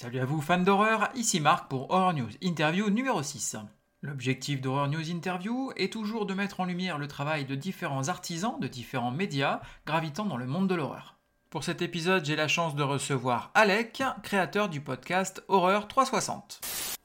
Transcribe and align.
Salut 0.00 0.20
à 0.20 0.24
vous 0.24 0.40
fans 0.40 0.56
d'horreur, 0.56 1.10
ici 1.14 1.40
Marc 1.40 1.68
pour 1.68 1.90
Horror 1.90 2.14
News 2.14 2.30
Interview 2.40 2.88
numéro 2.88 3.22
6. 3.22 3.56
L'objectif 4.00 4.62
d'Horror 4.62 4.88
News 4.88 5.10
Interview 5.10 5.72
est 5.76 5.92
toujours 5.92 6.24
de 6.24 6.32
mettre 6.32 6.60
en 6.60 6.64
lumière 6.64 6.96
le 6.96 7.06
travail 7.06 7.44
de 7.44 7.54
différents 7.54 8.08
artisans 8.08 8.58
de 8.58 8.66
différents 8.66 9.10
médias 9.10 9.60
gravitant 9.84 10.24
dans 10.24 10.38
le 10.38 10.46
monde 10.46 10.68
de 10.68 10.74
l'horreur. 10.74 11.18
Pour 11.50 11.64
cet 11.64 11.82
épisode, 11.82 12.24
j'ai 12.24 12.34
la 12.34 12.48
chance 12.48 12.74
de 12.74 12.82
recevoir 12.82 13.50
Alec, 13.52 14.02
créateur 14.22 14.70
du 14.70 14.80
podcast 14.80 15.44
Horreur 15.48 15.86
360. 15.86 16.62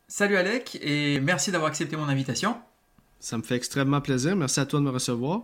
Salut 0.07 0.37
Alec 0.37 0.79
et 0.81 1.19
merci 1.19 1.51
d'avoir 1.51 1.67
accepté 1.67 1.97
mon 1.97 2.07
invitation. 2.07 2.55
Ça 3.19 3.37
me 3.37 3.43
fait 3.43 3.55
extrêmement 3.55 3.99
plaisir, 3.99 4.37
merci 4.37 4.61
à 4.61 4.65
toi 4.65 4.79
de 4.79 4.85
me 4.85 4.91
recevoir. 4.91 5.41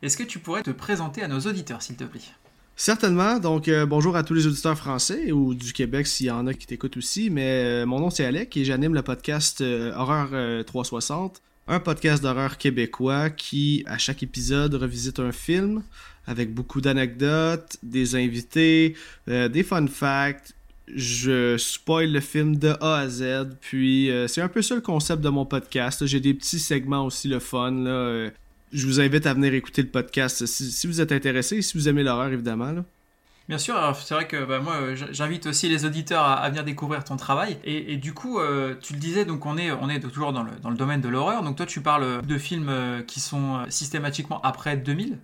Est-ce 0.00 0.16
que 0.16 0.22
tu 0.22 0.38
pourrais 0.38 0.62
te 0.62 0.70
présenter 0.70 1.22
à 1.22 1.28
nos 1.28 1.40
auditeurs 1.40 1.82
s'il 1.82 1.96
te 1.96 2.04
plaît? 2.04 2.22
Certainement. 2.78 3.38
Donc, 3.38 3.68
euh, 3.68 3.86
bonjour 3.86 4.16
à 4.16 4.22
tous 4.22 4.34
les 4.34 4.46
auditeurs 4.46 4.76
français 4.76 5.32
ou 5.32 5.54
du 5.54 5.72
Québec 5.72 6.06
s'il 6.06 6.26
y 6.26 6.30
en 6.30 6.46
a 6.46 6.52
qui 6.52 6.66
t'écoutent 6.66 6.98
aussi. 6.98 7.30
Mais 7.30 7.64
euh, 7.64 7.86
mon 7.86 8.00
nom, 8.00 8.10
c'est 8.10 8.26
Alec 8.26 8.54
et 8.54 8.66
j'anime 8.66 8.92
le 8.92 9.00
podcast 9.00 9.62
euh, 9.62 9.94
Horreur 9.96 10.62
360, 10.66 11.40
un 11.68 11.80
podcast 11.80 12.22
d'horreur 12.22 12.58
québécois 12.58 13.30
qui, 13.30 13.82
à 13.86 13.96
chaque 13.96 14.22
épisode, 14.22 14.74
revisite 14.74 15.20
un 15.20 15.32
film 15.32 15.84
avec 16.26 16.52
beaucoup 16.52 16.82
d'anecdotes, 16.82 17.78
des 17.82 18.14
invités, 18.14 18.94
des 19.26 19.62
fun 19.62 19.86
facts. 19.86 20.54
Je 20.94 21.56
spoil 21.56 22.12
le 22.12 22.20
film 22.20 22.56
de 22.56 22.74
A 22.80 22.98
à 22.98 23.08
Z. 23.08 23.56
Puis, 23.60 24.10
c'est 24.26 24.42
un 24.42 24.48
peu 24.48 24.60
ça 24.60 24.74
le 24.74 24.80
concept 24.80 25.22
de 25.22 25.28
mon 25.28 25.46
podcast. 25.46 26.04
J'ai 26.04 26.20
des 26.20 26.34
petits 26.34 26.58
segments 26.58 27.06
aussi, 27.06 27.28
le 27.28 27.38
fun. 27.38 27.70
Là, 27.70 28.30
je 28.72 28.86
vous 28.86 29.00
invite 29.00 29.26
à 29.26 29.34
venir 29.34 29.54
écouter 29.54 29.82
le 29.82 29.88
podcast 29.88 30.46
si, 30.46 30.86
vous 30.86 31.00
êtes 31.00 31.12
intéressé 31.12 31.56
et 31.56 31.62
si 31.62 31.76
vous 31.78 31.88
aimez 31.88 32.02
l'horreur, 32.02 32.32
évidemment. 32.32 32.74
Bien 33.48 33.58
sûr, 33.58 33.76
c'est 34.02 34.14
vrai 34.14 34.26
que 34.26 34.44
bah, 34.44 34.58
moi 34.58 34.74
euh, 34.74 34.96
j'invite 35.12 35.46
aussi 35.46 35.68
les 35.68 35.84
auditeurs 35.84 36.24
à, 36.24 36.48
venir 36.48 36.64
découvrir 36.64 37.04
ton 37.04 37.16
travail. 37.16 37.58
Et, 37.62 37.96
du 37.96 38.12
coup, 38.12 38.40
euh, 38.40 38.74
tu 38.80 38.92
le 38.92 38.98
disais, 38.98 39.24
donc 39.24 39.46
on 39.46 39.56
est, 39.56 39.70
on 39.70 39.88
est 39.88 40.00
toujours 40.00 40.32
dans 40.32 40.42
le, 40.42 40.50
dans 40.62 40.70
le 40.70 40.76
domaine 40.76 41.00
de 41.00 41.08
l'horreur. 41.08 41.44
Donc 41.44 41.56
toi, 41.56 41.66
tu 41.66 41.80
parles 41.80 42.26
de 42.26 42.38
films 42.38 42.68
euh, 42.68 43.02
qui 43.02 43.20
sont 43.20 43.64
systématiquement 43.68 44.40
après 44.42 44.76
2000 44.76 45.18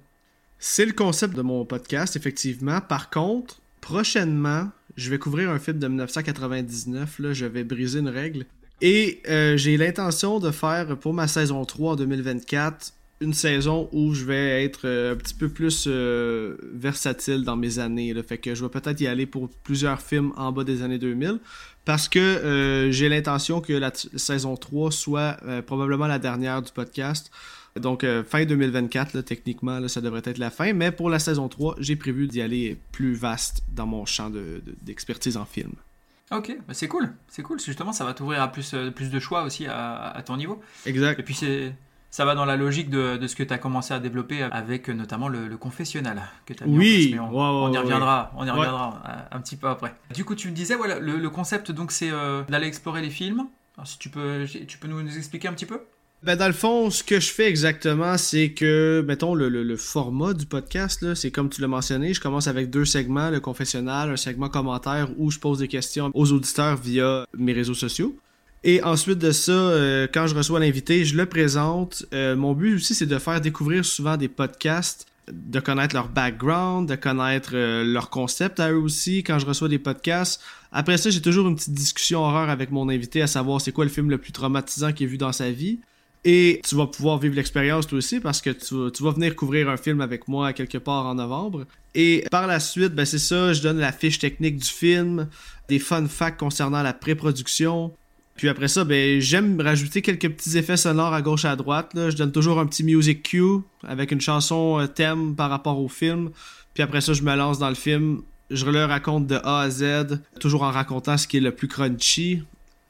C'est 0.61 0.87
le 0.87 0.93
concept 0.93 1.35
de 1.35 1.43
mon 1.43 1.65
podcast, 1.65 2.15
effectivement. 2.15 2.81
Par 2.81 3.11
contre, 3.11 3.61
prochainement, 3.81 4.71
je 4.97 5.11
vais 5.11 5.19
couvrir 5.19 5.51
un 5.51 5.59
film 5.59 5.81
de 5.81 5.89
1999. 5.89 7.19
Là, 7.19 7.33
je 7.33 7.47
vais 7.47 7.65
briser 7.65 7.99
une 7.99 8.09
règle. 8.09 8.47
Et 8.81 9.21
j'ai 9.57 9.77
l'intention 9.77 10.41
de 10.41 10.51
faire 10.51 10.97
pour 10.97 11.15
ma 11.15 11.29
saison 11.29 11.65
3 11.65 11.93
en 11.93 11.97
2024 11.97 12.93
une 13.23 13.33
saison 13.33 13.89
où 13.93 14.13
je 14.15 14.25
vais 14.25 14.65
être 14.65 14.81
euh, 14.85 15.13
un 15.13 15.17
petit 15.17 15.35
peu 15.35 15.49
plus 15.49 15.85
euh, 15.87 16.57
versatile 16.75 17.45
dans 17.45 17.57
mes 17.57 17.79
années. 17.79 18.15
Fait 18.27 18.39
que 18.39 18.55
je 18.55 18.65
vais 18.65 18.71
peut-être 18.71 19.01
y 19.01 19.07
aller 19.07 19.27
pour 19.27 19.49
plusieurs 19.49 20.01
films 20.03 20.33
en 20.37 20.53
bas 20.53 20.65
des 20.65 20.83
années 20.83 20.99
2000 20.99 21.39
parce 21.85 22.09
que 22.09 22.19
euh, 22.19 22.91
j'ai 22.91 23.09
l'intention 23.09 23.61
que 23.61 23.73
la 23.73 23.93
saison 23.95 24.57
3 24.57 24.91
soit 24.91 25.37
probablement 25.67 26.07
la 26.07 26.19
dernière 26.19 26.63
du 26.63 26.73
podcast. 26.73 27.31
Donc 27.75 28.05
fin 28.29 28.45
2024, 28.45 29.23
techniquement, 29.23 29.89
ça 29.89 30.03
devrait 30.03 30.23
être 30.25 30.39
la 30.39 30.51
fin. 30.51 30.75
Mais 30.75 30.93
pour 30.93 31.09
la 31.09 31.19
saison 31.19 31.49
3, 31.49 31.77
j'ai 31.79 31.97
prévu 31.97 32.27
d'y 32.27 32.43
aller 32.43 32.77
plus 32.93 33.15
vaste 33.15 33.63
dans 33.73 33.87
mon 33.87 34.05
champ 34.05 34.31
d'expertise 34.83 35.37
en 35.37 35.47
film. 35.47 35.73
Ok, 36.31 36.55
bah, 36.67 36.75
c'est 36.75 36.89
cool, 36.89 37.13
c'est 37.29 37.43
cool. 37.43 37.59
Justement, 37.61 37.93
ça 37.93 38.05
va 38.05 38.15
t'ouvrir 38.15 38.43
à 38.43 38.53
plus, 38.53 38.75
plus 38.95 39.11
de 39.11 39.19
choix 39.19 39.43
aussi 39.45 39.67
à, 39.67 40.11
à 40.11 40.23
ton 40.23 40.37
niveau. 40.37 40.61
Exact. 40.87 41.19
Et 41.19 41.23
puis 41.23 41.35
c'est 41.35 41.73
ça 42.13 42.27
va 42.27 42.35
dans 42.35 42.45
la 42.45 42.57
logique 42.57 42.91
de, 42.91 43.27
ce 43.27 43.35
que 43.35 43.43
tu 43.43 43.55
as 43.55 43.59
commencé 43.59 43.95
à 43.95 43.99
développer 43.99 44.43
avec 44.43 44.89
euh, 44.89 44.93
notamment 44.93 45.29
le, 45.29 45.57
confessionnel 45.57 46.23
que 46.45 46.53
as 46.53 46.67
Oui, 46.67 47.17
on, 47.19 47.73
y 47.73 47.79
reviendra, 47.79 48.31
on 48.37 48.47
y 48.47 48.51
reviendra 48.51 49.03
un, 49.33 49.41
petit 49.41 49.57
peu 49.57 49.67
après. 49.67 49.95
Du 50.15 50.25
coup, 50.25 50.35
tu 50.35 50.49
me 50.49 50.53
disais, 50.53 50.77
voilà, 50.77 50.99
le, 51.01 51.31
concept 51.31 51.73
donc 51.73 51.91
c'est 51.91 52.11
euh, 52.11 52.43
d'aller 52.51 52.67
explorer 52.67 53.01
les 53.01 53.09
films. 53.09 53.47
Alors, 53.79 53.87
si 53.87 53.99
tu 53.99 54.11
peux, 54.11 54.45
tu 54.69 54.77
peux 54.77 54.89
nous, 54.89 55.17
expliquer 55.17 55.49
un 55.49 55.55
petit 55.55 55.65
peu? 55.65 55.81
Ben 56.23 56.37
dans 56.37 56.47
le 56.47 56.53
fond, 56.53 56.91
ce 56.91 57.03
que 57.03 57.19
je 57.19 57.33
fais 57.33 57.49
exactement, 57.49 58.19
c'est 58.19 58.51
que, 58.51 59.03
mettons, 59.09 59.35
le, 59.35 59.77
format 59.77 60.35
du 60.35 60.45
podcast, 60.45 61.15
c'est 61.15 61.31
comme 61.31 61.49
tu 61.49 61.63
l'as 61.63 61.67
mentionné, 61.67 62.13
je 62.13 62.21
commence 62.21 62.47
avec 62.47 62.69
deux 62.69 62.85
segments, 62.85 63.31
le 63.31 63.41
confessionnal, 63.41 64.11
un 64.11 64.17
segment 64.17 64.51
commentaire 64.51 65.09
où 65.17 65.31
je 65.31 65.39
pose 65.39 65.61
des 65.61 65.69
questions 65.69 66.11
aux 66.13 66.31
auditeurs 66.31 66.77
via 66.77 67.25
mes 67.37 67.55
réseaux 67.55 67.75
sociaux. 67.75 68.15
Et 68.65 68.83
ensuite 68.83 69.19
de 69.19 69.33
ça, 69.33 69.53
euh, 69.53 70.07
quand 70.13 70.27
je 70.29 70.35
reçois 70.35 70.61
l'invité, 70.61 71.05
je 71.05 71.17
le 71.17 71.27
présente. 71.27 72.07
Euh, 72.15 72.37
mon 72.37 72.53
but 72.53 72.77
aussi, 72.77 72.95
c'est 72.95 73.07
de 73.07 73.19
faire 73.19 73.41
découvrir 73.41 73.85
souvent 73.85 74.17
des 74.17 74.29
podcasts, 74.29 75.07
de 75.31 75.59
connaître 75.59 75.97
leur 75.97 76.09
background, 76.09 76.89
de 76.89 76.95
connaître 76.95 77.51
euh, 77.55 77.85
leur 77.85 78.09
concept 78.09 78.61
à 78.61 78.71
eux 78.71 78.79
aussi 78.79 79.25
quand 79.25 79.41
je 79.41 79.47
reçois 79.47 79.69
des 79.69 79.81
podcasts. 79.81 80.41
Après 80.71 80.97
ça, 80.97 81.11
j'ai 81.11 81.21
toujours 81.21 81.49
une 81.49 81.57
petite 81.57 81.75
discussion 81.75 82.21
horreur 82.21 82.51
avec 82.51 82.71
mon 82.71 82.89
invité 82.89 83.21
à 83.21 83.27
savoir 83.27 83.61
c'est 83.61 83.73
quoi 83.73 83.85
le 83.85 83.91
film 83.91 84.11
le 84.11 84.19
plus 84.19 84.33
traumatisant 84.33 84.93
qu'il 84.93 85.09
a 85.09 85.11
vu 85.11 85.19
dans 85.19 85.33
sa 85.33 85.51
vie. 85.51 85.81
Et 86.25 86.61
tu 86.65 86.77
vas 86.77 86.87
pouvoir 86.87 87.19
vivre 87.19 87.35
l'expérience 87.35 87.89
toi 87.89 87.99
aussi 87.99 88.21
parce 88.21 88.41
que 88.41 88.51
tu, 88.51 88.93
tu, 88.93 89.03
vas 89.03 89.11
venir 89.11 89.35
couvrir 89.35 89.69
un 89.69 89.77
film 89.77 90.01
avec 90.01 90.29
moi 90.29 90.53
quelque 90.53 90.79
part 90.79 91.05
en 91.07 91.17
novembre. 91.17 91.67
Et 91.97 92.25
par 92.31 92.47
la 92.47 92.61
suite, 92.61 92.95
ben 92.95 93.05
c'est 93.05 93.19
ça, 93.19 93.53
je 93.53 93.61
donne 93.61 93.79
la 93.79 93.91
fiche 93.91 94.21
technique 94.21 94.57
du 94.57 94.69
film, 94.69 95.29
des 95.69 95.81
fun 95.81 96.07
facts 96.07 96.39
concernant 96.39 96.83
la 96.83 96.93
pré-production, 96.93 97.93
puis 98.37 98.49
après 98.49 98.69
ça, 98.69 98.85
ben, 98.85 99.21
j'aime 99.21 99.61
rajouter 99.61 100.03
quelques 100.03 100.31
petits 100.31 100.57
effets 100.57 100.77
sonores 100.77 101.13
à 101.13 101.23
gauche 101.23 101.45
et 101.45 101.49
à 101.49 101.57
droite. 101.57 101.91
Je 101.95 102.17
donne 102.17 102.33
toujours 102.33 102.59
un 102.59 102.67
petit 102.67 102.83
music 102.83 103.23
cue 103.23 103.61
avec 103.87 104.11
une 104.11 104.21
chanson 104.21 104.81
euh, 104.81 104.87
thème 104.87 105.37
par 105.37 105.51
rapport 105.51 105.79
au 105.79 105.89
film. 105.89 106.31
Puis 106.75 106.83
après 106.83 107.01
ça, 107.01 107.13
je 107.13 107.23
me 107.23 107.35
lance 107.37 107.59
dans 107.59 107.69
le 107.69 107.75
film. 107.75 108.23
Je 108.51 108.67
le 108.67 108.85
raconte 108.85 109.27
de 109.27 109.37
A 109.45 109.61
à 109.61 109.71
Z, 109.71 110.21
toujours 110.41 110.63
en 110.63 110.71
racontant 110.71 111.17
ce 111.17 111.27
qui 111.27 111.39
est 111.39 111.41
le 111.41 111.53
plus 111.53 111.69
crunchy. 111.69 112.43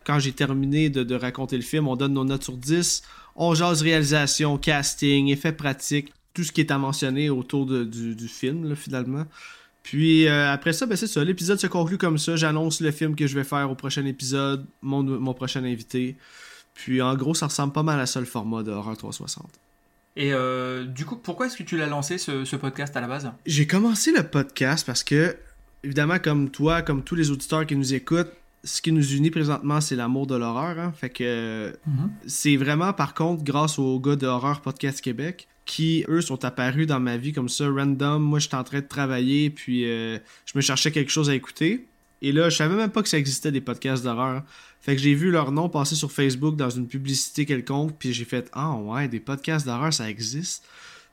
Quand 0.05 0.19
j'ai 0.19 0.33
terminé 0.33 0.91
de, 0.91 1.15
raconter 1.15 1.57
le 1.57 1.63
film, 1.63 1.87
on 1.87 1.95
donne 1.95 2.15
nos 2.15 2.25
notes 2.25 2.43
sur 2.43 2.57
10. 2.57 3.03
On 3.37 3.55
jase 3.55 3.83
réalisation, 3.83 4.59
casting, 4.59 5.29
effets 5.29 5.53
pratiques, 5.53 6.13
tout 6.35 6.43
ce 6.43 6.51
qui 6.51 6.61
est 6.61 6.73
à 6.73 6.79
mentionner 6.79 7.31
autour 7.31 7.67
du, 7.67 8.15
du, 8.17 8.29
film, 8.29 8.75
finalement. 8.75 9.25
Puis 9.83 10.29
euh, 10.29 10.53
après 10.53 10.73
ça, 10.73 10.87
ben 10.87 10.97
c'est 10.97 11.07
ça. 11.07 11.25
L'épisode 11.25 11.59
se 11.59 11.67
conclut 11.67 11.99
comme 11.99 12.19
ça. 12.19 12.37
J'annonce 12.37 12.81
le 12.81 12.91
film 12.91 13.17
que 13.17 13.27
je 13.27 13.35
vais 13.35 13.45
faire 13.45 13.71
au 13.71 13.75
prochain 13.75 14.05
épisode, 14.07 14.67
mon, 14.81 15.03
mon 15.03 15.35
prochain 15.35 15.65
invité. 15.65 16.17
Puis 16.75 17.03
en 17.03 17.15
gros, 17.17 17.35
ça 17.35 17.47
ressemble 17.47 17.73
pas 17.73 17.83
mal 17.83 18.01
à 18.01 18.07
ça 18.07 18.21
le 18.21 18.27
format 18.27 18.63
de 18.63 18.71
Horror 18.71 18.97
360. 18.97 19.51
Et 20.15 20.33
euh, 20.33 20.85
du 20.85 21.05
coup, 21.05 21.17
pourquoi 21.17 21.47
est-ce 21.47 21.57
que 21.57 21.63
tu 21.63 21.77
l'as 21.77 21.87
lancé 21.87 22.19
ce, 22.19 22.57
podcast 22.57 22.97
à 22.97 23.01
la 23.01 23.09
base? 23.09 23.31
J'ai 23.47 23.67
commencé 23.67 24.13
le 24.13 24.23
podcast 24.23 24.87
parce 24.87 25.03
que, 25.03 25.37
évidemment, 25.83 26.19
comme 26.19 26.51
toi, 26.51 26.83
comme 26.83 27.03
tous 27.03 27.15
les 27.15 27.31
auditeurs 27.31 27.67
qui 27.67 27.77
nous 27.77 27.95
écoutent, 27.95 28.33
ce 28.65 28.81
qui 28.81 28.93
nous 28.93 29.15
unit 29.15 29.31
présentement, 29.31 29.81
c'est 29.81 29.97
l'amour 29.97 30.27
de 30.27 30.37
l'horreur. 30.37 30.79
Hein. 30.79 30.93
Fait 30.95 31.11
que 31.11 31.77
mhm. 31.87 32.11
c'est 32.27 32.57
vraiment, 32.57 32.93
par 32.93 33.15
contre, 33.15 33.43
grâce 33.43 33.79
aux 33.79 33.99
gars 33.99 34.17
de 34.17 34.27
Horror 34.27 34.61
Podcast 34.61 35.01
Québec 35.01 35.49
qui, 35.65 36.05
eux, 36.09 36.21
sont 36.21 36.45
apparus 36.45 36.87
dans 36.87 37.01
ma 37.01 37.17
vie 37.17 37.33
comme 37.33 37.49
ça, 37.49 37.69
random. 37.69 38.23
Moi, 38.23 38.39
j'étais 38.39 38.57
en 38.57 38.65
train 38.65 38.81
de 38.81 38.87
travailler, 38.87 39.51
puis 39.51 39.85
euh, 39.85 40.19
je 40.47 40.53
me 40.57 40.61
cherchais 40.61 40.91
quelque 40.91 41.11
chose 41.11 41.31
à 41.31 41.35
écouter. 41.35 41.87
Et 42.21 42.33
là, 42.33 42.51
je 42.51 42.57
savais 42.57 42.75
même 42.75 42.91
pas 42.91 43.03
que 43.03 43.09
ça 43.09 43.19
existait 43.19 43.53
des 43.53 43.61
podcasts 43.61 44.05
d'horreur. 44.05 44.43
Fait 44.81 44.97
que 44.97 45.03
j'ai 45.03 45.15
vu 45.15 45.31
leur 45.31 45.53
nom 45.53 45.69
passer 45.69 45.95
sur 45.95 46.11
Facebook 46.11 46.57
dans 46.57 46.71
une 46.71 46.89
publicité 46.89 47.47
quelconque, 47.47 47.97
puis 47.99 48.13
j'ai 48.13 48.25
fait 48.25 48.49
Ah 48.53 48.75
ouais, 48.75 49.09
des 49.09 49.21
podcasts 49.21 49.67
d'horreur, 49.67 49.93
ça 49.93 50.09
existe. 50.11 50.65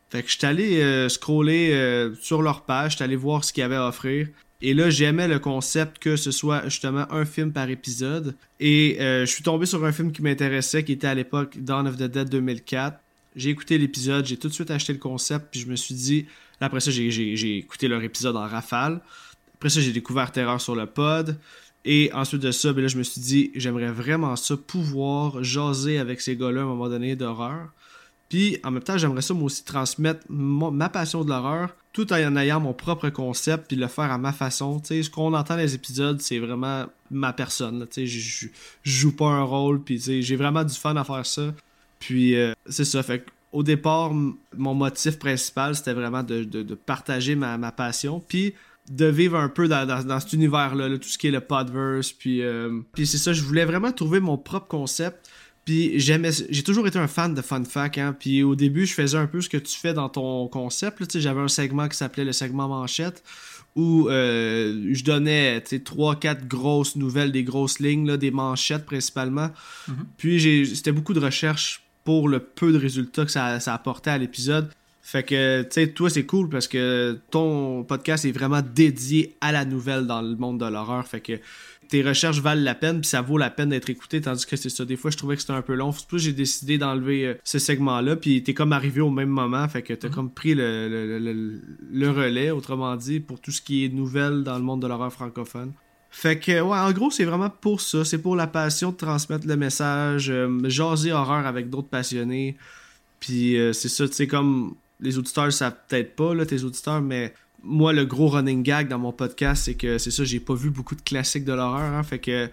Fait 0.09 0.23
que 0.23 0.31
j'étais 0.31 0.47
allé 0.47 0.81
euh, 0.81 1.07
scroller 1.07 1.71
euh, 1.73 2.15
sur 2.19 2.41
leur 2.41 2.63
page, 2.63 2.93
j'étais 2.93 3.03
allé 3.03 3.15
voir 3.15 3.43
ce 3.43 3.53
qu'ils 3.53 3.63
avaient 3.63 3.75
à 3.75 3.87
offrir. 3.87 4.27
Et 4.61 4.73
là, 4.73 4.89
j'aimais 4.89 5.27
le 5.27 5.39
concept 5.39 5.99
que 5.99 6.15
ce 6.15 6.31
soit 6.31 6.63
justement 6.65 7.05
un 7.11 7.23
film 7.23 7.53
par 7.53 7.69
épisode. 7.69 8.35
Et 8.59 8.97
je 8.99 9.25
suis 9.25 9.41
tombé 9.41 9.65
sur 9.65 9.85
un 9.85 9.93
film 9.93 10.11
qui 10.11 10.21
m'intéressait, 10.21 10.83
qui 10.83 10.91
était 10.91 11.07
à 11.07 11.15
l'époque 11.15 11.57
Dawn 11.57 11.87
of 11.87 11.95
the 11.95 12.03
Dead 12.03 12.27
2004. 12.27 12.99
J'ai 13.35 13.49
écouté 13.49 13.77
l'épisode, 13.77 14.25
j'ai 14.25 14.37
tout 14.37 14.47
de 14.47 14.53
suite 14.53 14.71
acheté 14.71 14.93
le 14.93 14.99
concept, 14.99 15.47
puis 15.51 15.59
je 15.59 15.67
me 15.67 15.75
suis 15.75 15.95
dit. 15.95 16.25
Après 16.61 16.79
ça, 16.79 16.91
j'ai 16.91 17.57
écouté 17.57 17.87
leur 17.87 18.03
épisode 18.03 18.35
en 18.35 18.47
rafale. 18.47 19.01
Après 19.55 19.69
ça, 19.69 19.81
j'ai 19.81 19.93
découvert 19.93 20.31
Terreur 20.31 20.59
sur 20.59 20.75
le 20.75 20.85
pod. 20.85 21.37
Et 21.85 22.11
ensuite 22.13 22.41
de 22.41 22.51
ça, 22.51 22.73
ben 22.73 22.87
je 22.87 22.97
me 22.97 23.03
suis 23.03 23.21
dit, 23.21 23.51
j'aimerais 23.55 23.91
vraiment 23.91 24.35
ça, 24.35 24.57
pouvoir 24.57 25.43
jaser 25.43 25.97
avec 25.97 26.19
ces 26.21 26.35
gars-là 26.35 26.61
à 26.61 26.63
un 26.63 26.67
moment 26.67 26.89
donné 26.89 27.15
d'horreur. 27.15 27.69
Puis 28.27 28.57
en 28.63 28.71
même 28.71 28.83
temps, 28.83 28.97
j'aimerais 28.97 29.21
ça 29.21 29.33
moi 29.33 29.45
aussi 29.45 29.63
transmettre 29.63 30.21
ma 30.29 30.89
passion 30.89 31.23
de 31.23 31.29
l'horreur 31.29 31.75
tout 31.93 32.13
en 32.13 32.35
ayant 32.35 32.59
mon 32.59 32.73
propre 32.73 33.09
concept 33.09 33.67
puis 33.67 33.75
le 33.75 33.87
faire 33.87 34.11
à 34.11 34.17
ma 34.17 34.31
façon. 34.31 34.81
sais 34.83 35.01
ce 35.01 35.09
qu'on 35.09 35.33
entend 35.33 35.55
dans 35.55 35.61
les 35.61 35.73
épisodes, 35.73 36.21
c'est 36.21 36.37
vraiment 36.37 36.85
ma 37.09 37.33
personne. 37.33 37.87
Je, 37.95 38.05
je, 38.05 38.47
joue 38.83 39.15
pas 39.15 39.25
un 39.25 39.41
rôle 39.41 39.81
puis 39.83 39.99
j'ai 39.99 40.35
vraiment 40.35 40.63
du 40.63 40.75
fun 40.75 40.95
à 40.95 41.03
faire 41.03 41.25
ça. 41.25 41.53
Puis 41.99 42.35
euh, 42.35 42.53
c'est 42.67 42.85
ça, 42.85 43.03
fait 43.03 43.25
au 43.51 43.63
départ, 43.63 44.13
mon 44.13 44.73
motif 44.75 45.17
principal, 45.17 45.75
c'était 45.75 45.93
vraiment 45.93 46.23
de, 46.23 46.75
partager 46.75 47.35
ma, 47.35 47.71
passion, 47.71 48.19
puis 48.19 48.53
de 48.89 49.05
vivre 49.05 49.37
un 49.37 49.49
peu 49.49 49.67
dans, 49.67 50.19
cet 50.19 50.33
univers-là, 50.33 50.97
tout 50.97 51.09
ce 51.09 51.17
qui 51.17 51.27
est 51.27 51.31
le 51.31 51.41
podverse, 51.41 52.11
puis, 52.11 52.41
euh, 52.41 52.81
puis 52.93 53.07
c'est 53.07 53.17
ça, 53.17 53.33
je 53.33 53.41
voulais 53.41 53.65
vraiment 53.65 53.91
trouver 53.91 54.19
mon 54.19 54.37
propre 54.37 54.67
concept, 54.67 55.29
puis 55.65 55.99
j'aimais, 55.99 56.31
j'ai 56.49 56.63
toujours 56.63 56.87
été 56.87 56.97
un 56.97 57.07
fan 57.07 57.33
de 57.33 57.41
fun 57.41 57.63
fact, 57.63 57.97
hein, 57.97 58.15
puis 58.17 58.43
au 58.43 58.55
début, 58.55 58.85
je 58.85 58.93
faisais 58.93 59.17
un 59.17 59.27
peu 59.27 59.41
ce 59.41 59.49
que 59.49 59.57
tu 59.57 59.77
fais 59.77 59.93
dans 59.93 60.09
ton 60.09 60.47
concept, 60.47 61.17
j'avais 61.19 61.41
un 61.41 61.47
segment 61.47 61.87
qui 61.87 61.97
s'appelait 61.97 62.25
le 62.25 62.33
segment 62.33 62.67
manchette, 62.67 63.23
où 63.75 64.09
euh, 64.09 64.89
je 64.91 65.03
donnais 65.03 65.61
trois, 65.61 66.15
quatre 66.15 66.47
grosses 66.47 66.95
nouvelles, 66.95 67.31
des 67.31 67.43
grosses 67.43 67.79
lignes, 67.79 68.07
là, 68.07 68.17
des 68.17 68.31
manchettes 68.31 68.85
principalement. 68.85 69.51
Mm-hmm. 69.87 69.93
Puis 70.17 70.75
c'était 70.75 70.91
beaucoup 70.91 71.13
de 71.13 71.19
recherche 71.19 71.88
pour 72.09 72.27
le 72.27 72.39
peu 72.39 72.71
de 72.71 72.77
résultats 72.79 73.23
que 73.23 73.29
ça, 73.29 73.59
ça 73.59 73.71
apportait 73.71 74.09
à 74.09 74.17
l'épisode. 74.17 74.71
Fait 75.03 75.21
que, 75.21 75.61
tu 75.61 75.67
sais, 75.69 75.87
toi, 75.89 76.09
c'est 76.09 76.25
cool 76.25 76.49
parce 76.49 76.67
que 76.67 77.19
ton 77.29 77.83
podcast 77.83 78.25
est 78.25 78.31
vraiment 78.31 78.63
dédié 78.63 79.35
à 79.41 79.51
la 79.51 79.63
nouvelle 79.63 80.07
dans 80.07 80.19
le 80.23 80.35
monde 80.35 80.59
de 80.59 80.65
l'horreur. 80.65 81.05
Fait 81.05 81.21
que 81.21 81.33
tes 81.87 82.01
recherches 82.01 82.39
valent 82.39 82.63
la 82.63 82.73
peine, 82.73 83.01
puis 83.01 83.07
ça 83.07 83.21
vaut 83.21 83.37
la 83.37 83.51
peine 83.51 83.69
d'être 83.69 83.91
écouté, 83.91 84.21
tandis 84.21 84.43
que 84.47 84.55
c'est 84.55 84.69
ça. 84.69 84.85
Des 84.85 84.95
fois, 84.95 85.11
je 85.11 85.17
trouvais 85.17 85.35
que 85.35 85.41
c'était 85.41 85.53
un 85.53 85.61
peu 85.61 85.75
long. 85.75 85.91
C'est 85.91 86.07
pour 86.07 86.17
j'ai 86.17 86.33
décidé 86.33 86.79
d'enlever 86.79 87.27
euh, 87.27 87.35
ce 87.43 87.59
segment-là, 87.59 88.15
puis 88.15 88.41
t'es 88.41 88.55
comme 88.55 88.73
arrivé 88.73 89.01
au 89.01 89.11
même 89.11 89.29
moment, 89.29 89.67
fait 89.67 89.83
que 89.83 89.93
t'as 89.93 90.07
mm-hmm. 90.07 90.11
comme 90.11 90.31
pris 90.31 90.55
le, 90.55 92.09
relais, 92.09 92.49
autrement 92.49 92.95
dit, 92.95 93.19
pour 93.19 93.39
tout 93.39 93.51
ce 93.51 93.61
qui 93.61 93.85
est 93.85 93.89
nouvelle 93.89 94.41
dans 94.41 94.57
le 94.57 94.63
monde 94.63 94.81
de 94.81 94.87
l'horreur 94.87 95.13
francophone. 95.13 95.73
Fait 96.11 96.39
que, 96.39 96.59
ouais, 96.59 96.77
en 96.77 96.91
gros, 96.91 97.11
c'est 97.11 97.23
vraiment 97.23 97.49
pour 97.49 97.81
ça. 97.81 98.03
C'est 98.03 98.17
pour 98.17 98.35
la 98.35 98.47
passion 98.47 98.91
de 98.91 98.97
transmettre 98.97 99.47
le 99.47 99.55
message, 99.55 100.29
euh, 100.29 100.69
jaser 100.69 101.11
horreur 101.11 101.45
avec 101.45 101.69
d'autres 101.69 101.87
passionnés. 101.87 102.57
Puis 103.19 103.57
euh, 103.57 103.73
c'est 103.73 103.89
ça, 103.89 104.07
tu 104.07 104.13
sais, 104.13 104.27
comme 104.27 104.75
les 104.99 105.17
auditeurs 105.17 105.51
savent 105.53 105.75
peut-être 105.87 106.15
pas, 106.15 106.33
là, 106.33 106.45
tes 106.45 106.63
auditeurs, 106.63 107.01
mais 107.01 107.33
moi, 107.63 107.93
le 107.93 108.05
gros 108.05 108.27
running 108.27 108.63
gag 108.63 108.87
dans 108.87 108.99
mon 108.99 109.11
podcast, 109.11 109.63
c'est 109.65 109.75
que 109.75 109.97
c'est 109.97 110.11
ça, 110.11 110.23
j'ai 110.23 110.39
pas 110.39 110.55
vu 110.55 110.69
beaucoup 110.69 110.95
de 110.95 111.01
classiques 111.01 111.45
de 111.45 111.53
l'horreur. 111.53 111.93
Hein, 111.93 112.03
fait 112.03 112.19
que 112.19 112.49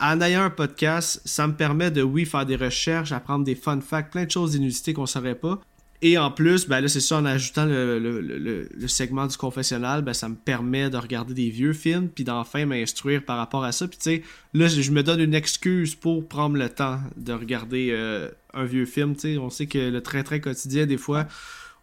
en 0.00 0.20
ayant 0.20 0.42
un 0.42 0.50
podcast, 0.50 1.20
ça 1.24 1.46
me 1.46 1.54
permet 1.54 1.90
de, 1.90 2.02
oui, 2.02 2.24
faire 2.24 2.46
des 2.46 2.56
recherches, 2.56 3.12
apprendre 3.12 3.44
des 3.44 3.54
fun 3.54 3.80
facts, 3.80 4.12
plein 4.12 4.24
de 4.24 4.30
choses 4.30 4.52
d'inusité 4.52 4.92
qu'on 4.94 5.06
saurait 5.06 5.34
pas. 5.34 5.60
Et 6.04 6.18
en 6.18 6.32
plus, 6.32 6.66
ben 6.66 6.80
là, 6.80 6.88
c'est 6.88 7.00
ça, 7.00 7.18
en 7.18 7.24
ajoutant 7.24 7.64
le, 7.64 8.68
segment 8.88 9.28
du 9.28 9.36
confessionnal, 9.36 10.02
ben, 10.02 10.12
ça 10.12 10.28
me 10.28 10.34
permet 10.34 10.90
de 10.90 10.96
regarder 10.96 11.32
des 11.32 11.48
vieux 11.48 11.72
films, 11.72 12.08
puis 12.08 12.24
d'enfin 12.24 12.66
m'instruire 12.66 13.24
par 13.24 13.38
rapport 13.38 13.62
à 13.62 13.70
ça. 13.70 13.86
Puis 13.86 13.98
tu 13.98 14.10
sais, 14.10 14.22
là, 14.52 14.66
je 14.66 14.90
me 14.90 15.04
donne 15.04 15.20
une 15.20 15.34
excuse 15.34 15.94
pour 15.94 16.26
prendre 16.26 16.56
le 16.56 16.68
temps 16.68 16.98
de 17.16 17.32
regarder 17.32 17.90
euh, 17.92 18.28
un 18.52 18.64
vieux 18.64 18.84
film. 18.84 19.14
Tu 19.14 19.20
sais, 19.20 19.38
on 19.38 19.48
sait 19.48 19.66
que 19.66 19.78
le 19.78 20.02
très 20.02 20.24
très 20.24 20.40
quotidien, 20.40 20.86
des 20.86 20.96
fois, 20.96 21.28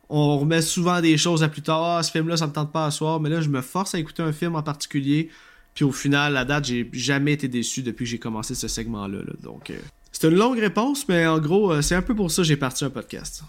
on 0.09 0.37
remet 0.37 0.61
souvent 0.61 0.99
des 0.99 1.17
choses 1.17 1.41
à 1.41 1.47
plus 1.47 1.61
tard. 1.61 1.81
Ah, 1.81 2.03
ce 2.03 2.11
film-là, 2.11 2.35
ça 2.35 2.47
me 2.47 2.51
tente 2.51 2.73
pas 2.73 2.85
à 2.85 2.91
soir. 2.91 3.21
Mais 3.21 3.29
là, 3.29 3.39
je 3.39 3.49
me 3.49 3.61
force 3.61 3.95
à 3.95 3.99
écouter 3.99 4.21
un 4.21 4.33
film 4.33 4.55
en 4.57 4.63
particulier. 4.63 5.29
Puis 5.75 5.85
au 5.85 5.93
final, 5.93 6.33
la 6.33 6.43
date, 6.43 6.65
j'ai 6.65 6.89
jamais 6.91 7.31
été 7.31 7.47
déçu 7.47 7.83
depuis 7.83 8.03
que 8.03 8.09
j'ai 8.09 8.19
commencé 8.19 8.53
ce 8.53 8.67
segment-là. 8.67 9.19
Donc, 9.41 9.69
euh, 9.69 9.79
c'est 10.11 10.27
une 10.27 10.35
longue 10.35 10.59
réponse, 10.59 11.07
mais 11.07 11.25
en 11.25 11.39
gros, 11.39 11.71
euh, 11.71 11.81
c'est 11.81 11.95
un 11.95 12.01
peu 12.01 12.15
pour 12.15 12.31
ça 12.31 12.41
que 12.41 12.47
j'ai 12.49 12.57
parti 12.57 12.83
un 12.83 12.89
podcast. 12.89 13.43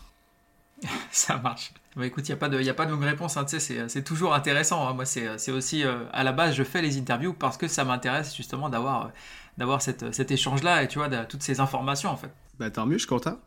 ça 1.11 1.39
marche. 1.39 1.73
Bah 1.97 2.07
écoute, 2.07 2.29
il 2.29 2.31
n'y 2.31 2.35
a, 2.35 2.39
pas 2.39 2.49
de, 2.49 2.69
a 2.69 2.75
pas 2.75 2.87
de 2.87 2.93
longue 2.93 3.03
réponse, 3.03 3.37
hein, 3.37 3.45
c'est 3.47 4.05
toujours 4.05 4.35
intéressant. 4.35 4.89
Hein. 4.89 4.95
Moi, 4.95 5.05
c'est 5.05 5.51
aussi, 5.51 5.85
euh, 5.85 6.05
à 6.13 6.23
la 6.23 6.33
base, 6.33 6.55
je 6.55 6.63
fais 6.63 6.83
les 6.83 6.99
interviews 6.99 7.33
parce 7.33 7.57
que 7.57 7.67
ça 7.67 7.85
m'intéresse 7.85 8.37
justement 8.37 8.69
d'avoir 8.69 9.11
d'avoir 9.59 9.83
cet 9.83 10.31
échange-là 10.31 10.83
et 10.83 10.89
tu 10.89 10.99
vois, 10.99 11.09
de, 11.09 11.23
toutes 11.25 11.43
ces 11.43 11.61
informations 11.61 12.11
en 12.11 12.17
fait. 12.17 12.31
Ben, 12.59 12.71
tant 12.71 12.87
mieux, 12.87 12.95
je 12.95 13.01
suis 13.01 13.09
content. 13.09 13.39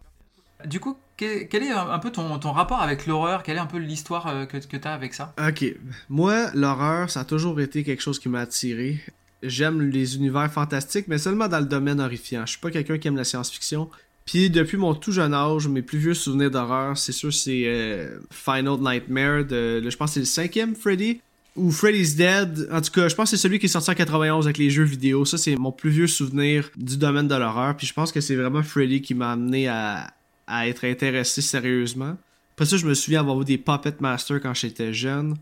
Du 0.66 0.80
coup, 0.80 0.98
quel, 1.18 1.64
est 1.64 1.72
un 1.72 2.00
peu 2.00 2.12
ton, 2.12 2.38
rapport 2.52 2.82
avec 2.82 3.06
l'horreur? 3.06 3.44
Quelle 3.44 3.58
est 3.58 3.62
un 3.62 3.66
peu 3.66 3.78
l'histoire 3.78 4.28
euh, 4.28 4.46
que, 4.46 4.58
que 4.58 4.78
tu 4.78 4.88
as 4.88 4.94
avec 4.94 5.14
ça? 5.14 5.34
Ok. 5.46 5.66
Moi, 6.10 6.52
l'horreur, 6.54 7.10
ça 7.10 7.22
a 7.22 7.26
toujours 7.26 7.60
été 7.60 7.84
quelque 7.84 8.02
chose 8.02 8.20
qui 8.20 8.30
m'a 8.30 8.42
attiré. 8.42 9.00
J'aime 9.42 9.82
les 9.82 10.16
univers 10.16 10.52
fantastiques, 10.52 11.08
mais 11.10 11.18
seulement 11.18 11.48
dans 11.48 11.60
le 11.60 11.66
domaine 11.66 12.00
horrifiant. 12.00 12.46
Je 12.46 12.52
suis 12.52 12.60
pas 12.60 12.72
quelqu'un 12.72 12.98
qui 12.98 13.10
aime 13.10 13.18
la 13.18 13.26
science-fiction. 13.26 13.90
Puis 14.26 14.50
depuis 14.50 14.78
mon 14.78 14.94
tout 14.94 15.12
jeune 15.12 15.34
âge, 15.34 15.68
mes 15.68 15.82
plus 15.82 15.98
vieux 15.98 16.14
souvenirs 16.14 16.50
d'horreur, 16.50 16.98
c'est 16.98 17.12
sûr, 17.12 17.34
c'est 17.34 17.64
euh, 17.66 18.20
Final 18.32 18.78
Nightmare 18.80 19.46
de, 19.46 19.84
je 19.88 19.98
pense 19.98 20.12
que 20.12 20.14
c'est 20.16 20.20
le 20.22 20.26
cinquième 20.26 20.76
Freddy 20.76 21.20
ou 21.56 21.72
Freddy's 21.72 22.16
Dead. 22.16 22.70
En 22.72 22.82
tout 22.82 22.92
cas, 22.92 23.08
je 23.08 23.16
pense 23.16 23.32
que 23.32 23.38
c'est 23.38 23.42
celui 23.42 23.60
qui 23.60 23.66
est 23.66 23.70
sorti 23.70 23.92
en 23.92 23.96
91 23.96 24.46
avec 24.46 24.58
les 24.58 24.70
jeux 24.70 24.84
vidéo. 24.84 25.26
Ça, 25.26 25.38
c'est 25.38 25.56
mon 25.56 25.72
plus 25.72 25.90
vieux 25.90 26.08
souvenir 26.08 26.70
du 26.76 26.98
domaine 26.98 27.28
de 27.28 27.36
l'horreur. 27.36 27.76
Puis 27.76 27.86
je 27.86 27.94
pense 27.94 28.12
que 28.12 28.22
c'est 28.22 28.36
vraiment 28.36 28.64
Freddy 28.64 29.02
qui 29.02 29.14
m'a 29.14 29.34
amené 29.34 29.68
à, 29.68 30.14
à 30.48 30.68
être 30.68 30.86
intéressé 30.86 31.42
sérieusement. 31.42 32.18
Après 32.56 32.66
ça, 32.66 32.78
je 32.78 32.86
me 32.86 32.94
souviens 32.94 33.20
avoir 33.20 33.38
vu 33.40 33.46
des 33.46 33.58
Puppet 33.58 33.96
Master 34.00 34.40
quand 34.42 34.54
j'étais 34.54 34.94
jeune. 34.94 35.36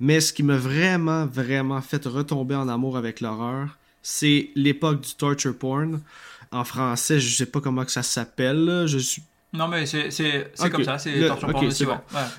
Mais 0.00 0.20
ce 0.20 0.32
qui 0.32 0.42
m'a 0.42 0.56
vraiment, 0.56 1.26
vraiment 1.26 1.80
fait 1.80 2.04
retomber 2.06 2.54
en 2.54 2.68
amour 2.68 2.96
avec 2.96 3.20
l'horreur, 3.20 3.78
c'est 4.02 4.50
l'époque 4.56 5.00
du 5.00 5.14
torture 5.14 5.56
porn. 5.56 6.00
En 6.52 6.64
français, 6.64 7.18
je 7.18 7.34
sais 7.34 7.46
pas 7.46 7.60
comment 7.60 7.84
que 7.84 7.90
ça 7.90 8.02
s'appelle. 8.02 8.84
Je 8.86 8.98
suis 8.98 9.22
non, 9.52 9.68
mais 9.68 9.84
c'est 9.84 10.08
comme 10.70 10.84
ça, 10.84 10.98
c'est 10.98 11.26
torture 11.26 11.54
aussi, 11.62 11.84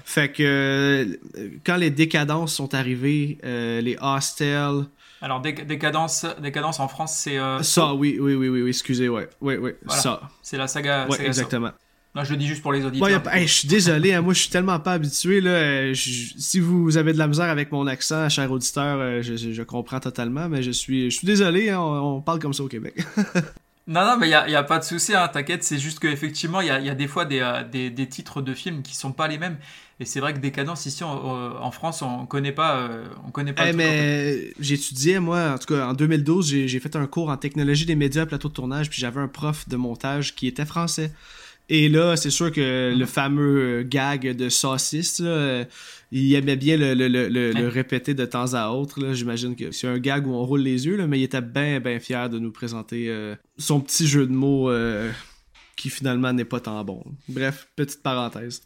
Fait 0.03 0.31
que 0.31 0.43
euh, 0.43 1.49
quand 1.63 1.75
les 1.75 1.91
décadences 1.91 2.55
sont 2.55 2.73
arrivées, 2.73 3.37
euh, 3.43 3.81
les 3.81 3.97
hostels. 4.01 4.85
Alors, 5.21 5.39
décadence, 5.39 6.25
décadence 6.41 6.79
en 6.79 6.87
France, 6.87 7.15
c'est. 7.15 7.37
Euh, 7.37 7.61
ça, 7.61 7.93
oui, 7.93 8.17
oui, 8.19 8.33
oui, 8.33 8.49
oui, 8.49 8.67
excusez, 8.67 9.09
ouais. 9.09 9.29
Oui, 9.41 9.57
oui, 9.57 9.71
ça. 9.87 10.21
C'est 10.41 10.57
la 10.57 10.67
saga. 10.67 11.07
Ouais, 11.07 11.23
exactement. 11.25 11.71
Non, 12.15 12.23
je 12.23 12.31
le 12.31 12.37
dis 12.37 12.45
juste 12.45 12.61
pour 12.61 12.73
les 12.73 12.85
auditeurs. 12.85 13.09
je 13.33 13.45
suis 13.45 13.67
désolé, 13.67 14.13
hein, 14.13 14.21
moi 14.21 14.35
je 14.35 14.41
suis 14.41 14.49
tellement 14.49 14.79
pas 14.79 14.93
habitué. 14.93 15.41
Là, 15.41 15.95
si 15.95 16.59
vous 16.59 16.95
avez 16.97 17.11
de 17.11 17.17
la 17.17 17.27
misère 17.27 17.49
avec 17.49 17.71
mon 17.71 17.87
accent, 17.87 18.29
cher 18.29 18.51
auditeur, 18.51 19.23
je, 19.23 19.63
comprends 19.63 19.99
totalement, 19.99 20.47
mais 20.47 20.61
je 20.61 20.69
suis, 20.69 21.09
je 21.09 21.17
suis 21.17 21.25
désolé, 21.25 21.71
hein, 21.71 21.79
on, 21.79 22.21
parle 22.21 22.37
comme 22.37 22.53
ça 22.53 22.63
au 22.63 22.67
Québec. 22.67 23.03
non, 23.87 24.05
non, 24.05 24.17
mais 24.17 24.27
il 24.27 24.29
n'y 24.29 24.35
a, 24.35 24.49
y 24.49 24.55
a, 24.55 24.63
pas 24.63 24.79
de 24.79 24.83
souci, 24.83 25.13
hein, 25.13 25.27
t'inquiète, 25.27 25.63
c'est 25.63 25.77
juste 25.77 25.99
qu'effectivement, 25.99 26.61
il 26.61 26.67
y 26.67 26.69
a, 26.69 26.79
y 26.79 26.89
a, 26.89 26.95
des 26.95 27.07
fois 27.07 27.25
des, 27.25 27.39
euh, 27.39 27.63
des, 27.63 27.89
des, 27.89 28.07
titres 28.07 28.41
de 28.41 28.53
films 28.53 28.81
qui 28.81 28.95
sont 28.95 29.11
pas 29.11 29.27
les 29.27 29.37
mêmes. 29.37 29.57
Et 29.99 30.05
c'est 30.05 30.19
vrai 30.19 30.33
que 30.33 30.39
Décadence, 30.39 30.85
ici 30.85 31.03
en, 31.03 31.71
France, 31.71 32.01
on 32.01 32.25
connaît 32.25 32.51
pas, 32.51 32.89
on 33.27 33.31
connaît 33.31 33.53
pas. 33.53 33.69
Eh, 33.69 33.73
mais 33.73 34.53
j'étudiais, 34.59 35.19
moi, 35.19 35.53
en 35.53 35.57
tout 35.57 35.73
cas 35.73 35.87
en 35.87 35.93
2012, 35.93 36.47
j'ai 36.65 36.79
fait 36.79 36.95
un 36.95 37.05
cours 37.05 37.29
en 37.29 37.37
technologie 37.37 37.85
des 37.85 37.95
médias, 37.95 38.25
plateau 38.25 38.49
de 38.49 38.53
tournage, 38.53 38.89
puis 38.89 38.99
j'avais 38.99 39.21
un 39.21 39.27
prof 39.27 39.69
de 39.69 39.75
montage 39.75 40.33
qui 40.35 40.47
était 40.47 40.65
français. 40.65 41.11
Et 41.69 41.87
là, 41.87 42.15
c'est 42.17 42.29
sûr 42.29 42.51
que 42.51 42.93
le 42.95 43.05
fameux 43.05 43.79
euh, 43.79 43.83
gag 43.83 44.35
de 44.35 44.49
saucisse, 44.49 45.21
euh, 45.23 45.63
il 46.11 46.33
aimait 46.35 46.57
bien 46.57 46.77
le, 46.77 47.67
répéter 47.67 48.13
de 48.13 48.25
temps 48.25 48.53
à 48.53 48.69
autre. 48.69 49.13
J'imagine 49.13 49.55
que 49.55 49.71
c'est 49.71 49.87
un 49.87 49.97
gag 49.97 50.27
où 50.27 50.33
on 50.33 50.45
roule 50.45 50.61
les 50.61 50.85
yeux, 50.85 51.07
mais 51.07 51.19
il 51.19 51.23
était 51.23 51.41
bien, 51.41 51.79
bien 51.79 51.99
fier 51.99 52.29
de 52.29 52.37
nous 52.37 52.51
présenter 52.51 53.05
euh, 53.09 53.35
son 53.57 53.79
petit 53.79 54.07
jeu 54.07 54.27
de 54.27 54.31
mots 54.31 54.71
qui 55.75 55.89
finalement 55.89 56.31
n'est 56.33 56.45
pas 56.45 56.59
tant 56.59 56.83
bon. 56.83 57.03
Bref, 57.27 57.67
petite 57.75 58.03
parenthèse. 58.03 58.61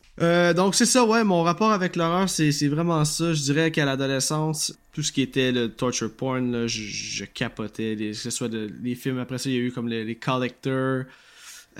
donc 0.55 0.75
c'est 0.75 0.85
ça, 0.85 1.05
ouais, 1.05 1.23
mon 1.23 1.43
rapport 1.43 1.71
avec 1.71 1.95
l'horreur, 1.95 2.27
c'est 2.27 2.67
vraiment 2.67 3.05
ça. 3.05 3.33
Je 3.33 3.41
dirais 3.43 3.71
qu'à 3.71 3.85
l'adolescence, 3.85 4.77
tout 4.91 5.03
ce 5.03 5.11
qui 5.11 5.21
était 5.21 5.51
le 5.51 5.69
torture 5.69 6.11
porn, 6.11 6.67
je, 6.67 7.23
capotais. 7.25 7.95
que 7.95 8.13
ce 8.13 8.29
soit 8.31 8.51
les 8.51 8.95
films, 8.95 9.19
après 9.19 9.37
ça, 9.37 9.49
il 9.49 9.55
y 9.55 9.59
a 9.59 9.61
eu 9.61 9.71
comme 9.71 9.87
les, 9.87 10.03
les 10.03 10.15
Collectors. 10.15 11.05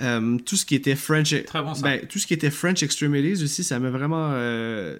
Euh, 0.00 0.38
tout 0.38 0.56
ce 0.56 0.64
qui 0.64 0.74
était 0.74 0.96
French. 0.96 1.34
Ben, 1.82 2.06
tout 2.06 2.18
ce 2.18 2.26
qui 2.26 2.34
était 2.34 2.50
French 2.50 2.82
Extremities 2.82 3.42
aussi, 3.42 3.64
ça 3.64 3.78
m'a 3.78 3.90
vraiment. 3.90 4.30
Euh, 4.32 4.96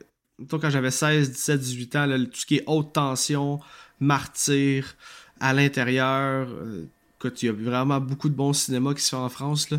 quand 0.50 0.70
j'avais 0.70 0.90
16, 0.90 1.32
17, 1.32 1.60
18 1.60 1.96
ans, 1.96 2.06
tout 2.24 2.40
ce 2.40 2.46
qui 2.46 2.56
est 2.56 2.64
haute 2.66 2.92
tension, 2.92 3.60
martyr, 4.00 4.96
à 5.40 5.52
l'intérieur. 5.52 6.48
Euh, 6.48 6.84
écoute, 7.18 7.42
il 7.42 7.46
y 7.46 7.48
a 7.48 7.52
vraiment 7.52 8.00
beaucoup 8.00 8.28
de 8.28 8.34
bons 8.34 8.52
cinémas 8.52 8.94
qui 8.94 9.02
se 9.02 9.10
font 9.10 9.22
en 9.22 9.28
France. 9.28 9.70
Là. 9.70 9.78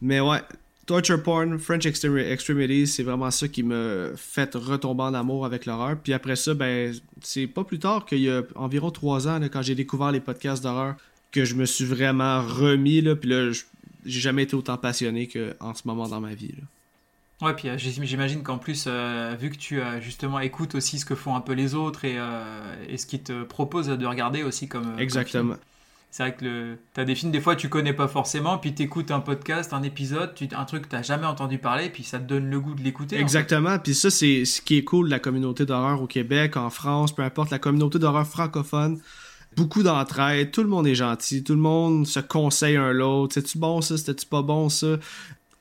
Mais 0.00 0.20
ouais, 0.20 0.40
Torture 0.86 1.22
Porn, 1.22 1.58
French 1.58 1.86
Extremities, 1.86 2.86
c'est 2.86 3.02
vraiment 3.02 3.30
ça 3.30 3.48
qui 3.48 3.62
m'a 3.62 4.08
fait 4.16 4.54
retomber 4.54 5.02
en 5.02 5.14
amour 5.14 5.44
avec 5.44 5.66
l'horreur. 5.66 5.96
Puis 6.02 6.12
après 6.12 6.36
ça, 6.36 6.54
ben, 6.54 6.94
c'est 7.22 7.46
pas 7.46 7.64
plus 7.64 7.78
tard 7.78 8.06
qu'il 8.06 8.20
y 8.20 8.30
a 8.30 8.42
environ 8.54 8.90
3 8.90 9.28
ans, 9.28 9.40
quand 9.52 9.62
j'ai 9.62 9.74
découvert 9.74 10.12
les 10.12 10.20
podcasts 10.20 10.62
d'horreur, 10.62 10.94
que 11.30 11.44
je 11.44 11.54
me 11.54 11.66
suis 11.66 11.84
vraiment 11.84 12.42
remis. 12.42 13.00
Là, 13.00 13.16
puis 13.16 13.28
là, 13.28 13.50
je, 13.50 13.62
j'ai 14.04 14.20
jamais 14.20 14.44
été 14.44 14.54
autant 14.54 14.76
passionné 14.76 15.28
qu'en 15.28 15.74
ce 15.74 15.82
moment 15.86 16.08
dans 16.08 16.20
ma 16.20 16.34
vie. 16.34 16.54
Là. 16.56 16.64
Ouais, 17.40 17.54
puis 17.54 17.68
euh, 17.68 17.76
j'imagine 17.78 18.42
qu'en 18.42 18.58
plus, 18.58 18.86
euh, 18.88 19.36
vu 19.38 19.50
que 19.50 19.56
tu 19.56 19.80
euh, 19.80 20.00
justement 20.00 20.40
écoutes 20.40 20.74
aussi 20.74 20.98
ce 20.98 21.04
que 21.04 21.14
font 21.14 21.36
un 21.36 21.40
peu 21.40 21.52
les 21.52 21.74
autres 21.74 22.04
et, 22.04 22.18
et 22.88 22.96
ce 22.96 23.06
qu'ils 23.06 23.22
te 23.22 23.44
proposent 23.44 23.86
de 23.86 24.06
regarder 24.06 24.42
aussi 24.42 24.68
comme. 24.68 24.98
Exactement. 24.98 25.54
c'est 26.10 26.24
vrai 26.24 26.34
que 26.34 26.76
tu 26.94 27.00
as 27.00 27.04
des 27.04 27.14
films, 27.14 27.30
des 27.30 27.40
fois 27.40 27.54
tu 27.54 27.68
connais 27.68 27.92
pas 27.92 28.08
forcément, 28.08 28.58
puis 28.58 28.74
tu 28.74 28.82
écoutes 28.82 29.12
un 29.12 29.20
podcast, 29.20 29.72
un 29.72 29.84
épisode, 29.84 30.34
tu, 30.34 30.48
un 30.52 30.64
truc 30.64 30.88
que 30.88 30.96
tu 30.96 31.04
jamais 31.04 31.26
entendu 31.26 31.58
parler, 31.58 31.90
puis 31.90 32.02
ça 32.02 32.18
te 32.18 32.24
donne 32.24 32.50
le 32.50 32.58
goût 32.58 32.74
de 32.74 32.82
l'écouter. 32.82 33.18
Exactement, 33.18 33.78
puis 33.78 33.94
ça 33.94 34.10
c'est 34.10 34.44
ce 34.44 34.60
qui 34.60 34.78
est 34.78 34.84
cool 34.84 35.06
de 35.06 35.10
la 35.12 35.20
communauté 35.20 35.64
d'horreur 35.64 36.02
au 36.02 36.08
Québec, 36.08 36.56
en 36.56 36.70
France, 36.70 37.14
peu 37.14 37.22
importe, 37.22 37.50
la 37.50 37.60
communauté 37.60 38.00
d'horreur 38.00 38.26
francophone 38.26 39.00
beaucoup 39.56 39.82
d'entraide, 39.82 40.50
tout 40.50 40.62
le 40.62 40.68
monde 40.68 40.86
est 40.86 40.94
gentil, 40.94 41.42
tout 41.42 41.54
le 41.54 41.60
monde 41.60 42.06
se 42.06 42.20
conseille 42.20 42.76
un 42.76 42.92
l'autre. 42.92 43.34
C'est-tu 43.34 43.58
bon 43.58 43.80
ça, 43.80 43.96
c'était-tu 43.96 44.26
pas 44.26 44.42
bon 44.42 44.68
ça? 44.68 44.98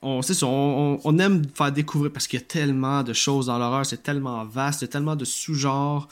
On, 0.01 0.21
on, 0.43 0.99
on, 1.03 1.19
aime 1.19 1.43
faire 1.55 1.71
découvrir 1.71 2.11
parce 2.11 2.27
qu'il 2.27 2.39
y 2.39 2.43
a 2.43 2.45
tellement 2.45 3.01
de 3.01 3.13
choses 3.13 3.47
dans 3.47 3.57
l'horreur, 3.57 3.85
c'est 3.85 4.03
tellement 4.03 4.45
vaste, 4.45 4.81
il 4.81 4.85
y 4.85 4.89
a 4.89 4.89
tellement 4.89 5.15
de 5.15 5.25
sous-genres. 5.25 6.07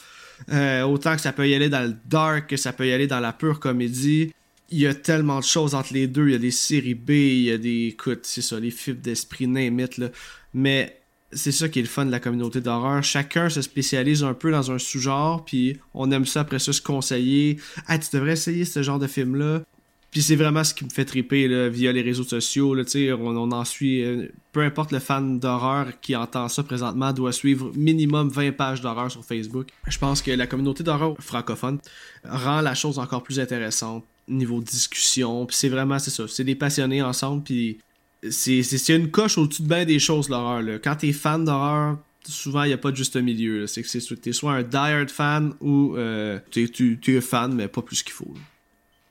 Euh, 0.51 0.83
autant 0.83 1.15
que 1.15 1.21
ça 1.21 1.31
peut 1.31 1.47
y 1.47 1.55
aller 1.55 1.69
dans 1.69 1.87
le 1.87 1.95
dark, 2.05 2.49
que 2.49 2.57
ça 2.57 2.73
peut 2.73 2.87
y 2.87 2.91
aller 2.91 3.07
dans 3.07 3.19
la 3.19 3.33
pure 3.33 3.59
comédie. 3.59 4.33
Il 4.69 4.79
y 4.79 4.87
a 4.87 4.93
tellement 4.93 5.39
de 5.39 5.43
choses 5.43 5.75
entre 5.75 5.93
les 5.93 6.07
deux. 6.07 6.27
Il 6.27 6.31
y 6.31 6.35
a 6.35 6.39
des 6.39 6.51
séries 6.51 6.95
B, 6.95 7.11
il 7.11 7.41
y 7.43 7.51
a 7.51 7.57
des. 7.57 7.87
Écoute, 7.93 8.21
c'est 8.23 8.41
ça, 8.41 8.59
les 8.59 8.71
fibres 8.71 9.01
d'esprit, 9.01 9.47
name 9.47 9.79
là. 9.97 10.09
Mais 10.53 10.99
c'est 11.35 11.51
ça 11.51 11.69
qui 11.69 11.79
est 11.79 11.83
le 11.83 11.87
fun 11.87 12.05
de 12.05 12.11
la 12.11 12.19
communauté 12.19 12.61
d'horreur. 12.61 13.03
Chacun 13.03 13.49
se 13.49 13.61
spécialise 13.61 14.23
un 14.23 14.33
peu 14.33 14.51
dans 14.51 14.71
un 14.71 14.79
sous-genre, 14.79 15.45
puis 15.45 15.77
on 15.93 16.09
aime 16.11 16.25
ça 16.25 16.41
après 16.41 16.59
ça 16.59 16.73
se 16.73 16.81
conseiller. 16.81 17.57
Ah, 17.87 17.99
tu 17.99 18.07
devrais 18.13 18.33
essayer 18.33 18.65
ce 18.65 18.81
genre 18.81 18.99
de 18.99 19.07
film-là. 19.07 19.61
Puis 20.11 20.21
c'est 20.21 20.37
vraiment 20.37 20.63
ce 20.63 20.73
qui 20.73 20.85
me 20.85 20.89
fait 20.89 21.03
triper 21.03 21.49
là, 21.49 21.67
via 21.67 21.91
les 21.91 22.01
réseaux 22.01 22.23
sociaux. 22.23 22.73
On, 22.73 23.37
on 23.37 23.51
en 23.51 23.65
suit. 23.65 24.01
Euh, 24.01 24.29
peu 24.53 24.61
importe 24.61 24.93
le 24.93 24.99
fan 24.99 25.39
d'horreur 25.39 25.99
qui 25.99 26.15
entend 26.15 26.47
ça 26.47 26.63
présentement, 26.63 27.11
doit 27.11 27.33
suivre 27.33 27.69
minimum 27.75 28.29
20 28.29 28.53
pages 28.53 28.79
d'horreur 28.79 29.11
sur 29.11 29.25
Facebook. 29.25 29.67
Je 29.87 29.97
pense 29.97 30.21
que 30.21 30.31
la 30.31 30.47
communauté 30.47 30.83
d'horreur 30.83 31.15
francophone 31.19 31.79
rend 32.23 32.61
la 32.61 32.75
chose 32.75 32.97
encore 32.97 33.23
plus 33.23 33.41
intéressante 33.41 34.05
niveau 34.29 34.61
discussion. 34.61 35.45
Puis 35.45 35.57
c'est 35.57 35.69
vraiment, 35.69 35.99
c'est 35.99 36.11
ça. 36.11 36.29
C'est 36.29 36.45
des 36.45 36.55
passionnés 36.55 37.01
ensemble. 37.01 37.43
Puis 37.43 37.79
c'est 38.29 38.89
une 38.89 39.11
coche 39.11 39.37
au-dessus 39.37 39.63
de 39.63 39.67
bien 39.67 39.85
des 39.85 39.99
choses, 39.99 40.29
l'horreur. 40.29 40.63
Quand 40.83 40.95
t'es 40.95 41.13
fan 41.13 41.45
d'horreur, 41.45 41.97
souvent 42.27 42.63
il 42.63 42.67
n'y 42.67 42.73
a 42.73 42.77
pas 42.77 42.91
de 42.91 42.95
juste 42.95 43.15
milieu. 43.15 43.67
C'est 43.67 43.83
que 43.83 44.13
t'es 44.15 44.31
soit 44.31 44.53
un 44.53 44.63
die 44.63 45.11
fan 45.11 45.53
ou 45.61 45.95
euh, 45.95 46.39
t'es 46.51 46.63
es, 46.63 47.21
fan, 47.21 47.53
mais 47.53 47.67
pas 47.67 47.81
plus 47.81 48.03
qu'il 48.03 48.13
faut. 48.13 48.33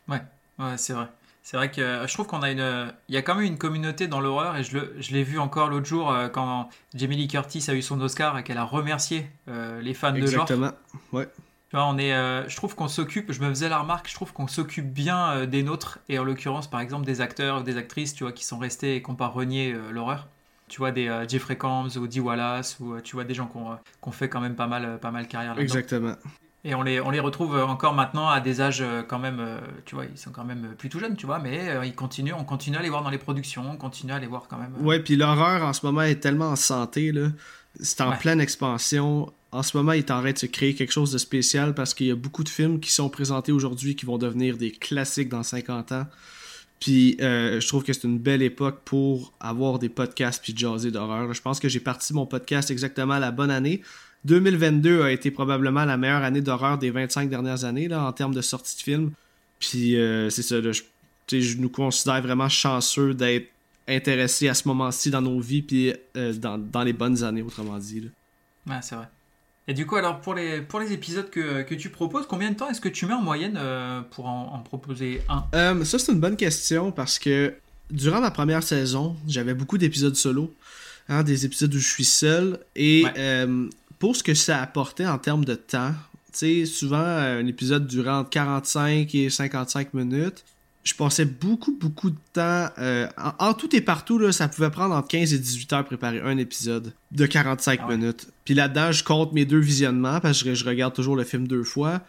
Ouais. 0.08 0.22
Ouais, 0.58 0.76
c'est 0.76 0.92
vrai. 0.92 1.08
C'est 1.42 1.58
vrai 1.58 1.70
que 1.70 1.82
euh, 1.82 2.06
je 2.06 2.14
trouve 2.14 2.26
qu'on 2.26 2.40
a 2.40 2.50
une, 2.50 2.92
il 3.10 3.14
y 3.14 3.18
a 3.18 3.22
quand 3.22 3.34
même 3.34 3.44
une 3.44 3.58
communauté 3.58 4.06
dans 4.08 4.20
l'horreur 4.20 4.56
et 4.56 4.64
je, 4.64 4.78
le, 4.78 4.96
je 4.98 5.12
l'ai 5.12 5.22
vu 5.22 5.38
encore 5.38 5.68
l'autre 5.68 5.84
jour 5.84 6.10
euh, 6.10 6.28
quand 6.28 6.70
Jamie 6.94 7.16
Lee 7.16 7.28
Curtis 7.28 7.66
a 7.68 7.74
eu 7.74 7.82
son 7.82 8.00
Oscar 8.00 8.38
et 8.38 8.44
qu'elle 8.44 8.56
a 8.56 8.64
remercié 8.64 9.26
euh, 9.48 9.82
les 9.82 9.92
fans 9.92 10.12
de 10.12 10.20
genre. 10.20 10.44
Exactement. 10.44 10.72
Ouais. 11.12 11.28
Tu 11.74 11.80
vois, 11.80 11.88
on 11.88 11.98
est, 11.98 12.12
je 12.48 12.54
trouve 12.54 12.76
qu'on 12.76 12.86
s'occupe, 12.86 13.32
je 13.32 13.40
me 13.40 13.48
faisais 13.48 13.68
la 13.68 13.80
remarque, 13.80 14.08
je 14.08 14.14
trouve 14.14 14.32
qu'on 14.32 14.46
s'occupe 14.46 14.86
bien 14.86 15.44
des 15.44 15.64
nôtres 15.64 15.98
et 16.08 16.20
en 16.20 16.22
l'occurrence 16.22 16.70
par 16.70 16.78
exemple 16.78 17.04
des 17.04 17.20
acteurs 17.20 17.62
ou 17.62 17.62
des 17.64 17.76
actrices, 17.76 18.14
tu 18.14 18.22
vois, 18.22 18.32
qui 18.32 18.44
sont 18.44 18.58
restés 18.58 18.94
et 18.94 19.02
qui 19.02 19.10
n'ont 19.10 19.16
pas 19.16 19.26
renié 19.26 19.74
l'horreur. 19.90 20.28
Tu 20.68 20.78
vois 20.78 20.92
des 20.92 21.10
Jeffrey 21.28 21.56
Combs 21.56 21.96
ou 21.96 22.06
Dee 22.06 22.20
Wallace 22.20 22.78
ou 22.78 23.00
tu 23.00 23.16
vois 23.16 23.24
des 23.24 23.34
gens 23.34 23.48
qui 23.48 23.56
ont, 23.56 24.12
fait 24.12 24.28
quand 24.28 24.40
même 24.40 24.54
pas 24.54 24.68
mal, 24.68 25.00
pas 25.00 25.10
mal 25.10 25.26
carrière. 25.26 25.58
Exactement. 25.58 26.14
Et 26.66 26.74
on 26.74 26.82
les, 26.82 26.98
on 26.98 27.10
les 27.10 27.20
retrouve 27.20 27.56
encore 27.56 27.92
maintenant 27.92 28.28
à 28.28 28.40
des 28.40 28.62
âges 28.62 28.80
euh, 28.80 29.02
quand 29.02 29.18
même, 29.18 29.38
euh, 29.38 29.58
tu 29.84 29.94
vois, 29.94 30.06
ils 30.06 30.16
sont 30.16 30.30
quand 30.30 30.44
même 30.44 30.74
plus 30.78 30.88
tout 30.88 30.98
jeunes, 30.98 31.14
tu 31.14 31.26
vois, 31.26 31.38
mais 31.38 31.68
euh, 31.68 31.84
ils 31.84 31.94
continuent, 31.94 32.32
on 32.32 32.44
continue 32.44 32.78
à 32.78 32.82
les 32.82 32.88
voir 32.88 33.02
dans 33.02 33.10
les 33.10 33.18
productions, 33.18 33.64
on 33.70 33.76
continue 33.76 34.12
à 34.12 34.18
les 34.18 34.26
voir 34.26 34.46
quand 34.48 34.56
même. 34.56 34.72
Ouais, 34.80 34.98
puis 34.98 35.16
l'horreur 35.16 35.62
en 35.62 35.74
ce 35.74 35.84
moment 35.84 36.00
est 36.02 36.20
tellement 36.20 36.48
en 36.48 36.56
santé, 36.56 37.12
là. 37.12 37.28
C'est 37.80 38.00
en 38.00 38.12
pleine 38.12 38.40
expansion. 38.40 39.32
En 39.54 39.62
ce 39.62 39.76
moment, 39.76 39.92
il 39.92 40.00
est 40.00 40.10
en 40.10 40.20
train 40.20 40.32
de 40.32 40.38
se 40.38 40.46
créer 40.46 40.74
quelque 40.74 40.92
chose 40.92 41.12
de 41.12 41.18
spécial 41.18 41.74
parce 41.74 41.94
qu'il 41.94 42.08
y 42.08 42.10
a 42.10 42.16
beaucoup 42.16 42.42
de 42.42 42.48
films 42.48 42.80
qui 42.80 42.90
sont 42.90 43.08
présentés 43.08 43.52
aujourd'hui 43.52 43.94
qui 43.94 44.04
vont 44.04 44.18
devenir 44.18 44.56
des 44.56 44.72
classiques 44.72 45.28
dans 45.28 45.44
50 45.44 45.92
ans. 45.92 46.06
Puis 46.80 47.16
je 47.20 47.66
trouve 47.68 47.84
que 47.84 47.92
c'est 47.92 48.02
une 48.02 48.18
belle 48.18 48.42
époque 48.42 48.80
pour 48.84 49.32
avoir 49.38 49.78
des 49.78 49.88
podcasts 49.88 50.42
puis 50.42 50.56
jaser 50.56 50.90
d'horreur. 50.90 51.32
Je 51.32 51.40
pense 51.40 51.60
que 51.60 51.68
j'ai 51.68 51.78
parti 51.78 52.12
mon 52.12 52.26
podcast 52.26 52.70
exactement 52.72 53.18
la 53.20 53.30
bonne 53.30 53.52
année. 53.52 53.80
2022 54.24 55.02
a 55.02 55.12
été 55.12 55.30
probablement 55.30 55.84
la 55.84 55.96
meilleure 55.96 56.22
année 56.22 56.40
d'horreur 56.40 56.78
des 56.78 56.90
25 56.90 57.28
dernières 57.28 57.64
années 57.64 57.94
en 57.94 58.12
termes 58.12 58.34
de 58.34 58.40
sortie 58.40 58.76
de 58.76 58.82
films. 58.82 59.12
Puis 59.60 59.96
euh, 59.96 60.30
c'est 60.30 60.42
ça, 60.42 60.60
je, 60.60 60.82
je, 61.30 61.56
nous 61.58 61.68
considère 61.68 62.22
vraiment 62.22 62.48
chanceux 62.48 63.14
d'être 63.14 63.48
intéressés 63.86 64.48
à 64.48 64.54
ce 64.54 64.66
moment-ci 64.68 65.10
dans 65.10 65.22
nos 65.22 65.40
vies, 65.40 65.62
puis 65.62 65.92
euh, 66.16 66.32
dans, 66.32 66.82
les 66.82 66.92
bonnes 66.92 67.22
années, 67.22 67.42
autrement 67.42 67.78
dit. 67.78 68.10
Ouais, 68.66 68.76
c'est 68.82 68.94
vrai. 68.94 69.08
Et 69.66 69.74
du 69.74 69.86
coup, 69.86 69.96
alors 69.96 70.20
pour 70.20 70.34
les, 70.34 70.60
pour 70.60 70.80
les 70.80 70.92
épisodes 70.92 71.30
que, 71.30 71.74
tu 71.74 71.88
proposes, 71.88 72.26
combien 72.26 72.50
de 72.50 72.56
temps 72.56 72.68
est-ce 72.68 72.80
que 72.80 72.88
tu 72.88 73.06
mets 73.06 73.14
en 73.14 73.22
moyenne 73.22 73.56
euh, 73.56 74.02
pour 74.10 74.26
en, 74.26 74.58
proposer 74.60 75.22
un? 75.28 75.84
Ça, 75.84 75.98
c'est 75.98 76.12
une 76.12 76.20
bonne 76.20 76.36
question 76.36 76.92
parce 76.92 77.18
que 77.18 77.54
durant 77.90 78.20
ma 78.20 78.30
première 78.30 78.62
saison, 78.62 79.16
j'avais 79.26 79.54
beaucoup 79.54 79.78
d'épisodes 79.78 80.16
solo. 80.16 80.54
Hein, 81.08 81.22
des 81.22 81.44
épisodes 81.44 81.74
où 81.74 81.78
je 81.78 81.86
suis 81.86 82.04
seul. 82.04 82.58
Et 82.76 83.04
pour 83.98 84.16
ce 84.16 84.22
que 84.22 84.34
ça 84.34 84.62
apportait 84.62 85.06
en 85.06 85.18
termes 85.18 85.44
de 85.44 85.54
temps, 85.54 85.92
tu 86.32 86.64
sais, 86.64 86.66
souvent 86.66 86.98
un 86.98 87.46
épisode 87.46 87.86
durant 87.86 88.24
45 88.24 89.14
et 89.14 89.30
55 89.30 89.94
minutes, 89.94 90.44
je 90.84 90.94
passais 90.94 91.24
beaucoup, 91.24 91.76
beaucoup 91.76 92.10
de 92.10 92.18
temps. 92.34 92.68
Euh, 92.78 93.08
en, 93.38 93.54
tout 93.54 93.74
et 93.74 93.80
partout, 93.80 94.18
là, 94.18 94.32
ça 94.32 94.48
pouvait 94.48 94.70
prendre 94.70 94.94
entre 94.94 95.08
15 95.08 95.32
et 95.32 95.38
18 95.38 95.72
heures 95.72 95.84
préparer 95.84 96.20
un 96.20 96.36
épisode 96.36 96.92
de 97.10 97.26
45 97.26 97.80
ah 97.82 97.96
minutes. 97.96 98.28
Puis 98.44 98.54
là-dedans, 98.54 98.92
je 98.92 99.02
compte 99.02 99.32
mes 99.32 99.46
deux 99.46 99.58
visionnements 99.58 100.20
parce 100.20 100.42
que 100.42 100.54
je 100.54 100.64
regarde 100.64 100.94
toujours 100.94 101.16
le 101.16 101.24
film 101.24 101.48
deux 101.48 101.64
fois. 101.64 102.02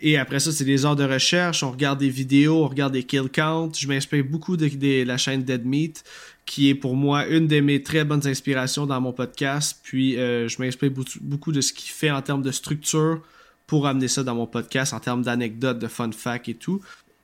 Et 0.00 0.16
après 0.16 0.38
ça, 0.40 0.52
c'est 0.52 0.64
des 0.64 0.84
heures 0.84 0.94
de 0.94 1.04
recherche, 1.04 1.64
on 1.64 1.72
regarde 1.72 1.98
des 1.98 2.10
vidéos, 2.10 2.62
on 2.62 2.68
regarde 2.68 2.92
des 2.92 3.02
kill 3.02 3.28
counts. 3.32 3.72
Je 3.76 3.88
m'inspire 3.88 4.24
beaucoup 4.24 4.56
de, 4.56 4.68
de, 4.68 5.02
la 5.04 5.16
chaîne 5.16 5.42
Dead 5.42 5.64
Meat 5.64 6.04
qui 6.44 6.70
est 6.70 6.74
pour 6.74 6.96
moi 6.96 7.26
une 7.26 7.46
de 7.46 7.60
mes 7.60 7.82
très 7.82 8.04
bonnes 8.04 8.26
inspirations 8.26 8.86
dans 8.86 9.00
mon 9.00 9.12
podcast. 9.12 9.80
Puis 9.82 10.18
euh, 10.18 10.48
je 10.48 10.62
m'inspire 10.62 10.90
beaucoup 11.20 11.52
de 11.52 11.60
ce 11.60 11.72
qu'il 11.72 11.90
fait 11.90 12.10
en 12.10 12.22
termes 12.22 12.42
de 12.42 12.52
structure 12.52 13.22
pour 13.66 13.86
amener 13.86 14.08
ça 14.08 14.22
dans 14.22 14.34
mon 14.34 14.46
podcast, 14.46 14.94
en 14.94 15.00
termes 15.00 15.22
d'anecdotes, 15.22 15.78
de 15.78 15.88
fun 15.88 16.10
facts 16.12 16.48
et 16.48 16.54
tout. 16.54 16.80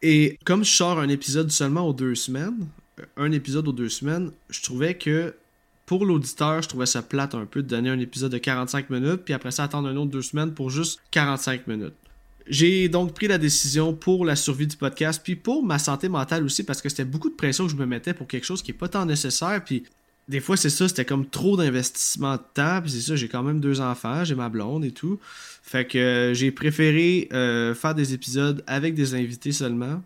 Et 0.06 0.38
comme 0.44 0.66
je 0.66 0.70
sors 0.70 1.00
un 1.00 1.08
épisode 1.08 1.50
seulement 1.50 1.88
aux 1.88 1.94
deux 1.94 2.14
semaines, 2.14 2.66
un 3.16 3.32
épisode 3.32 3.66
aux 3.68 3.72
deux 3.72 3.88
semaines, 3.88 4.32
je 4.50 4.60
trouvais 4.60 4.98
que 4.98 5.34
pour 5.86 6.04
l'auditeur, 6.04 6.60
je 6.60 6.68
trouvais 6.68 6.84
ça 6.84 7.00
plate 7.00 7.34
un 7.34 7.46
peu 7.46 7.62
de 7.62 7.68
donner 7.68 7.88
un 7.88 7.98
épisode 7.98 8.30
de 8.30 8.36
45 8.36 8.90
minutes, 8.90 9.22
puis 9.24 9.32
après 9.32 9.50
ça 9.50 9.64
attendre 9.64 9.88
un 9.88 9.96
autre 9.96 10.10
deux 10.10 10.20
semaines 10.20 10.52
pour 10.52 10.68
juste 10.68 11.00
45 11.10 11.66
minutes. 11.68 11.94
J'ai 12.46 12.90
donc 12.90 13.14
pris 13.14 13.28
la 13.28 13.38
décision 13.38 13.94
pour 13.94 14.26
la 14.26 14.36
survie 14.36 14.66
du 14.66 14.76
podcast, 14.76 15.22
puis 15.24 15.36
pour 15.36 15.64
ma 15.64 15.78
santé 15.78 16.10
mentale 16.10 16.44
aussi, 16.44 16.64
parce 16.64 16.82
que 16.82 16.90
c'était 16.90 17.06
beaucoup 17.06 17.30
de 17.30 17.34
pression 17.34 17.64
que 17.64 17.72
je 17.72 17.76
me 17.76 17.86
mettais 17.86 18.12
pour 18.12 18.26
quelque 18.26 18.44
chose 18.44 18.62
qui 18.62 18.72
n'est 18.72 18.78
pas 18.78 18.88
tant 18.88 19.06
nécessaire. 19.06 19.64
Puis 19.64 19.84
des 20.28 20.40
fois, 20.40 20.56
c'est 20.56 20.70
ça, 20.70 20.88
c'était 20.88 21.04
comme 21.04 21.26
trop 21.26 21.56
d'investissement 21.56 22.36
de 22.36 22.42
temps. 22.54 22.80
Puis 22.82 22.92
c'est 22.92 23.00
ça, 23.00 23.16
j'ai 23.16 23.28
quand 23.28 23.42
même 23.42 23.60
deux 23.60 23.80
enfants, 23.80 24.24
j'ai 24.24 24.34
ma 24.34 24.48
blonde 24.48 24.84
et 24.84 24.90
tout. 24.90 25.18
Fait 25.62 25.86
que 25.86 25.98
euh, 25.98 26.34
j'ai 26.34 26.50
préféré 26.50 27.28
euh, 27.32 27.74
faire 27.74 27.94
des 27.94 28.14
épisodes 28.14 28.62
avec 28.66 28.94
des 28.94 29.14
invités 29.14 29.52
seulement. 29.52 30.02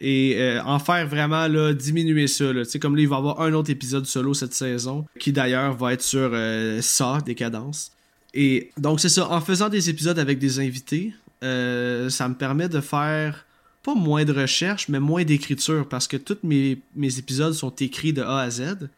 Et 0.00 0.36
euh, 0.38 0.62
en 0.64 0.78
faire 0.78 1.06
vraiment 1.06 1.46
là, 1.46 1.72
diminuer 1.72 2.26
ça. 2.26 2.52
Là. 2.52 2.62
Comme 2.80 2.96
là, 2.96 3.02
il 3.02 3.08
va 3.08 3.16
y 3.16 3.18
avoir 3.18 3.40
un 3.42 3.52
autre 3.52 3.70
épisode 3.70 4.06
solo 4.06 4.34
cette 4.34 4.54
saison, 4.54 5.04
qui 5.18 5.30
d'ailleurs 5.30 5.76
va 5.76 5.92
être 5.92 6.02
sur 6.02 6.32
ça, 6.80 7.18
des 7.24 7.34
cadences. 7.34 7.92
Et 8.32 8.70
donc 8.78 9.00
c'est 9.00 9.08
ça, 9.08 9.30
en 9.30 9.40
faisant 9.40 9.68
des 9.68 9.90
épisodes 9.90 10.18
avec 10.18 10.38
des 10.38 10.58
invités, 10.58 11.12
ça 11.42 12.28
me 12.28 12.34
permet 12.34 12.68
de 12.68 12.80
faire 12.80 13.44
pas 13.82 13.94
moins 13.94 14.24
de 14.24 14.32
recherche, 14.32 14.88
mais 14.88 15.00
moins 15.00 15.24
d'écriture 15.24 15.86
parce 15.88 16.06
que 16.06 16.16
tous 16.16 16.38
mes, 16.42 16.80
mes, 16.94 17.18
épisodes 17.18 17.52
sont 17.52 17.74
écrits 17.76 18.12
de 18.12 18.22
A 18.22 18.40
à 18.40 18.50
Z. 18.50 18.88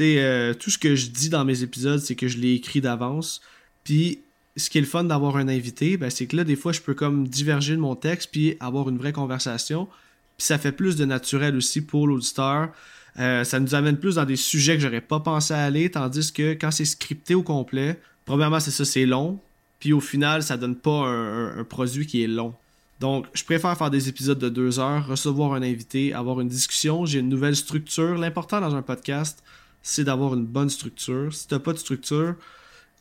Euh, 0.00 0.54
tout 0.54 0.70
ce 0.70 0.78
que 0.78 0.94
je 0.94 1.08
dis 1.08 1.28
dans 1.28 1.44
mes 1.44 1.62
épisodes, 1.62 2.00
c'est 2.00 2.14
que 2.14 2.28
je 2.28 2.38
l'ai 2.38 2.54
écrit 2.54 2.80
d'avance. 2.80 3.40
Puis, 3.84 4.20
ce 4.56 4.70
qui 4.70 4.78
est 4.78 4.82
le 4.82 4.86
fun 4.86 5.04
d'avoir 5.04 5.36
un 5.36 5.48
invité, 5.48 5.96
ben, 5.96 6.10
c'est 6.10 6.26
que 6.26 6.36
là, 6.36 6.44
des 6.44 6.56
fois, 6.56 6.72
je 6.72 6.80
peux 6.80 6.94
comme 6.94 7.28
diverger 7.28 7.74
de 7.74 7.80
mon 7.80 7.96
texte 7.96 8.30
puis 8.30 8.56
avoir 8.60 8.88
une 8.88 8.98
vraie 8.98 9.12
conversation. 9.12 9.88
Puis 10.36 10.46
ça 10.46 10.58
fait 10.58 10.72
plus 10.72 10.96
de 10.96 11.04
naturel 11.04 11.56
aussi 11.56 11.80
pour 11.80 12.06
l'auditeur. 12.06 12.70
Euh, 13.18 13.44
ça 13.44 13.60
nous 13.60 13.74
amène 13.74 13.96
plus 13.96 14.14
dans 14.16 14.24
des 14.24 14.36
sujets 14.36 14.76
que 14.76 14.82
j'aurais 14.82 15.00
pas 15.00 15.20
pensé 15.20 15.52
aller, 15.52 15.90
tandis 15.90 16.32
que 16.32 16.52
quand 16.52 16.70
c'est 16.70 16.84
scripté 16.84 17.34
au 17.34 17.42
complet, 17.42 18.00
premièrement, 18.24 18.60
c'est 18.60 18.70
ça, 18.70 18.84
c'est 18.84 19.06
long. 19.06 19.40
Puis 19.80 19.92
au 19.92 20.00
final, 20.00 20.42
ça 20.42 20.56
donne 20.56 20.76
pas 20.76 21.08
un, 21.08 21.64
produit 21.64 22.06
qui 22.06 22.22
est 22.22 22.26
long. 22.26 22.54
Donc, 23.00 23.26
je 23.32 23.42
préfère 23.44 23.76
faire 23.78 23.90
des 23.90 24.10
épisodes 24.10 24.38
de 24.38 24.50
deux 24.50 24.78
heures, 24.78 25.06
recevoir 25.06 25.54
un 25.54 25.62
invité, 25.62 26.12
avoir 26.12 26.40
une 26.40 26.48
discussion. 26.48 27.06
J'ai 27.06 27.20
une 27.20 27.30
nouvelle 27.30 27.56
structure. 27.56 28.18
L'important 28.18 28.60
dans 28.60 28.76
un 28.76 28.82
podcast, 28.82 29.42
c'est 29.82 30.04
d'avoir 30.04 30.34
une 30.34 30.46
bonne 30.46 30.70
structure. 30.70 31.32
Si 31.34 31.48
tu 31.48 31.54
n'as 31.54 31.60
pas 31.60 31.72
de 31.72 31.78
structure, 31.78 32.34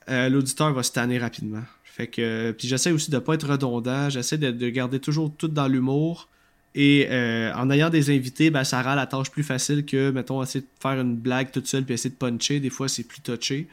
euh, 0.09 0.29
l'auditeur 0.29 0.73
va 0.73 0.83
se 0.83 0.91
tanner 0.91 1.17
rapidement. 1.17 1.63
Fait 1.83 2.07
que, 2.07 2.51
puis 2.57 2.67
j'essaie 2.67 2.91
aussi 2.91 3.11
de 3.11 3.19
pas 3.19 3.33
être 3.33 3.47
redondant. 3.47 4.09
J'essaie 4.09 4.37
de, 4.37 4.69
garder 4.69 4.99
toujours 4.99 5.35
tout 5.35 5.47
dans 5.47 5.67
l'humour. 5.67 6.29
Et 6.75 7.07
euh, 7.09 7.51
en 7.55 7.69
ayant 7.69 7.89
des 7.89 8.15
invités, 8.15 8.51
ben, 8.51 8.63
ça 8.63 8.81
rend 8.81 8.95
la 8.95 9.07
tâche 9.07 9.31
plus 9.31 9.43
facile 9.43 9.85
que, 9.85 10.11
mettons, 10.11 10.41
essayer 10.41 10.61
de 10.61 10.67
faire 10.81 10.99
une 11.01 11.17
blague 11.17 11.51
toute 11.51 11.67
seule 11.67 11.83
puis 11.83 11.95
essayer 11.95 12.11
de 12.11 12.15
puncher. 12.15 12.59
Des 12.59 12.69
fois, 12.69 12.87
c'est 12.87 13.03
plus 13.03 13.21
touché. 13.21 13.67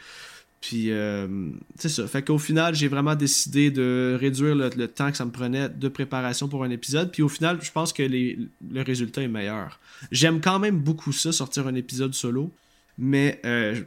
Puis, 0.61 0.91
euh, 0.91 1.51
c'est 1.77 1.91
ça. 1.91 2.09
Fait 2.09 2.23
qu'au 2.23 2.39
final, 2.39 2.75
j'ai 2.75 2.89
vraiment 2.89 3.15
décidé 3.15 3.71
de 3.71 4.17
réduire 4.19 4.57
le, 4.57 4.89
temps 4.89 5.11
que 5.11 5.17
ça 5.17 5.25
me 5.25 5.31
prenait 5.31 5.69
de 5.69 5.89
préparation 5.89 6.49
pour 6.49 6.65
un 6.65 6.71
épisode. 6.71 7.13
Puis 7.13 7.23
au 7.23 7.29
final, 7.29 7.59
je 7.63 7.71
pense 7.71 7.93
que 7.93 8.03
le 8.03 8.83
résultat 8.83 9.23
est 9.23 9.29
meilleur. 9.29 9.79
J'aime 10.11 10.41
quand 10.41 10.59
même 10.59 10.79
beaucoup 10.81 11.13
ça, 11.13 11.31
sortir 11.31 11.69
un 11.69 11.75
épisode 11.75 12.15
solo. 12.15 12.53
Mais 12.99 13.41
euh, 13.45 13.81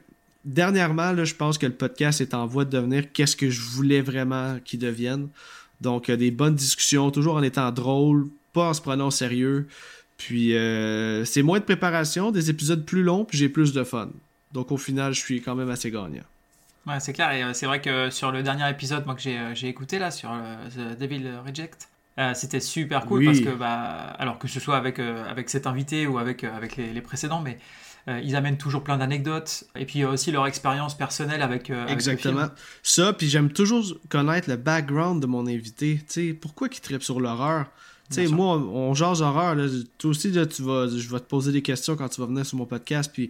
dernièrement, 0.45 1.11
là, 1.11 1.23
je 1.25 1.35
pense 1.35 1.57
que 1.57 1.65
le 1.65 1.73
podcast 1.73 2.21
est 2.21 2.33
en 2.33 2.45
voie 2.45 2.65
de 2.65 2.71
devenir 2.71 3.11
qu'est-ce 3.11 3.35
que 3.35 3.49
je 3.49 3.61
voulais 3.61 4.01
vraiment 4.01 4.57
qu'il 4.63 4.79
devienne. 4.79 5.29
Donc, 5.81 6.11
des 6.11 6.31
bonnes 6.31 6.55
discussions, 6.55 7.09
toujours 7.11 7.35
en 7.35 7.43
étant 7.43 7.71
drôle, 7.71 8.27
pas 8.53 8.69
en 8.69 8.73
se 8.73 8.81
prenant 8.81 9.07
au 9.07 9.11
sérieux. 9.11 9.67
Puis, 10.17 10.55
euh, 10.55 11.23
c'est 11.23 11.41
moins 11.41 11.59
de 11.59 11.63
préparation, 11.63 12.31
des 12.31 12.49
épisodes 12.49 12.85
plus 12.85 13.03
longs, 13.03 13.23
puis 13.23 13.37
j'ai 13.37 13.49
plus 13.49 13.71
de 13.73 13.83
fun. 13.83 14.09
Donc, 14.51 14.71
au 14.71 14.77
final, 14.77 15.13
je 15.13 15.19
suis 15.19 15.41
quand 15.41 15.55
même 15.55 15.69
assez 15.69 15.91
gagnant. 15.91 16.23
Ouais, 16.87 16.99
c'est 16.99 17.13
clair. 17.13 17.31
Et 17.31 17.43
euh, 17.43 17.53
c'est 17.53 17.65
vrai 17.65 17.81
que 17.81 18.09
sur 18.09 18.31
le 18.31 18.41
dernier 18.41 18.69
épisode 18.69 19.05
moi, 19.05 19.15
que 19.15 19.21
j'ai, 19.21 19.37
euh, 19.37 19.53
écouté, 19.63 19.99
là, 19.99 20.11
sur 20.11 20.31
euh, 20.31 20.95
The 20.95 20.97
Devil 20.97 21.29
Reject, 21.45 21.89
c'était 22.33 22.59
super 22.59 23.05
cool 23.05 23.23
parce 23.23 23.39
que, 23.39 23.55
bah, 23.55 24.13
alors 24.19 24.39
que 24.39 24.49
ce 24.49 24.59
soit 24.59 24.75
avec, 24.75 24.99
avec 24.99 25.49
cet 25.49 25.67
invité 25.67 26.05
ou 26.05 26.17
avec, 26.17 26.43
avec 26.43 26.75
les, 26.75 26.99
précédents, 26.99 27.39
mais 27.39 27.57
ils 28.23 28.35
amènent 28.35 28.57
toujours 28.57 28.83
plein 28.83 28.97
d'anecdotes 28.97 29.65
et 29.75 29.85
puis 29.85 30.03
aussi 30.03 30.31
leur 30.31 30.47
expérience 30.47 30.97
personnelle 30.97 31.41
avec, 31.41 31.71
Exactement. 31.87 32.47
Ça, 32.83 33.13
puis 33.13 33.29
j'aime 33.29 33.51
toujours 33.51 33.95
connaître 34.09 34.49
le 34.49 34.55
background 34.55 35.21
de 35.21 35.27
mon 35.27 35.47
invité. 35.47 36.01
Sais, 36.07 36.33
pourquoi 36.33 36.67
il 36.71 36.79
tripe 36.79 37.03
sur 37.03 37.19
l'horreur? 37.19 37.67
Sais, 38.09 38.27
moi, 38.27 38.57
on 38.57 38.93
jase 38.95 39.21
horreur. 39.21 39.55
Là. 39.55 39.67
Toi 39.97 40.11
aussi, 40.11 40.31
là, 40.31 40.45
tu 40.45 40.63
vas, 40.63 40.87
je 40.87 41.09
vais 41.09 41.19
te 41.19 41.25
poser 41.25 41.51
des 41.51 41.61
questions 41.61 41.95
quand 41.95 42.09
tu 42.09 42.19
vas 42.19 42.27
venir 42.27 42.45
sur 42.45 42.57
mon 42.57 42.65
podcast. 42.65 43.11
Puis 43.13 43.29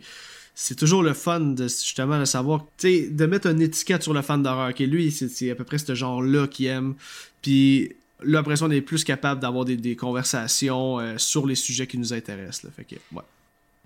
c'est 0.56 0.76
toujours 0.76 1.04
le 1.04 1.14
fun 1.14 1.40
de 1.40 1.68
justement 1.68 2.20
de 2.20 2.26
savoir, 2.26 2.66
tu 2.78 2.88
sais, 2.88 3.10
de 3.10 3.26
mettre 3.26 3.48
une 3.48 3.62
étiquette 3.62 4.04
sur 4.04 4.14
le 4.14 4.22
fan 4.22 4.42
d'horreur. 4.42 4.70
Okay, 4.70 4.86
lui, 4.86 5.12
c'est 5.12 5.52
à 5.52 5.56
peu 5.56 5.66
près 5.66 5.78
ce 5.78 5.94
genre-là 5.96 6.48
qu'il 6.48 6.68
aime. 6.68 6.96
Puis 7.42 7.94
l'impression 8.24 8.68
d'être 8.68 8.86
plus 8.86 9.04
capable 9.04 9.42
d'avoir 9.42 9.66
des, 9.66 9.96
conversations 9.96 11.00
euh, 11.00 11.18
sur 11.18 11.46
les 11.46 11.56
sujets 11.56 11.88
qui 11.88 11.98
nous 11.98 12.14
intéressent. 12.14 12.64
Là. 12.64 12.70
Fait 12.76 12.84
que, 12.86 12.96
ouais. 13.14 13.24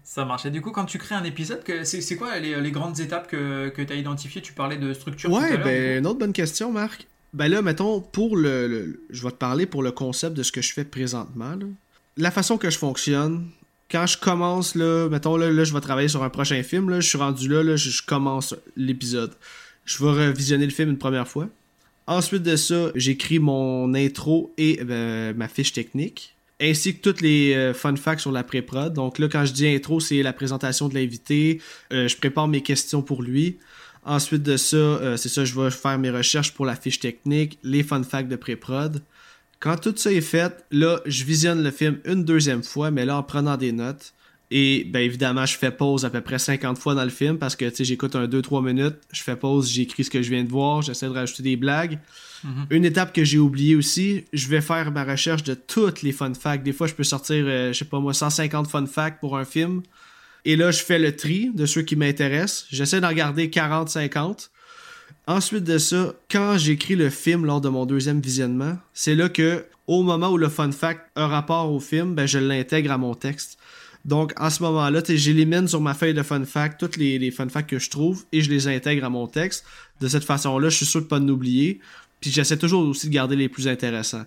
Ça 0.04 0.26
marche. 0.26 0.46
Et 0.46 0.52
du 0.52 0.62
coup, 0.62 0.72
quand 0.72 0.86
tu 0.86 0.98
crées 0.98 1.16
un 1.16 1.24
épisode, 1.24 1.64
c'est 1.84 2.16
quoi 2.18 2.38
les, 2.40 2.72
grandes 2.72 3.00
étapes 3.00 3.28
que, 3.28 3.70
que 3.70 3.82
tu 3.82 3.94
as 3.94 3.96
identifiées? 3.96 4.42
Tu 4.42 4.54
parlais 4.54 4.78
de 4.78 4.94
structure 4.94 5.32
Ouais, 5.32 5.58
ben, 5.58 6.00
une 6.00 6.08
autre 6.08 6.20
bonne 6.20 6.34
question, 6.34 6.72
Marc. 6.72 7.08
Ben 7.34 7.48
là, 7.48 7.62
mettons, 7.62 8.00
pour 8.00 8.38
le, 8.38 9.02
Je 9.10 9.24
vais 9.24 9.32
te 9.32 9.38
parler 9.38 9.66
pour 9.66 9.82
le 9.82 9.92
concept 9.92 10.36
de 10.36 10.44
ce 10.44 10.52
que 10.52 10.62
je 10.62 10.74
fais 10.74 10.84
présentement. 10.84 11.58
La 12.18 12.30
façon 12.30 12.58
que 12.58 12.70
je 12.70 12.78
fonctionne, 12.78 13.50
quand 13.90 14.06
je 14.06 14.18
commence, 14.18 14.76
là, 14.76 15.08
mettons, 15.10 15.38
là, 15.38 15.50
là, 15.52 15.64
je 15.64 15.74
vais 15.74 15.82
travailler 15.82 16.10
sur 16.10 16.24
un 16.24 16.30
prochain 16.30 16.62
film, 16.64 16.90
là, 16.90 17.00
je 17.00 17.08
suis 17.08 17.18
rendu 17.18 17.48
là, 17.48 17.64
là 17.64 17.76
je, 17.76 18.02
commence 18.04 18.56
l'épisode. 18.76 19.32
Je 19.86 20.04
vais 20.04 20.28
revisionner 20.28 20.66
le 20.66 20.72
film 20.72 20.90
une 20.90 20.98
première 20.98 21.28
fois. 21.28 21.48
Ensuite 22.06 22.44
de 22.44 22.56
ça, 22.56 22.92
j'écris 22.96 23.40
mon 23.40 23.94
intro 23.94 24.54
et 24.58 24.84
ben, 24.84 25.36
ma 25.36 25.48
fiche 25.48 25.74
technique, 25.74 26.33
ainsi 26.62 26.96
que 26.96 27.02
toutes 27.02 27.22
les 27.22 27.54
euh, 27.54 27.74
fun 27.74 27.96
facts 27.96 28.22
sur 28.22 28.32
la 28.32 28.44
pré-prod. 28.44 28.94
Donc 28.94 29.20
là, 29.20 29.28
quand 29.28 29.46
je 29.46 29.54
dis 29.54 29.68
intro, 29.68 30.00
c'est 30.00 30.22
la 30.24 30.34
présentation 30.34 30.88
de 30.88 30.94
l'invité. 30.94 31.62
Euh, 31.92 32.08
je 32.08 32.16
prépare 32.18 32.48
mes 32.48 32.62
questions 32.62 33.02
pour 33.02 33.22
lui. 33.24 33.60
Ensuite 34.06 34.44
de 34.44 34.58
ça, 34.58 34.78
euh, 34.78 35.18
c'est 35.18 35.30
ça, 35.30 35.46
je 35.46 35.60
vais 35.60 35.72
faire 35.72 35.98
mes 35.98 36.10
recherches 36.10 36.54
pour 36.54 36.66
la 36.66 36.76
fiche 36.76 37.00
technique, 37.00 37.58
les 37.64 37.84
fun 37.84 38.04
facts 38.04 38.28
de 38.28 38.36
pré-prod. 38.36 39.02
Quand 39.60 39.78
tout 39.78 39.94
ça 39.96 40.12
est 40.12 40.22
fait, 40.22 40.66
là, 40.72 41.00
je 41.06 41.24
visionne 41.24 41.64
le 41.64 41.72
film 41.72 42.00
une 42.06 42.26
deuxième 42.26 42.64
fois, 42.64 42.92
mais 42.92 43.06
là, 43.06 43.18
en 43.18 43.24
prenant 43.24 43.56
des 43.56 43.72
notes. 43.72 44.14
Et 44.56 44.84
bien 44.84 45.02
évidemment, 45.02 45.48
je 45.48 45.58
fais 45.58 45.72
pause 45.72 46.06
à 46.06 46.12
peu 46.12 46.22
près 46.22 46.38
50 46.38 46.78
fois 46.78 46.94
dans 46.94 47.04
le 47.04 47.10
film 47.10 47.40
parce 47.40 47.56
que 47.56 47.66
j'écoute 47.80 48.16
un 48.16 48.28
2-3 48.28 48.64
minutes, 48.64 48.98
je 49.12 49.24
fais 49.24 49.36
pause, 49.36 49.68
j'écris 49.68 50.04
ce 50.04 50.12
que 50.12 50.22
je 50.22 50.30
viens 50.30 50.44
de 50.44 50.50
voir, 50.50 50.84
j'essaie 50.84 51.08
de 51.08 51.12
rajouter 51.12 51.42
des 51.42 51.56
blagues. 51.56 51.98
Mhm. 52.44 52.68
Une 52.70 52.86
étape 52.86 53.14
que 53.14 53.24
j'ai 53.24 53.40
oubliée 53.40 53.76
aussi, 53.76 54.26
je 54.32 54.48
vais 54.50 54.62
faire 54.62 54.92
ma 54.92 55.06
recherche 55.06 55.42
de 55.42 55.56
toutes 55.56 56.04
les 56.04 56.12
fun 56.12 56.36
facts. 56.36 56.64
Des 56.64 56.72
fois, 56.72 56.86
je 56.86 56.94
peux 56.94 57.04
sortir, 57.04 57.44
euh, 57.48 57.74
je 57.74 57.80
sais 57.80 57.86
pas 57.86 58.00
moi, 58.00 58.14
150 58.14 58.68
fun 58.68 58.86
facts 58.86 59.20
pour 59.20 59.40
un 59.40 59.44
film. 59.44 59.82
Et 60.46 60.56
là, 60.56 60.70
je 60.70 60.84
fais 60.84 61.00
le 61.00 61.16
tri 61.16 61.50
de 61.52 61.66
ceux 61.66 61.82
qui 61.82 61.96
m'intéressent. 61.96 62.68
J'essaie 62.70 63.02
d'en 63.02 63.12
garder 63.12 63.48
40-50. 63.48 64.52
Ensuite 65.26 65.64
de 65.64 65.80
ça, 65.80 66.14
quand 66.30 66.60
j'écris 66.60 66.96
le 66.96 67.10
film 67.10 67.48
lors 67.48 67.60
de 67.60 67.70
mon 67.70 67.88
deuxième 67.88 68.22
visionnement, 68.22 68.78
c'est 68.94 69.16
là 69.16 69.30
que, 69.30 69.66
au 69.88 70.04
moment 70.04 70.30
où 70.30 70.38
le 70.38 70.50
fun 70.50 70.72
fact 70.72 71.02
a 71.16 71.26
rapport 71.26 71.72
au 71.72 71.80
film, 71.80 72.14
ben, 72.14 72.28
je 72.28 72.38
l'intègre 72.38 72.92
à 72.92 73.00
mon 73.00 73.16
texte. 73.16 73.58
Donc, 74.06 74.34
en 74.38 74.50
ce 74.50 74.62
moment-là, 74.64 75.02
j'élimine 75.08 75.68
sur 75.68 75.80
ma 75.80 75.94
feuille 75.94 76.14
de 76.14 76.24
fun 76.24 76.44
fact 76.44 76.80
toutes 76.80 76.98
les, 76.98 77.32
fun 77.32 77.48
facts 77.48 77.70
que 77.70 77.80
je 77.80 77.90
trouve 77.90 78.26
et 78.32 78.42
je 78.42 78.50
les 78.50 78.68
intègre 78.68 79.06
à 79.06 79.10
mon 79.10 79.28
texte. 79.28 79.64
De 80.02 80.08
cette 80.08 80.26
façon-là, 80.26 80.70
je 80.70 80.78
suis 80.78 80.86
sûr 80.86 81.02
de 81.02 81.06
pas 81.06 81.20
oublier. 81.20 81.80
Puis 82.20 82.32
j'essaie 82.32 82.58
toujours 82.58 82.88
aussi 82.88 83.08
de 83.08 83.14
garder 83.14 83.36
les 83.36 83.50
plus 83.50 83.68
intéressants. 83.68 84.26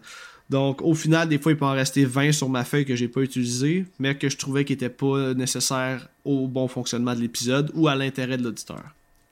Donc, 0.49 0.81
au 0.81 0.95
final, 0.95 1.29
des 1.29 1.39
fois, 1.39 1.53
il 1.53 1.59
peut 1.59 1.65
en 1.65 1.73
rester 1.73 2.05
20 2.05 2.33
sur 2.33 2.49
ma 2.49 2.65
feuille 2.65 2.85
que 2.85 2.95
j'ai 2.95 3.09
pas 3.09 3.21
utilisé, 3.21 3.85
mais 3.99 4.15
que 4.15 4.29
je 4.29 4.37
trouvais 4.37 4.65
qui 4.65 4.73
n'étaient 4.73 4.89
pas 4.89 5.35
nécessaires 5.35 6.09
au 6.25 6.47
bon 6.47 6.69
fonctionnement 6.69 7.15
de 7.15 7.21
l'épisode 7.21 7.71
ou 7.75 7.89
à 7.89 7.97
l'intérêt 7.97 8.39
de 8.39 8.45
l'auditeur. 8.45 8.83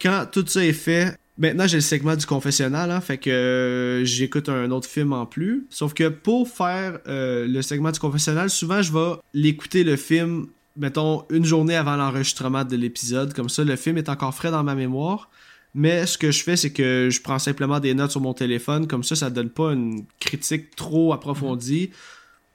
Quand 0.01 0.27
tout 0.31 0.45
ça 0.47 0.65
est 0.65 0.73
fait, 0.73 1.17
maintenant 1.39 1.67
j'ai 1.67 1.79
le 1.79 1.83
segment 1.83 2.17
du 2.17 2.27
confessionnal, 2.27 2.91
hein, 2.91 3.01
fait 3.01 3.19
que 3.19 3.31
euh, 3.31 4.05
j'écoute 4.05 4.49
un 4.49 4.71
autre 4.71 4.89
film 4.89 5.13
en 5.13 5.27
plus. 5.27 5.67
Sauf 5.71 5.95
que 5.95 6.09
pour 6.09 6.49
faire 6.49 6.99
euh, 7.09 7.47
le 7.47 7.63
segment 7.63 7.91
du 7.91 7.99
confessionnal, 7.99 8.51
souvent 8.51 8.83
je 8.83 8.93
vais 8.93 9.17
l'écouter 9.33 9.85
le 9.85 9.97
film, 9.97 10.47
mettons, 10.77 11.25
une 11.31 11.45
journée 11.45 11.77
avant 11.77 11.97
l'enregistrement 11.97 12.65
de 12.65 12.77
l'épisode. 12.77 13.35
Comme 13.35 13.49
ça, 13.49 13.65
le 13.65 13.77
film 13.77 13.99
est 13.99 14.09
encore 14.09 14.35
frais 14.35 14.51
dans 14.51 14.63
ma 14.63 14.75
mémoire. 14.75 15.31
Mais 15.77 16.07
ce 16.07 16.17
que 16.17 16.31
je 16.31 16.45
fais, 16.45 16.57
c'est 16.57 16.73
que 16.73 17.09
je 17.11 17.21
prends 17.21 17.41
simplement 17.41 17.81
des 17.81 17.95
notes 17.95 18.13
sur 18.13 18.21
mon 18.21 18.33
téléphone. 18.33 18.87
Comme 18.87 19.03
ça, 19.03 19.17
ça 19.17 19.29
donne 19.29 19.51
pas 19.51 19.73
une 19.73 20.05
critique 20.21 20.77
trop 20.77 21.13
approfondie. 21.13 21.91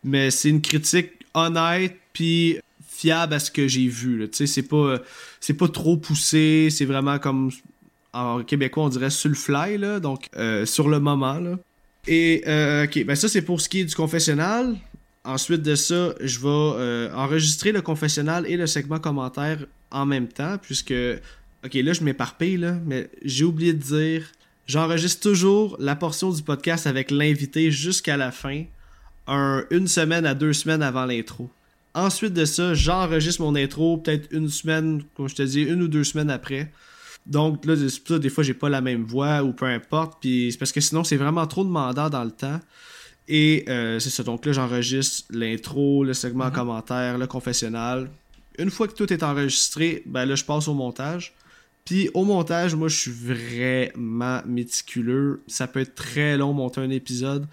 Mais 0.05 0.31
c'est 0.31 0.49
une 0.49 0.61
critique 0.61 1.11
honnête, 1.33 1.97
puis 2.13 2.59
fiable 2.87 3.33
à 3.33 3.39
ce 3.39 3.51
que 3.51 3.67
j'ai 3.67 3.87
vu. 3.87 4.25
Tu 4.29 4.37
sais, 4.37 4.47
c'est 4.47 4.63
pas, 4.63 4.99
c'est 5.41 5.53
pas 5.53 5.67
trop 5.67 5.97
poussé. 5.97 6.69
C'est 6.71 6.85
vraiment 6.85 7.19
comme, 7.19 7.51
en 8.13 8.43
québécois, 8.43 8.83
on 8.83 8.89
dirait 8.89 9.09
sur 9.09 9.29
le 9.29 9.35
fly. 9.35 9.79
Donc, 10.01 10.27
euh, 10.35 10.65
sur 10.65 10.89
le 10.89 10.99
moment, 10.99 11.39
là. 11.39 11.57
Et, 12.07 12.43
euh, 12.47 12.85
ok, 12.85 13.05
ben 13.05 13.15
ça, 13.15 13.27
c'est 13.27 13.41
pour 13.41 13.61
ce 13.61 13.69
qui 13.69 13.81
est 13.81 13.85
du 13.85 13.95
confessionnal. 13.95 14.75
Ensuite 15.25 15.61
de 15.61 15.75
ça, 15.75 16.13
je 16.21 16.39
vais 16.39 16.47
euh, 16.47 17.13
enregistrer 17.13 17.71
le 17.71 17.81
confessionnal 17.81 18.47
et 18.47 18.57
le 18.57 18.67
segment 18.67 18.99
commentaire 18.99 19.65
en 19.91 20.05
même 20.05 20.27
temps, 20.27 20.57
puisque 20.61 20.93
Ok, 21.65 21.73
là, 21.73 21.91
je 21.91 22.03
m'éparpille, 22.03 22.73
mais 22.85 23.09
j'ai 23.23 23.43
oublié 23.43 23.73
de 23.73 23.81
dire. 23.81 24.23
J'enregistre 24.65 25.21
toujours 25.21 25.75
la 25.79 25.95
portion 25.95 26.31
du 26.31 26.41
podcast 26.41 26.87
avec 26.87 27.11
l'invité 27.11 27.69
jusqu'à 27.69 28.15
la 28.15 28.31
fin, 28.31 28.63
une 29.27 29.87
semaine 29.87 30.25
à 30.25 30.35
deux 30.35 30.53
semaines 30.53 30.83
avant 30.83 31.05
l'intro. 31.05 31.49
Ensuite 31.95 32.33
de 32.33 32.45
ça, 32.45 32.75
j'enregistre 32.75 33.41
mon 33.41 33.55
intro 33.55 33.97
peut-être 33.97 34.27
une 34.31 34.47
semaine, 34.47 35.03
comme 35.15 35.27
je 35.27 35.35
te 35.35 35.41
dis, 35.41 35.63
une 35.63 35.81
ou 35.81 35.87
deux 35.87 36.03
semaines 36.03 36.29
après. 36.29 36.71
Donc 37.29 37.65
là, 37.65 37.75
ça, 37.77 38.19
des 38.19 38.29
fois, 38.29 38.43
j'ai 38.43 38.53
pas 38.53 38.69
la 38.69 38.81
même 38.81 39.03
voix 39.03 39.43
ou 39.43 39.53
peu 39.53 39.65
importe. 39.65 40.19
Puis 40.19 40.49
c'est 40.51 40.57
parce 40.57 40.71
que 40.71 40.81
sinon, 40.81 41.03
c'est 41.03 41.15
vraiment 41.15 41.47
trop 41.47 41.63
demandant 41.63 42.09
dans 42.09 42.23
le 42.23 42.31
temps. 42.31 42.59
Et 43.27 43.63
euh, 43.69 43.99
c'est 43.99 44.09
ça. 44.09 44.23
Donc 44.23 44.45
là, 44.45 44.51
j'enregistre 44.51 45.25
l'intro, 45.29 46.03
le 46.03 46.13
segment 46.13 46.47
mm-hmm. 46.47 46.53
commentaire, 46.53 47.17
le 47.17 47.27
confessionnal. 47.27 48.09
Une 48.57 48.71
fois 48.71 48.87
que 48.87 48.93
tout 48.93 49.13
est 49.13 49.23
enregistré, 49.23 50.03
ben 50.07 50.25
là, 50.25 50.35
je 50.35 50.43
passe 50.43 50.67
au 50.67 50.73
montage. 50.73 51.35
Puis 51.85 52.09
au 52.13 52.25
montage, 52.25 52.75
moi, 52.75 52.87
je 52.87 52.97
suis 52.97 53.11
vraiment 53.11 54.41
méticuleux. 54.45 55.43
Ça 55.47 55.67
peut 55.67 55.79
être 55.79 55.95
très 55.95 56.35
long 56.35 56.51
monter 56.53 56.81
un 56.81 56.89
épisode. 56.89 57.47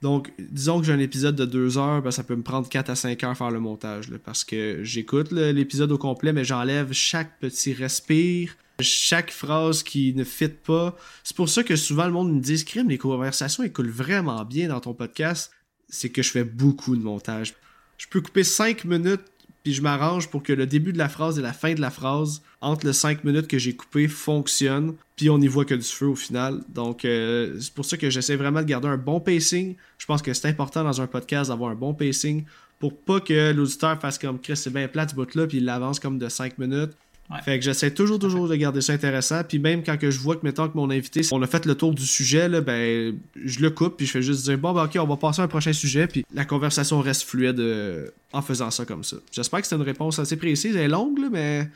Donc, 0.00 0.32
disons 0.38 0.80
que 0.80 0.86
j'ai 0.86 0.92
un 0.92 0.98
épisode 0.98 1.36
de 1.36 1.44
2 1.44 1.78
heures, 1.78 2.02
ben, 2.02 2.10
ça 2.10 2.24
peut 2.24 2.34
me 2.34 2.42
prendre 2.42 2.68
4 2.68 2.90
à 2.90 2.96
5 2.96 3.22
heures 3.22 3.36
faire 3.36 3.50
le 3.52 3.60
montage. 3.60 4.10
parce 4.24 4.42
que 4.42 4.80
j'écoute 4.82 5.30
l'épisode 5.30 5.92
au 5.92 5.98
complet, 5.98 6.32
mais 6.32 6.44
j'enlève 6.44 6.92
chaque 6.92 7.38
petit 7.38 7.72
respire, 7.72 8.56
chaque 8.80 9.30
phrase 9.30 9.82
qui 9.82 10.14
ne 10.14 10.24
fit 10.24 10.48
pas. 10.48 10.96
C'est 11.24 11.36
pour 11.36 11.48
ça 11.48 11.62
que 11.62 11.76
souvent 11.76 12.06
le 12.06 12.12
monde 12.12 12.32
me 12.32 12.40
dit 12.40 12.64
Crime, 12.64 12.88
les 12.88 12.98
conversations 12.98 13.62
écoulent 13.62 13.90
vraiment 13.90 14.44
bien 14.44 14.68
dans 14.68 14.80
ton 14.80 14.94
podcast. 14.94 15.52
C'est 15.88 16.10
que 16.10 16.22
je 16.22 16.30
fais 16.30 16.44
beaucoup 16.44 16.96
de 16.96 17.02
montage. 17.02 17.54
Je 17.98 18.06
peux 18.08 18.20
couper 18.20 18.44
5 18.44 18.84
minutes 18.84 19.22
puis 19.62 19.72
je 19.72 19.82
m'arrange 19.82 20.28
pour 20.28 20.42
que 20.42 20.52
le 20.52 20.66
début 20.66 20.92
de 20.92 20.98
la 20.98 21.08
phrase 21.08 21.38
et 21.38 21.42
la 21.42 21.52
fin 21.52 21.74
de 21.74 21.80
la 21.80 21.90
phrase, 21.90 22.42
entre 22.60 22.86
les 22.86 22.92
5 22.92 23.22
minutes 23.22 23.46
que 23.46 23.58
j'ai 23.58 23.76
coupé, 23.76 24.08
fonctionne, 24.08 24.94
puis 25.14 25.30
on 25.30 25.38
n'y 25.38 25.46
voit 25.46 25.64
que 25.64 25.74
du 25.74 25.84
feu 25.84 26.08
au 26.08 26.16
final. 26.16 26.62
Donc 26.68 27.04
euh, 27.04 27.56
c'est 27.60 27.72
pour 27.72 27.84
ça 27.84 27.96
que 27.96 28.10
j'essaie 28.10 28.34
vraiment 28.34 28.60
de 28.60 28.66
garder 28.66 28.88
un 28.88 28.96
bon 28.96 29.20
pacing. 29.20 29.76
Je 29.98 30.06
pense 30.06 30.20
que 30.20 30.34
c'est 30.34 30.48
important 30.48 30.82
dans 30.82 31.00
un 31.00 31.06
podcast 31.06 31.50
d'avoir 31.50 31.70
un 31.70 31.76
bon 31.76 31.94
pacing 31.94 32.44
pour 32.80 32.98
pas 32.98 33.20
que 33.20 33.52
l'auditeur 33.52 34.00
fasse 34.00 34.18
comme 34.18 34.40
Chris, 34.40 34.56
c'est 34.56 34.72
bien 34.72 34.88
plat 34.88 35.06
ce 35.06 35.14
bout-là, 35.14 35.46
puis 35.46 35.58
il 35.58 35.68
avance 35.68 36.00
comme 36.00 36.18
de 36.18 36.28
5 36.28 36.58
minutes. 36.58 36.90
Fait 37.40 37.58
que 37.58 37.64
j'essaie 37.64 37.92
toujours, 37.92 38.18
toujours 38.18 38.48
de 38.48 38.54
garder 38.56 38.80
ça 38.80 38.92
intéressant. 38.92 39.42
Puis 39.44 39.58
même 39.58 39.82
quand 39.82 39.96
que 39.96 40.10
je 40.10 40.18
vois 40.18 40.36
que, 40.36 40.44
mettons 40.44 40.68
que 40.68 40.76
mon 40.76 40.90
invité, 40.90 41.22
on 41.32 41.42
a 41.42 41.46
fait 41.46 41.66
le 41.66 41.74
tour 41.74 41.94
du 41.94 42.04
sujet, 42.04 42.48
là, 42.48 42.60
ben, 42.60 43.18
je 43.42 43.60
le 43.60 43.70
coupe, 43.70 43.96
puis 43.96 44.06
je 44.06 44.12
fais 44.12 44.22
juste 44.22 44.44
dire, 44.44 44.58
bon, 44.58 44.72
ben, 44.72 44.84
ok, 44.84 44.98
on 45.00 45.06
va 45.06 45.16
passer 45.16 45.40
à 45.40 45.44
un 45.44 45.48
prochain 45.48 45.72
sujet, 45.72 46.06
puis 46.06 46.24
la 46.34 46.44
conversation 46.44 47.00
reste 47.00 47.22
fluide 47.22 47.60
euh, 47.60 48.08
en 48.32 48.42
faisant 48.42 48.70
ça 48.70 48.84
comme 48.84 49.04
ça. 49.04 49.16
J'espère 49.30 49.60
que 49.60 49.66
c'est 49.66 49.76
une 49.76 49.82
réponse 49.82 50.18
assez 50.18 50.36
précise. 50.36 50.76
Elle 50.76 50.82
est 50.82 50.88
longue, 50.88 51.18
là, 51.18 51.28
mais. 51.30 51.68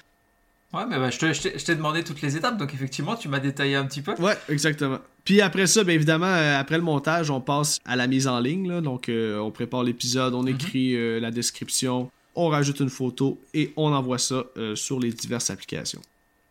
Ouais, 0.74 0.82
mais 0.88 0.98
ben, 0.98 1.10
je 1.10 1.64
t'ai 1.64 1.74
demandé 1.74 2.04
toutes 2.04 2.20
les 2.20 2.36
étapes, 2.36 2.58
donc 2.58 2.74
effectivement, 2.74 3.16
tu 3.16 3.28
m'as 3.28 3.38
détaillé 3.38 3.76
un 3.76 3.86
petit 3.86 4.02
peu. 4.02 4.14
Ouais, 4.18 4.36
exactement. 4.48 4.98
Puis 5.24 5.40
après 5.40 5.66
ça, 5.66 5.84
bien 5.84 5.94
évidemment, 5.94 6.26
euh, 6.26 6.60
après 6.60 6.76
le 6.76 6.82
montage, 6.82 7.30
on 7.30 7.40
passe 7.40 7.78
à 7.84 7.96
la 7.96 8.06
mise 8.06 8.26
en 8.26 8.40
ligne. 8.40 8.68
Là, 8.68 8.80
donc, 8.80 9.08
euh, 9.08 9.38
on 9.38 9.50
prépare 9.50 9.84
l'épisode, 9.84 10.34
on 10.34 10.42
mhm. 10.42 10.48
écrit 10.48 11.20
la 11.20 11.30
description, 11.30 12.10
on 12.36 12.48
rajoute 12.48 12.80
une 12.80 12.90
photo 12.90 13.40
et 13.54 13.72
on 13.76 13.92
envoie 13.92 14.18
ça 14.18 14.44
euh, 14.56 14.76
sur 14.76 15.00
les 15.00 15.10
diverses 15.10 15.50
applications. 15.50 16.02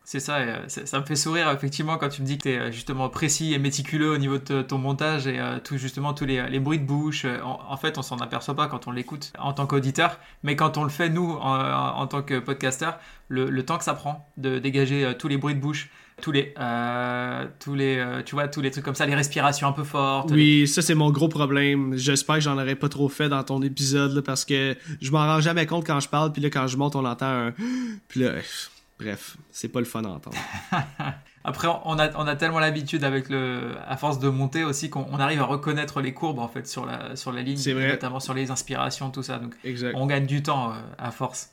C'est 0.04 0.20
ça, 0.20 0.36
euh, 0.38 0.68
ça 0.68 1.00
me 1.00 1.06
fait 1.06 1.16
sourire 1.16 1.50
effectivement 1.50 1.98
quand 1.98 2.10
tu 2.10 2.22
me 2.22 2.28
dis 2.28 2.38
que 2.38 2.44
tu 2.44 2.50
es 2.50 2.60
euh, 2.60 2.72
justement 2.72 3.10
précis 3.10 3.54
et 3.54 3.60
méticuleux 3.60 4.12
au 4.12 4.18
niveau 4.18 4.38
de 4.38 4.62
ton 4.62 4.78
montage 4.78 5.26
et 5.26 5.40
tout 5.64 5.78
justement 5.78 6.14
tous 6.14 6.26
les, 6.26 6.60
bruits 6.60 6.80
de 6.80 6.86
bouche. 6.86 7.26
En, 7.44 7.78
fait, 7.78 7.98
on 7.98 8.02
s'en 8.02 8.18
aperçoit 8.18 8.56
pas 8.56 8.68
quand 8.68 8.88
on 8.88 8.92
l'écoute 8.92 9.32
en 9.40 9.54
tant 9.54 9.66
qu'auditeur, 9.66 10.20
mais 10.44 10.56
quand 10.56 10.78
on 10.78 10.84
le 10.84 10.90
fait 10.90 11.10
nous 11.10 11.32
en, 11.32 12.06
tant 12.08 12.22
que 12.22 12.40
podcasteur, 12.40 13.00
le, 13.30 13.64
temps 13.64 13.78
que 13.78 13.84
ça 13.84 13.96
prend 13.96 14.30
de 14.38 14.60
dégager 14.60 15.14
tous 15.18 15.28
les 15.28 15.38
bruits 15.38 15.56
de 15.56 15.60
bouche, 15.60 15.90
tous 16.22 16.32
les, 16.32 16.54
euh, 16.60 17.46
tous 17.60 17.76
les, 17.76 17.98
euh, 17.98 18.22
tu 18.24 18.36
vois, 18.36 18.48
tous 18.48 18.62
les 18.62 18.72
trucs 18.72 18.86
comme 18.86 18.96
ça, 18.96 19.06
les 19.06 19.16
respirations 19.16 19.68
un 19.68 19.74
peu 19.74 19.84
fortes. 19.84 20.32
Oui, 20.32 20.68
ça 20.68 20.82
c'est 20.82 20.96
mon 20.96 21.12
gros 21.12 21.28
problème. 21.28 21.96
J'espère 21.98 22.36
que 22.36 22.42
j'en 22.42 22.58
aurais 22.58 22.76
pas 22.76 22.90
trop 22.90 23.10
fait 23.10 23.30
dans 23.30 23.44
ton 23.44 23.62
épisode 23.62 24.22
parce 24.22 24.46
que 24.46 24.76
je 25.02 25.12
m'en 25.12 25.26
rends 25.26 25.42
jamais 25.42 25.66
compte 25.66 25.86
quand 25.86 26.00
je 26.00 26.10
parle, 26.10 26.32
puis 26.32 26.42
là 26.42 26.50
quand 26.50 26.68
je 26.68 26.78
monte 26.78 26.96
on 26.96 27.06
entend 27.06 27.26
un, 27.26 27.54
puis 28.08 28.22
là, 28.22 28.34
bref, 29.00 29.38
c'est 29.52 29.68
pas 29.68 29.80
le 29.80 29.86
fun 29.86 30.04
à 30.04 30.10
entendre. 30.10 30.38
Après, 31.48 31.68
on 31.68 32.00
a, 32.00 32.10
on 32.18 32.26
a 32.26 32.36
tellement 32.36 32.58
l'habitude 32.58 33.04
avec 33.04 33.30
le, 33.30 33.76
à 33.88 33.98
force 33.98 34.18
de 34.18 34.30
monter 34.30 34.64
aussi 34.64 34.90
qu'on 34.90 35.20
arrive 35.20 35.42
à 35.42 35.46
reconnaître 35.46 36.02
les 36.02 36.12
courbes 36.12 36.40
en 36.40 36.48
fait 36.48 36.68
sur 36.68 36.88
la, 36.88 37.16
sur 37.16 37.32
la 37.32 37.44
ligne, 37.44 37.60
notamment 37.88 38.20
sur 38.20 38.34
les 38.34 38.50
inspirations, 38.50 39.12
tout 39.12 39.22
ça. 39.22 39.38
Donc, 39.38 39.56
on 39.94 40.08
gagne 40.08 40.26
du 40.26 40.42
temps 40.42 40.72
euh, 40.72 40.76
à 40.98 41.12
force. 41.12 41.52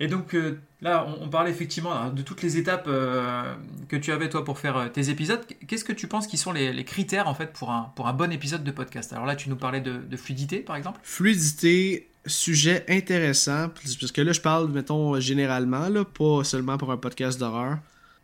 Et 0.00 0.06
donc 0.06 0.34
euh, 0.34 0.60
là, 0.80 1.06
on, 1.20 1.28
parlait 1.28 1.50
effectivement 1.50 1.92
hein, 1.92 2.10
de 2.10 2.22
toutes 2.22 2.42
les 2.42 2.56
étapes 2.56 2.86
euh, 2.86 3.54
que 3.88 3.96
tu 3.96 4.12
avais 4.12 4.28
toi 4.28 4.44
pour 4.44 4.58
faire 4.58 4.76
euh, 4.76 4.88
tes 4.88 5.10
épisodes. 5.10 5.40
Qu'est-ce 5.66 5.84
que 5.84 5.92
tu 5.92 6.06
penses 6.06 6.26
qui 6.26 6.36
sont 6.36 6.52
les, 6.52 6.84
critères 6.84 7.26
en 7.26 7.34
fait 7.34 7.52
pour 7.52 7.70
un, 7.70 8.12
bon 8.12 8.30
épisode 8.30 8.62
de 8.62 8.70
podcast? 8.70 9.12
Alors 9.12 9.26
là, 9.26 9.34
tu 9.34 9.48
nous 9.48 9.56
parlais 9.56 9.80
de, 9.80 10.16
fluidité 10.16 10.58
par 10.58 10.76
exemple. 10.76 11.00
Fluidité, 11.02 12.08
sujet 12.26 12.84
intéressant, 12.88 13.70
parce 13.70 14.12
que 14.12 14.20
là, 14.20 14.32
je 14.32 14.40
parle, 14.40 14.70
mettons, 14.70 15.18
généralement, 15.18 15.88
là, 15.88 16.04
pas 16.04 16.44
seulement 16.44 16.78
pour 16.78 16.92
un 16.92 16.96
podcast 16.96 17.38
d'horreur. 17.38 17.78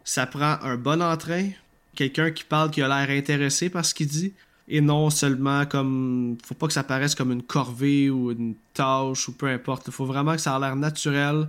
Ça 0.05 0.27
prend 0.27 0.59
un 0.63 0.77
bon 0.77 1.03
entrain, 1.03 1.49
quelqu'un 1.97 2.31
qui 2.31 2.45
parle 2.45 2.71
qui 2.71 2.83
a 2.83 2.89
l'air 2.89 3.17
intéressé 3.17 3.71
par 3.71 3.85
ce 3.85 3.95
qu'il 3.95 4.07
dit, 4.07 4.35
et 4.69 4.81
non 4.81 5.11
seulement 5.11 5.67
comme 5.67 6.37
faut 6.45 6.55
pas 6.55 6.67
que 6.67 6.73
ça 6.73 6.85
paraisse 6.85 7.15
comme 7.15 7.33
une 7.33 7.43
corvée 7.43 8.11
ou 8.11 8.31
une 8.31 8.55
tâche 8.73 9.29
ou 9.29 9.33
peu 9.33 9.47
importe 9.47 9.91
faut 9.91 10.07
vraiment 10.07 10.33
que 10.33 10.41
ça 10.41 10.57
ait 10.57 10.61
l'air 10.61 10.75
naturel 10.75 11.49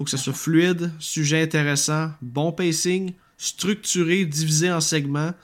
faut 0.00 0.04
que 0.04 0.10
ce 0.10 0.16
soit 0.16 0.32
fluide, 0.32 0.90
sujet 0.98 1.42
intéressant, 1.42 2.10
bon 2.22 2.52
pacing, 2.52 3.12
structuré, 3.36 4.24
divisé 4.24 4.72
en 4.72 4.80
segments 4.80 5.34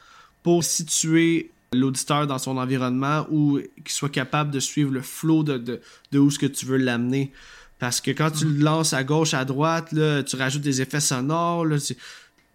pour 0.42 0.64
situer 0.64 1.50
l'auditeur 1.74 2.26
dans 2.26 2.38
son 2.38 2.56
environnement 2.56 3.26
ou 3.30 3.60
qu'il 3.84 3.92
soit 3.92 4.08
capable 4.08 4.50
de 4.50 4.58
suivre 4.58 4.90
le 4.90 5.02
flow 5.02 5.42
de, 5.42 5.58
de, 6.10 6.18
où 6.18 6.30
ce 6.30 6.38
que 6.38 6.46
tu 6.46 6.64
veux 6.64 6.78
l'amener. 6.78 7.32
Parce 7.78 8.00
que 8.00 8.10
quand 8.12 8.30
tu 8.30 8.46
le 8.46 8.64
lances 8.64 8.94
à 8.94 9.04
gauche, 9.04 9.34
à 9.34 9.44
droite, 9.44 9.94
tu 10.26 10.36
rajoutes 10.36 10.62
des 10.62 10.80
effets 10.80 11.00
sonores, 11.00 11.66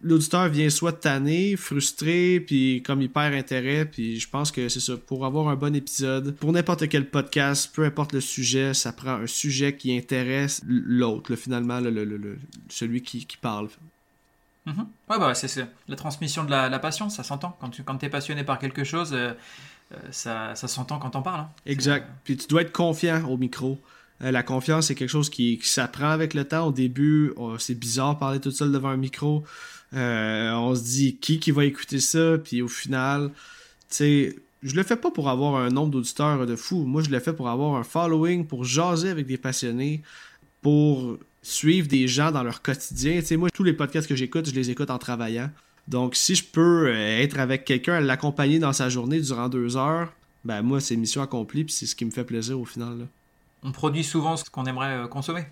l'auditeur 0.03 0.47
vient 0.49 0.69
soit 0.69 0.93
tanné, 0.93 1.55
frustré, 1.55 2.39
puis 2.45 2.81
comme 2.85 3.01
il 3.01 3.09
perd 3.09 3.33
intérêt, 3.33 3.85
puis 3.85 4.19
je 4.19 4.29
pense 4.29 4.51
que 4.51 4.69
c'est 4.69 4.79
ça. 4.79 4.97
Pour 4.97 5.25
avoir 5.25 5.47
un 5.49 5.55
bon 5.55 5.75
épisode, 5.75 6.35
pour 6.35 6.51
n'importe 6.51 6.87
quel 6.89 7.09
podcast, 7.09 7.71
peu 7.73 7.83
importe 7.83 8.13
le 8.13 8.21
sujet, 8.21 8.73
ça 8.73 8.91
prend 8.93 9.13
un 9.13 9.27
sujet 9.27 9.75
qui 9.75 9.95
intéresse 9.95 10.61
l'autre, 10.65 11.35
finalement, 11.35 11.79
le, 11.79 12.37
celui 12.69 13.01
qui, 13.01 13.25
parle. 13.41 13.69
Mm-hmm. 14.67 14.85
Ouais, 15.09 15.19
bah, 15.19 15.33
c'est 15.33 15.67
la 15.87 15.95
transmission 15.95 16.43
de 16.43 16.51
la, 16.51 16.79
passion, 16.79 17.09
ça 17.09 17.23
s'entend. 17.23 17.57
Quand 17.59 17.69
tu 17.69 17.83
quand 17.83 18.03
es 18.03 18.09
passionné 18.09 18.43
par 18.43 18.59
quelque 18.59 18.83
chose, 18.83 19.13
euh, 19.13 19.33
euh, 19.93 19.97
ça, 20.11 20.55
ça 20.55 20.67
s'entend 20.67 20.99
quand 20.99 21.15
on 21.15 21.21
parle. 21.21 21.41
Hein. 21.41 21.49
Exact. 21.65 22.07
Puis 22.23 22.37
tu 22.37 22.47
dois 22.47 22.61
être 22.61 22.71
confiant 22.71 23.25
au 23.27 23.37
micro. 23.37 23.79
Euh, 24.23 24.31
la 24.31 24.43
confiance, 24.43 24.87
c'est 24.87 24.95
quelque 24.95 25.09
chose 25.09 25.29
qui, 25.29 25.57
qui 25.57 25.67
s'apprend 25.67 26.09
avec 26.09 26.33
le 26.33 26.45
temps. 26.45 26.67
Au 26.67 26.71
début, 26.71 27.33
oh, 27.35 27.57
c'est 27.57 27.75
bizarre 27.75 28.15
de 28.15 28.19
parler 28.19 28.39
tout 28.39 28.51
seul 28.51 28.71
devant 28.71 28.89
un 28.89 28.97
micro. 28.97 29.43
Euh, 29.93 30.51
on 30.53 30.75
se 30.75 30.83
dit 30.83 31.17
qui 31.17 31.39
qui 31.39 31.51
va 31.51 31.65
écouter 31.65 31.99
ça, 31.99 32.37
puis 32.37 32.61
au 32.61 32.67
final, 32.67 33.31
tu 33.89 33.95
sais, 33.95 34.35
je 34.63 34.75
le 34.75 34.83
fais 34.83 34.95
pas 34.95 35.11
pour 35.11 35.29
avoir 35.29 35.55
un 35.55 35.69
nombre 35.69 35.91
d'auditeurs 35.91 36.45
de 36.45 36.55
fou. 36.55 36.83
Moi, 36.83 37.01
je 37.01 37.09
le 37.09 37.19
fais 37.19 37.33
pour 37.33 37.49
avoir 37.49 37.75
un 37.75 37.83
following, 37.83 38.45
pour 38.45 38.63
jaser 38.63 39.09
avec 39.09 39.25
des 39.25 39.37
passionnés, 39.37 40.01
pour 40.61 41.17
suivre 41.41 41.87
des 41.87 42.07
gens 42.07 42.31
dans 42.31 42.43
leur 42.43 42.61
quotidien. 42.61 43.19
Tu 43.19 43.25
sais, 43.25 43.37
moi, 43.37 43.49
tous 43.49 43.63
les 43.63 43.73
podcasts 43.73 44.07
que 44.07 44.15
j'écoute, 44.15 44.47
je 44.47 44.53
les 44.53 44.69
écoute 44.69 44.89
en 44.89 44.97
travaillant. 44.97 45.49
Donc, 45.87 46.15
si 46.15 46.35
je 46.35 46.43
peux 46.43 46.87
euh, 46.87 47.21
être 47.21 47.39
avec 47.39 47.65
quelqu'un, 47.65 47.99
l'accompagner 47.99 48.59
dans 48.59 48.73
sa 48.73 48.87
journée 48.87 49.19
durant 49.19 49.49
deux 49.49 49.77
heures, 49.77 50.13
ben 50.45 50.61
moi, 50.61 50.79
c'est 50.79 50.95
mission 50.95 51.21
accomplie, 51.21 51.63
puis 51.63 51.73
c'est 51.73 51.85
ce 51.87 51.95
qui 51.95 52.05
me 52.05 52.11
fait 52.11 52.23
plaisir 52.23 52.59
au 52.59 52.65
final. 52.65 53.07
On 53.63 53.71
produit 53.71 54.03
souvent 54.03 54.37
ce 54.37 54.49
qu'on 54.49 54.65
aimerait 54.65 54.97
euh, 54.97 55.07
consommer. 55.07 55.45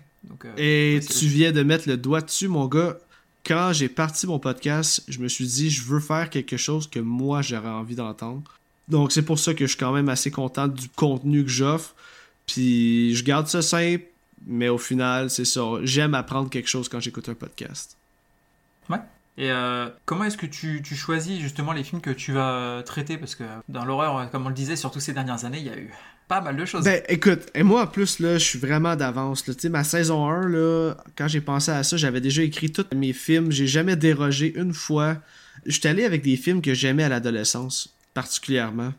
Et 0.56 1.00
tu 1.08 1.26
viens 1.26 1.50
de 1.50 1.62
mettre 1.62 1.88
le 1.88 1.96
doigt 1.96 2.20
dessus, 2.20 2.48
mon 2.48 2.66
gars 2.66 2.98
quand 3.46 3.72
j'ai 3.72 3.88
parti 3.88 4.26
mon 4.26 4.38
podcast, 4.38 5.02
je 5.08 5.18
me 5.20 5.28
suis 5.28 5.46
dit, 5.46 5.70
je 5.70 5.82
veux 5.82 6.00
faire 6.00 6.30
quelque 6.30 6.56
chose 6.56 6.88
que 6.88 7.00
moi 7.00 7.42
j'aurais 7.42 7.68
envie 7.68 7.94
d'entendre. 7.94 8.42
Donc 8.88 9.12
c'est 9.12 9.22
pour 9.22 9.38
ça 9.38 9.54
que 9.54 9.66
je 9.66 9.70
suis 9.70 9.78
quand 9.78 9.92
même 9.92 10.08
assez 10.08 10.30
content 10.30 10.68
du 10.68 10.88
contenu 10.88 11.44
que 11.44 11.50
j'offre. 11.50 11.94
Puis 12.46 13.14
je 13.14 13.24
garde 13.24 13.46
ça 13.46 13.62
simple, 13.62 14.04
mais 14.46 14.68
au 14.68 14.78
final, 14.78 15.30
c'est 15.30 15.44
ça. 15.44 15.62
J'aime 15.82 16.14
apprendre 16.14 16.50
quelque 16.50 16.68
chose 16.68 16.88
quand 16.88 17.00
j'écoute 17.00 17.28
un 17.28 17.34
podcast. 17.34 17.96
Ouais. 18.88 18.98
Et 19.38 19.50
euh, 19.50 19.88
comment 20.04 20.24
est-ce 20.24 20.36
que 20.36 20.46
tu, 20.46 20.82
tu, 20.82 20.96
choisis 20.96 21.40
justement 21.40 21.72
les 21.72 21.84
films 21.84 22.00
que 22.00 22.10
tu 22.10 22.32
vas 22.32 22.82
traiter? 22.84 23.16
Parce 23.16 23.34
que 23.36 23.44
dans 23.68 23.84
l'horreur, 23.84 24.28
comme 24.30 24.44
on 24.44 24.48
le 24.48 24.54
disait, 24.54 24.76
surtout 24.76 25.00
ces 25.00 25.12
dernières 25.12 25.44
années, 25.44 25.58
il 25.58 25.66
y 25.66 25.70
a 25.70 25.78
eu 25.78 25.92
pas. 26.30 26.40
Ben 26.84 27.02
écoute, 27.08 27.40
et 27.54 27.62
moi 27.64 27.82
en 27.82 27.86
plus, 27.86 28.20
là, 28.20 28.38
je 28.38 28.44
suis 28.44 28.58
vraiment 28.58 28.94
d'avance. 28.94 29.44
Ma 29.64 29.82
saison 29.82 30.28
1, 30.28 30.48
là, 30.48 30.94
quand 31.16 31.26
j'ai 31.26 31.40
pensé 31.40 31.72
à 31.72 31.82
ça, 31.82 31.96
j'avais 31.96 32.20
déjà 32.20 32.42
écrit 32.42 32.70
tous 32.70 32.86
mes 32.94 33.12
films. 33.12 33.50
J'ai 33.50 33.66
jamais 33.66 33.96
dérogé 33.96 34.52
une 34.56 34.72
fois. 34.72 35.16
J'étais 35.66 35.88
allé 35.88 36.04
avec 36.04 36.22
des 36.22 36.36
films 36.36 36.62
que 36.62 36.72
j'aimais 36.72 37.02
à 37.02 37.08
l'adolescence, 37.08 37.96
particulièrement. 38.14 38.94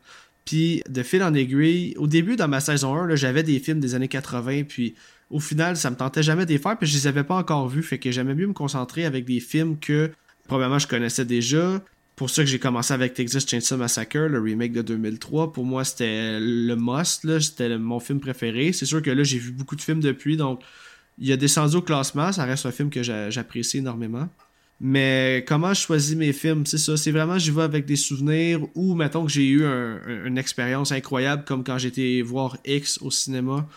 Puis 0.45 0.83
de 0.89 1.03
fil 1.03 1.23
en 1.23 1.33
aiguille, 1.33 1.95
au 1.97 2.07
début 2.07 2.35
dans 2.35 2.47
ma 2.47 2.59
saison 2.59 2.93
1, 2.95 3.15
j'avais 3.15 3.43
des 3.43 3.59
films 3.59 3.79
des 3.79 3.95
années 3.95 4.07
80, 4.07 4.63
puis 4.67 4.95
au 5.29 5.39
final, 5.39 5.77
ça 5.77 5.89
me 5.89 5.95
tentait 5.95 6.23
jamais 6.23 6.45
de 6.45 6.51
les 6.51 6.57
faire, 6.57 6.77
puis 6.77 6.87
je 6.87 6.95
les 6.95 7.07
avais 7.07 7.23
pas 7.23 7.35
encore 7.35 7.69
vus, 7.69 7.83
fait 7.83 7.99
que 7.99 8.11
j'aimais 8.11 8.35
mieux 8.35 8.47
me 8.47 8.53
concentrer 8.53 9.05
avec 9.05 9.23
des 9.25 9.39
films 9.39 9.79
que 9.79 10.11
probablement 10.47 10.79
je 10.79 10.87
connaissais 10.87 11.25
déjà, 11.25 11.81
pour 12.21 12.29
ça 12.29 12.43
que 12.43 12.49
j'ai 12.51 12.59
commencé 12.59 12.93
avec 12.93 13.15
Texas 13.15 13.47
Chainsaw 13.47 13.77
Massacre, 13.77 14.27
le 14.27 14.39
remake 14.39 14.73
de 14.73 14.83
2003. 14.83 15.53
Pour 15.53 15.65
moi, 15.65 15.83
c'était 15.83 16.39
le 16.39 16.75
must, 16.75 17.39
c'était 17.39 17.75
mon 17.79 17.99
film 17.99 18.19
préféré. 18.19 18.73
C'est 18.73 18.85
sûr 18.85 19.01
que 19.01 19.09
là, 19.09 19.23
j'ai 19.23 19.39
vu 19.39 19.49
beaucoup 19.49 19.75
de 19.75 19.81
films 19.81 20.01
depuis, 20.01 20.37
donc 20.37 20.61
il 21.17 21.31
a 21.31 21.35
descendu 21.35 21.77
au 21.77 21.81
classement. 21.81 22.31
Ça 22.31 22.45
reste 22.45 22.67
un 22.67 22.71
film 22.71 22.91
que 22.91 23.01
j'apprécie 23.01 23.79
énormément. 23.79 24.29
Mais 24.79 25.43
comment 25.47 25.73
je 25.73 25.81
choisis 25.81 26.15
mes 26.15 26.31
films, 26.31 26.67
c'est 26.67 26.77
ça. 26.77 26.95
C'est 26.95 27.09
vraiment, 27.09 27.39
j'y 27.39 27.49
vais 27.49 27.63
avec 27.63 27.87
des 27.87 27.95
souvenirs 27.95 28.67
ou, 28.75 28.93
mettons 28.93 29.25
que 29.25 29.31
j'ai 29.31 29.47
eu 29.47 29.63
une 29.63 30.37
expérience 30.37 30.91
incroyable 30.91 31.43
comme 31.43 31.63
quand 31.63 31.79
j'étais 31.79 32.21
voir 32.21 32.55
X 32.65 32.99
au 33.01 33.09
cinéma. 33.09 33.67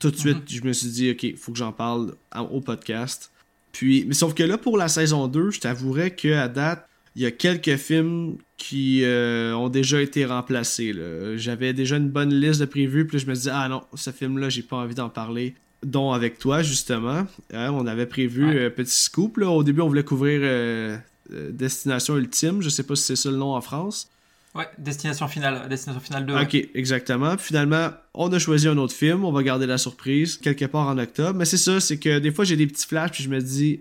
Tout 0.00 0.10
de 0.10 0.16
suite, 0.16 0.38
je 0.48 0.60
me 0.62 0.72
suis 0.72 0.88
dit, 0.88 1.10
OK, 1.12 1.38
faut 1.38 1.52
que 1.52 1.58
j'en 1.58 1.70
parle 1.70 2.16
au 2.50 2.60
podcast. 2.60 3.30
Puis, 3.70 4.04
mais 4.08 4.14
sauf 4.14 4.34
que 4.34 4.42
là, 4.42 4.58
pour 4.58 4.76
la 4.76 4.88
saison 4.88 5.28
2, 5.28 5.52
je 5.52 5.60
t'avouerais 5.60 6.16
qu'à 6.16 6.48
date, 6.48 6.88
il 7.16 7.22
y 7.22 7.26
a 7.26 7.30
quelques 7.30 7.76
films 7.76 8.36
qui 8.58 9.02
euh, 9.02 9.54
ont 9.54 9.70
déjà 9.70 10.02
été 10.02 10.26
remplacés. 10.26 10.94
J'avais 11.36 11.72
déjà 11.72 11.96
une 11.96 12.10
bonne 12.10 12.32
liste 12.32 12.60
de 12.60 12.66
prévus, 12.66 13.06
puis 13.06 13.18
je 13.18 13.26
me 13.26 13.34
disais, 13.34 13.50
ah 13.52 13.68
non, 13.70 13.82
ce 13.94 14.10
film-là, 14.10 14.50
j'ai 14.50 14.62
pas 14.62 14.76
envie 14.76 14.94
d'en 14.94 15.08
parler. 15.08 15.54
Dont 15.82 16.12
avec 16.12 16.38
toi, 16.38 16.62
justement. 16.62 17.26
Hein, 17.54 17.70
on 17.72 17.86
avait 17.86 18.06
prévu 18.06 18.44
un 18.44 18.54
euh, 18.54 18.70
Petit 18.70 19.00
Scoop. 19.00 19.38
Au 19.38 19.62
début, 19.62 19.80
on 19.80 19.88
voulait 19.88 20.04
couvrir 20.04 20.40
euh, 20.42 20.98
Destination 21.30 22.16
Ultime. 22.18 22.60
Je 22.60 22.68
sais 22.68 22.82
pas 22.82 22.96
si 22.96 23.04
c'est 23.04 23.16
ça 23.16 23.30
le 23.30 23.36
nom 23.36 23.54
en 23.54 23.60
France. 23.62 24.10
Ouais, 24.54 24.68
Destination 24.76 25.26
Finale. 25.26 25.68
Destination 25.70 26.00
Finale 26.00 26.26
2. 26.26 26.34
Ok, 26.34 26.54
exactement. 26.74 27.38
finalement, 27.38 27.90
on 28.12 28.30
a 28.30 28.38
choisi 28.38 28.68
un 28.68 28.76
autre 28.76 28.94
film. 28.94 29.24
On 29.24 29.32
va 29.32 29.42
garder 29.42 29.66
la 29.66 29.78
surprise 29.78 30.36
quelque 30.36 30.66
part 30.66 30.88
en 30.88 30.98
octobre. 30.98 31.38
Mais 31.38 31.46
c'est 31.46 31.56
ça, 31.56 31.80
c'est 31.80 31.98
que 31.98 32.18
des 32.18 32.30
fois, 32.30 32.44
j'ai 32.44 32.56
des 32.56 32.66
petits 32.66 32.86
flashs, 32.86 33.12
puis 33.12 33.24
je 33.24 33.30
me 33.30 33.40
dis, 33.40 33.80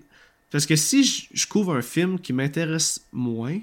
parce 0.51 0.65
que 0.65 0.75
si 0.75 1.03
je, 1.33 1.47
couvre 1.47 1.75
un 1.75 1.81
film 1.81 2.19
qui 2.19 2.33
m'intéresse 2.33 3.05
moins, 3.11 3.59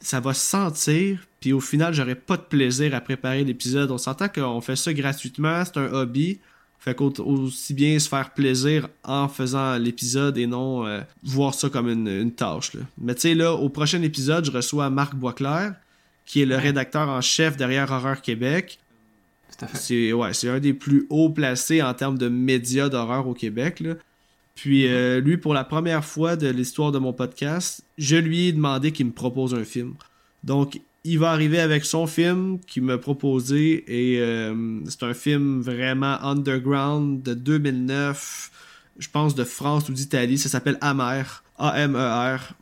ça 0.00 0.20
va 0.20 0.34
se 0.34 0.44
sentir, 0.44 1.26
puis 1.40 1.52
au 1.52 1.60
final, 1.60 1.94
j'aurai 1.94 2.14
pas 2.14 2.36
de 2.36 2.42
plaisir 2.42 2.94
à 2.94 3.00
préparer 3.00 3.44
l'épisode. 3.44 3.90
On 3.90 3.98
s'entend 3.98 4.28
qu'on 4.28 4.60
fait 4.60 4.76
ça 4.76 4.92
gratuitement, 4.92 5.64
c'est 5.64 5.78
un 5.78 5.92
hobby. 5.92 6.40
Fait 6.78 6.94
qu'aussi 6.94 7.72
bien 7.72 7.98
se 7.98 8.10
faire 8.10 8.34
plaisir 8.34 8.88
en 9.04 9.26
faisant 9.28 9.78
l'épisode 9.78 10.36
et 10.36 10.46
non 10.46 10.86
euh, 10.86 11.00
voir 11.22 11.54
ça 11.54 11.70
comme 11.70 11.88
une, 11.88 12.30
tâche. 12.32 12.72
Mais 12.98 13.14
tu 13.14 13.22
sais, 13.22 13.34
là, 13.34 13.54
au 13.54 13.70
prochain 13.70 14.02
épisode, 14.02 14.44
je 14.44 14.50
reçois 14.50 14.90
Marc 14.90 15.14
Boisclair, 15.14 15.76
qui 16.26 16.42
est 16.42 16.46
le 16.46 16.56
rédacteur 16.56 17.08
en 17.08 17.22
chef 17.22 17.56
derrière 17.56 17.90
Horreur 17.90 18.20
Québec. 18.20 18.80
C'est 19.72 20.12
ouais, 20.12 20.32
un 20.46 20.60
des 20.60 20.74
plus 20.74 21.06
hauts 21.08 21.30
placés 21.30 21.80
en 21.80 21.94
termes 21.94 22.18
de 22.18 22.28
médias 22.28 22.90
d'horreur 22.90 23.26
au 23.26 23.32
Québec. 23.32 23.80
Là. 23.80 23.94
Puis 24.54 24.86
euh, 24.86 25.20
lui, 25.20 25.36
pour 25.36 25.54
la 25.54 25.64
première 25.64 26.04
fois 26.04 26.36
de 26.36 26.48
l'histoire 26.48 26.92
de 26.92 26.98
mon 26.98 27.12
podcast, 27.12 27.84
je 27.98 28.16
lui 28.16 28.48
ai 28.48 28.52
demandé 28.52 28.92
qu'il 28.92 29.06
me 29.06 29.12
propose 29.12 29.54
un 29.54 29.64
film. 29.64 29.94
Donc, 30.44 30.80
il 31.04 31.18
va 31.18 31.32
arriver 31.32 31.60
avec 31.60 31.84
son 31.84 32.06
film 32.06 32.58
qu'il 32.66 32.82
m'a 32.82 32.96
proposé 32.96 33.84
et 33.88 34.20
euh, 34.20 34.80
c'est 34.86 35.02
un 35.02 35.12
film 35.12 35.60
vraiment 35.60 36.22
underground 36.22 37.22
de 37.22 37.34
2009, 37.34 38.50
je 38.98 39.08
pense 39.08 39.34
de 39.34 39.44
France 39.44 39.88
ou 39.88 39.92
d'Italie. 39.92 40.38
Ça 40.38 40.48
s'appelle 40.48 40.78
Amer, 40.80 41.44
A-M-E-R. 41.58 42.54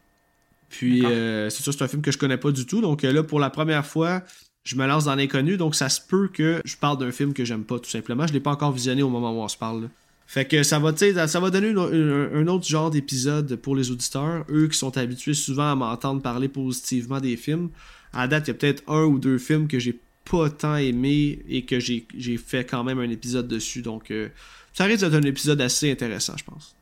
Puis 0.71 1.05
euh, 1.05 1.51
c'est 1.51 1.63
sûr, 1.63 1.73
c'est 1.73 1.85
un 1.85 1.89
film 1.89 2.03
que 2.03 2.11
je 2.11 2.19
connais 2.19 2.39
pas 2.39 2.51
du 2.51 2.67
tout. 2.67 2.81
Donc 2.81 3.03
là, 3.03 3.23
pour 3.23 3.39
la 3.39 3.51
première 3.51 3.87
fois, 3.87 4.23
je 4.65 4.75
me 4.77 4.87
lance 4.87 5.05
dans 5.05 5.15
l'inconnu. 5.15 5.57
Donc 5.57 5.75
ça 5.75 5.89
se 5.89 6.01
peut 6.01 6.29
que 6.29 6.63
je 6.65 6.77
parle 6.77 6.99
d'un 6.99 7.13
film 7.13 7.35
que 7.35 7.45
j'aime 7.45 7.65
pas, 7.65 7.79
tout 7.79 7.91
simplement. 7.91 8.27
Je 8.27 8.33
l'ai 8.33 8.41
pas 8.41 8.51
encore 8.51 8.73
visionné 8.73 9.03
au 9.03 9.11
moment 9.11 9.33
où 9.33 9.43
on 9.43 9.49
se 9.49 9.57
parle. 9.57 9.89
Fait 10.27 10.47
que 10.47 10.63
ça 10.63 10.79
va, 10.79 10.93
ça 10.97 11.41
va 11.41 11.51
donner 11.51 11.71
un, 11.71 12.47
autre 12.47 12.67
genre 12.67 12.91
d'épisode 12.91 13.57
pour 13.57 13.77
les 13.77 13.91
auditeurs, 13.91 14.45
eux 14.49 14.69
qui 14.69 14.79
sont 14.79 14.97
habitués 14.97 15.35
souvent 15.35 15.73
à 15.73 15.75
m'entendre 15.75 16.23
parler 16.23 16.49
positivement 16.49 17.21
des 17.21 17.37
films. 17.37 17.69
À 18.13 18.29
date, 18.29 18.49
il 18.49 18.51
y 18.51 18.51
a 18.53 18.55
peut-être 18.55 18.83
un 18.89 19.05
ou 19.05 19.19
deux 19.19 19.39
films 19.39 19.69
que 19.69 19.79
j'ai 19.79 19.99
pas 20.31 20.49
tant 20.51 20.77
aimé 20.77 21.41
et 21.49 21.65
que 21.65 21.81
j'ai 21.81 22.37
fait 22.39 22.65
quand 22.65 22.85
même 22.85 22.99
un 22.99 23.11
épisode 23.11 23.49
dessus. 23.49 23.83
Donc, 23.83 24.11
euh, 24.11 24.29
ça 24.73 24.85
risque 24.85 25.05
d'être 25.05 25.15
un 25.15 25.27
épisode 25.27 25.61
assez 25.61 25.91
intéressant, 25.91 26.35
je 26.37 26.45
pense. 26.45 26.77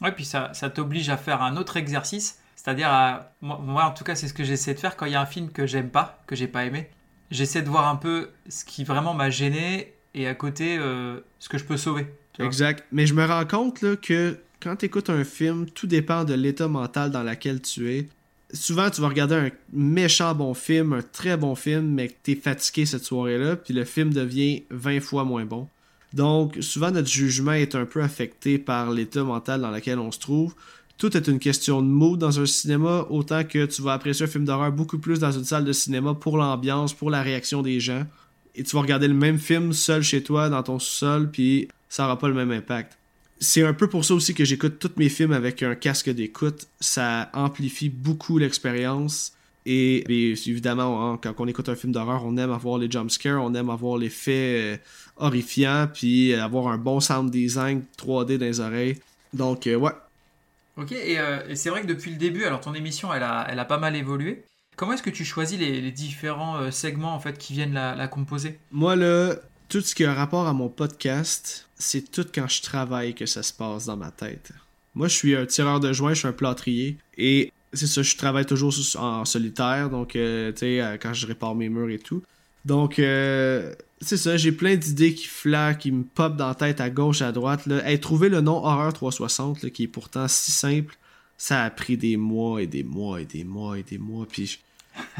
Ouais, 0.00 0.12
puis 0.12 0.24
ça, 0.24 0.50
t'oblige 0.74 1.08
à 1.08 1.16
faire 1.16 1.42
un 1.42 1.56
autre 1.56 1.76
exercice. 1.76 2.38
C'est-à-dire, 2.56 3.20
moi, 3.40 3.84
en 3.84 3.90
tout 3.90 4.04
cas, 4.04 4.14
c'est 4.14 4.28
ce 4.28 4.34
que 4.34 4.44
j'essaie 4.44 4.74
de 4.74 4.78
faire 4.78 4.96
quand 4.96 5.06
il 5.06 5.12
y 5.12 5.16
a 5.16 5.20
un 5.20 5.26
film 5.26 5.50
que 5.50 5.66
j'aime 5.66 5.90
pas, 5.90 6.22
que 6.26 6.36
j'ai 6.36 6.48
pas 6.48 6.64
aimé. 6.64 6.88
J'essaie 7.30 7.62
de 7.62 7.68
voir 7.68 7.88
un 7.88 7.96
peu 7.96 8.30
ce 8.48 8.64
qui 8.64 8.84
vraiment 8.84 9.14
m'a 9.14 9.30
gêné 9.30 9.94
et 10.14 10.26
à 10.26 10.34
côté 10.34 10.76
euh, 10.78 11.20
ce 11.38 11.48
que 11.48 11.58
je 11.58 11.64
peux 11.64 11.76
sauver. 11.76 12.06
Exact. 12.38 12.84
Mais 12.92 13.06
je 13.06 13.14
me 13.14 13.24
rends 13.24 13.46
compte 13.46 13.80
que 14.00 14.38
quand 14.60 14.76
tu 14.76 14.86
écoutes 14.86 15.10
un 15.10 15.24
film, 15.24 15.66
tout 15.70 15.86
dépend 15.86 16.24
de 16.24 16.34
l'état 16.34 16.68
mental 16.68 17.10
dans 17.10 17.22
lequel 17.22 17.60
tu 17.60 17.92
es. 17.92 18.08
Souvent, 18.52 18.88
tu 18.90 19.00
vas 19.00 19.08
regarder 19.08 19.34
un 19.34 19.50
méchant 19.72 20.34
bon 20.34 20.54
film, 20.54 20.92
un 20.92 21.02
très 21.02 21.36
bon 21.36 21.54
film, 21.54 21.86
mais 21.86 22.14
tu 22.22 22.32
es 22.32 22.34
fatigué 22.34 22.86
cette 22.86 23.04
soirée-là, 23.04 23.56
puis 23.56 23.74
le 23.74 23.84
film 23.84 24.12
devient 24.12 24.62
20 24.70 25.00
fois 25.00 25.24
moins 25.24 25.44
bon. 25.44 25.68
Donc, 26.12 26.58
souvent, 26.60 26.92
notre 26.92 27.08
jugement 27.08 27.52
est 27.52 27.74
un 27.74 27.84
peu 27.84 28.02
affecté 28.02 28.58
par 28.58 28.92
l'état 28.92 29.24
mental 29.24 29.60
dans 29.60 29.70
lequel 29.70 29.98
on 29.98 30.12
se 30.12 30.20
trouve. 30.20 30.54
Tout 30.96 31.16
est 31.16 31.26
une 31.26 31.40
question 31.40 31.82
de 31.82 31.88
mood 31.88 32.20
dans 32.20 32.38
un 32.38 32.46
cinéma, 32.46 33.06
autant 33.10 33.42
que 33.42 33.66
tu 33.66 33.82
vas 33.82 33.94
apprécier 33.94 34.26
un 34.26 34.28
film 34.28 34.44
d'horreur 34.44 34.70
beaucoup 34.70 34.98
plus 34.98 35.18
dans 35.18 35.32
une 35.32 35.44
salle 35.44 35.64
de 35.64 35.72
cinéma 35.72 36.14
pour 36.14 36.38
l'ambiance, 36.38 36.94
pour 36.94 37.10
la 37.10 37.22
réaction 37.22 37.62
des 37.62 37.80
gens. 37.80 38.04
Et 38.56 38.62
tu 38.62 38.76
vas 38.76 38.82
regarder 38.82 39.08
le 39.08 39.14
même 39.14 39.38
film 39.38 39.72
seul 39.72 40.02
chez 40.02 40.22
toi, 40.22 40.48
dans 40.48 40.62
ton 40.62 40.78
sous-sol, 40.78 41.30
puis 41.30 41.68
ça 41.88 42.04
n'aura 42.04 42.18
pas 42.18 42.28
le 42.28 42.34
même 42.34 42.50
impact. 42.50 42.96
C'est 43.40 43.64
un 43.64 43.74
peu 43.74 43.88
pour 43.88 44.04
ça 44.04 44.14
aussi 44.14 44.32
que 44.32 44.44
j'écoute 44.44 44.78
tous 44.78 44.92
mes 44.96 45.08
films 45.08 45.32
avec 45.32 45.62
un 45.62 45.74
casque 45.74 46.08
d'écoute. 46.08 46.68
Ça 46.80 47.30
amplifie 47.34 47.88
beaucoup 47.88 48.38
l'expérience. 48.38 49.32
Et, 49.66 50.04
évidemment, 50.10 51.12
hein, 51.12 51.18
quand 51.22 51.34
on 51.38 51.48
écoute 51.48 51.68
un 51.68 51.74
film 51.74 51.92
d'horreur, 51.92 52.24
on 52.24 52.36
aime 52.36 52.52
avoir 52.52 52.78
les 52.78 52.90
jumpscares, 52.90 53.42
on 53.42 53.54
aime 53.54 53.70
avoir 53.70 53.96
l'effet 53.96 54.74
euh, 54.74 54.76
horrifiant, 55.16 55.88
puis 55.92 56.34
avoir 56.34 56.68
un 56.68 56.78
bon 56.78 57.00
sound 57.00 57.30
design 57.30 57.82
3D 57.98 58.38
dans 58.38 58.44
les 58.44 58.60
oreilles. 58.60 58.98
Donc, 59.32 59.66
euh, 59.66 59.76
ouais. 59.76 59.92
Ok, 60.76 60.92
euh, 60.92 61.40
et, 61.48 61.56
c'est 61.56 61.70
vrai 61.70 61.82
que 61.82 61.86
depuis 61.86 62.10
le 62.10 62.16
début, 62.16 62.44
alors 62.44 62.60
ton 62.60 62.74
émission, 62.74 63.12
elle 63.12 63.22
a, 63.22 63.46
elle 63.48 63.58
a 63.58 63.64
pas 63.64 63.78
mal 63.78 63.96
évolué. 63.96 64.44
Comment 64.76 64.92
est-ce 64.92 65.02
que 65.02 65.10
tu 65.10 65.24
choisis 65.24 65.58
les, 65.58 65.90
différents 65.92 66.70
segments 66.70 67.14
en 67.14 67.20
fait 67.20 67.38
qui 67.38 67.52
viennent 67.52 67.74
la, 67.74 68.08
composer? 68.08 68.58
Moi, 68.72 68.96
là, 68.96 69.34
tout 69.68 69.80
ce 69.80 69.94
qui 69.94 70.04
a 70.04 70.14
rapport 70.14 70.46
à 70.46 70.52
mon 70.52 70.68
podcast, 70.68 71.68
c'est 71.76 72.10
tout 72.10 72.26
quand 72.34 72.48
je 72.48 72.62
travaille 72.62 73.14
que 73.14 73.26
ça 73.26 73.42
se 73.42 73.52
passe 73.52 73.86
dans 73.86 73.96
ma 73.96 74.10
tête. 74.10 74.52
Moi, 74.94 75.08
je 75.08 75.14
suis 75.14 75.34
un 75.34 75.46
tireur 75.46 75.80
de 75.80 75.92
joint, 75.92 76.14
je 76.14 76.20
suis 76.20 76.28
un 76.28 76.32
plâtrier. 76.32 76.96
Et 77.18 77.52
c'est 77.72 77.86
ça, 77.86 78.02
je 78.02 78.16
travaille 78.16 78.46
toujours 78.46 78.72
en 78.96 79.24
solitaire, 79.24 79.90
donc, 79.90 80.16
euh, 80.16 80.52
tu 80.52 80.58
sais, 80.58 80.80
euh, 80.80 80.96
quand 81.00 81.12
je 81.12 81.26
répare 81.26 81.54
mes 81.54 81.68
murs 81.68 81.90
et 81.90 81.98
tout. 81.98 82.22
Donc, 82.64 82.98
euh, 82.98 83.74
c'est 84.00 84.16
ça, 84.16 84.36
j'ai 84.36 84.52
plein 84.52 84.76
d'idées 84.76 85.14
qui 85.14 85.26
flaquent, 85.26 85.78
qui 85.78 85.92
me 85.92 86.04
pop 86.04 86.36
dans 86.36 86.48
la 86.48 86.54
tête 86.54 86.80
à 86.80 86.90
gauche, 86.90 87.20
à 87.20 87.32
droite. 87.32 87.66
Là. 87.66 87.98
trouver 87.98 88.28
le 88.28 88.40
nom 88.40 88.64
Horreur 88.64 88.92
360, 88.92 89.70
qui 89.70 89.84
est 89.84 89.88
pourtant 89.88 90.28
si 90.28 90.52
simple, 90.52 90.96
ça 91.36 91.62
a 91.64 91.70
pris 91.70 91.96
des 91.96 92.16
mois 92.16 92.62
et 92.62 92.66
des 92.66 92.82
mois 92.82 93.20
et 93.20 93.24
des 93.24 93.44
mois 93.44 93.78
et 93.78 93.82
des 93.82 93.98
mois. 93.98 94.26
Puis 94.30 94.58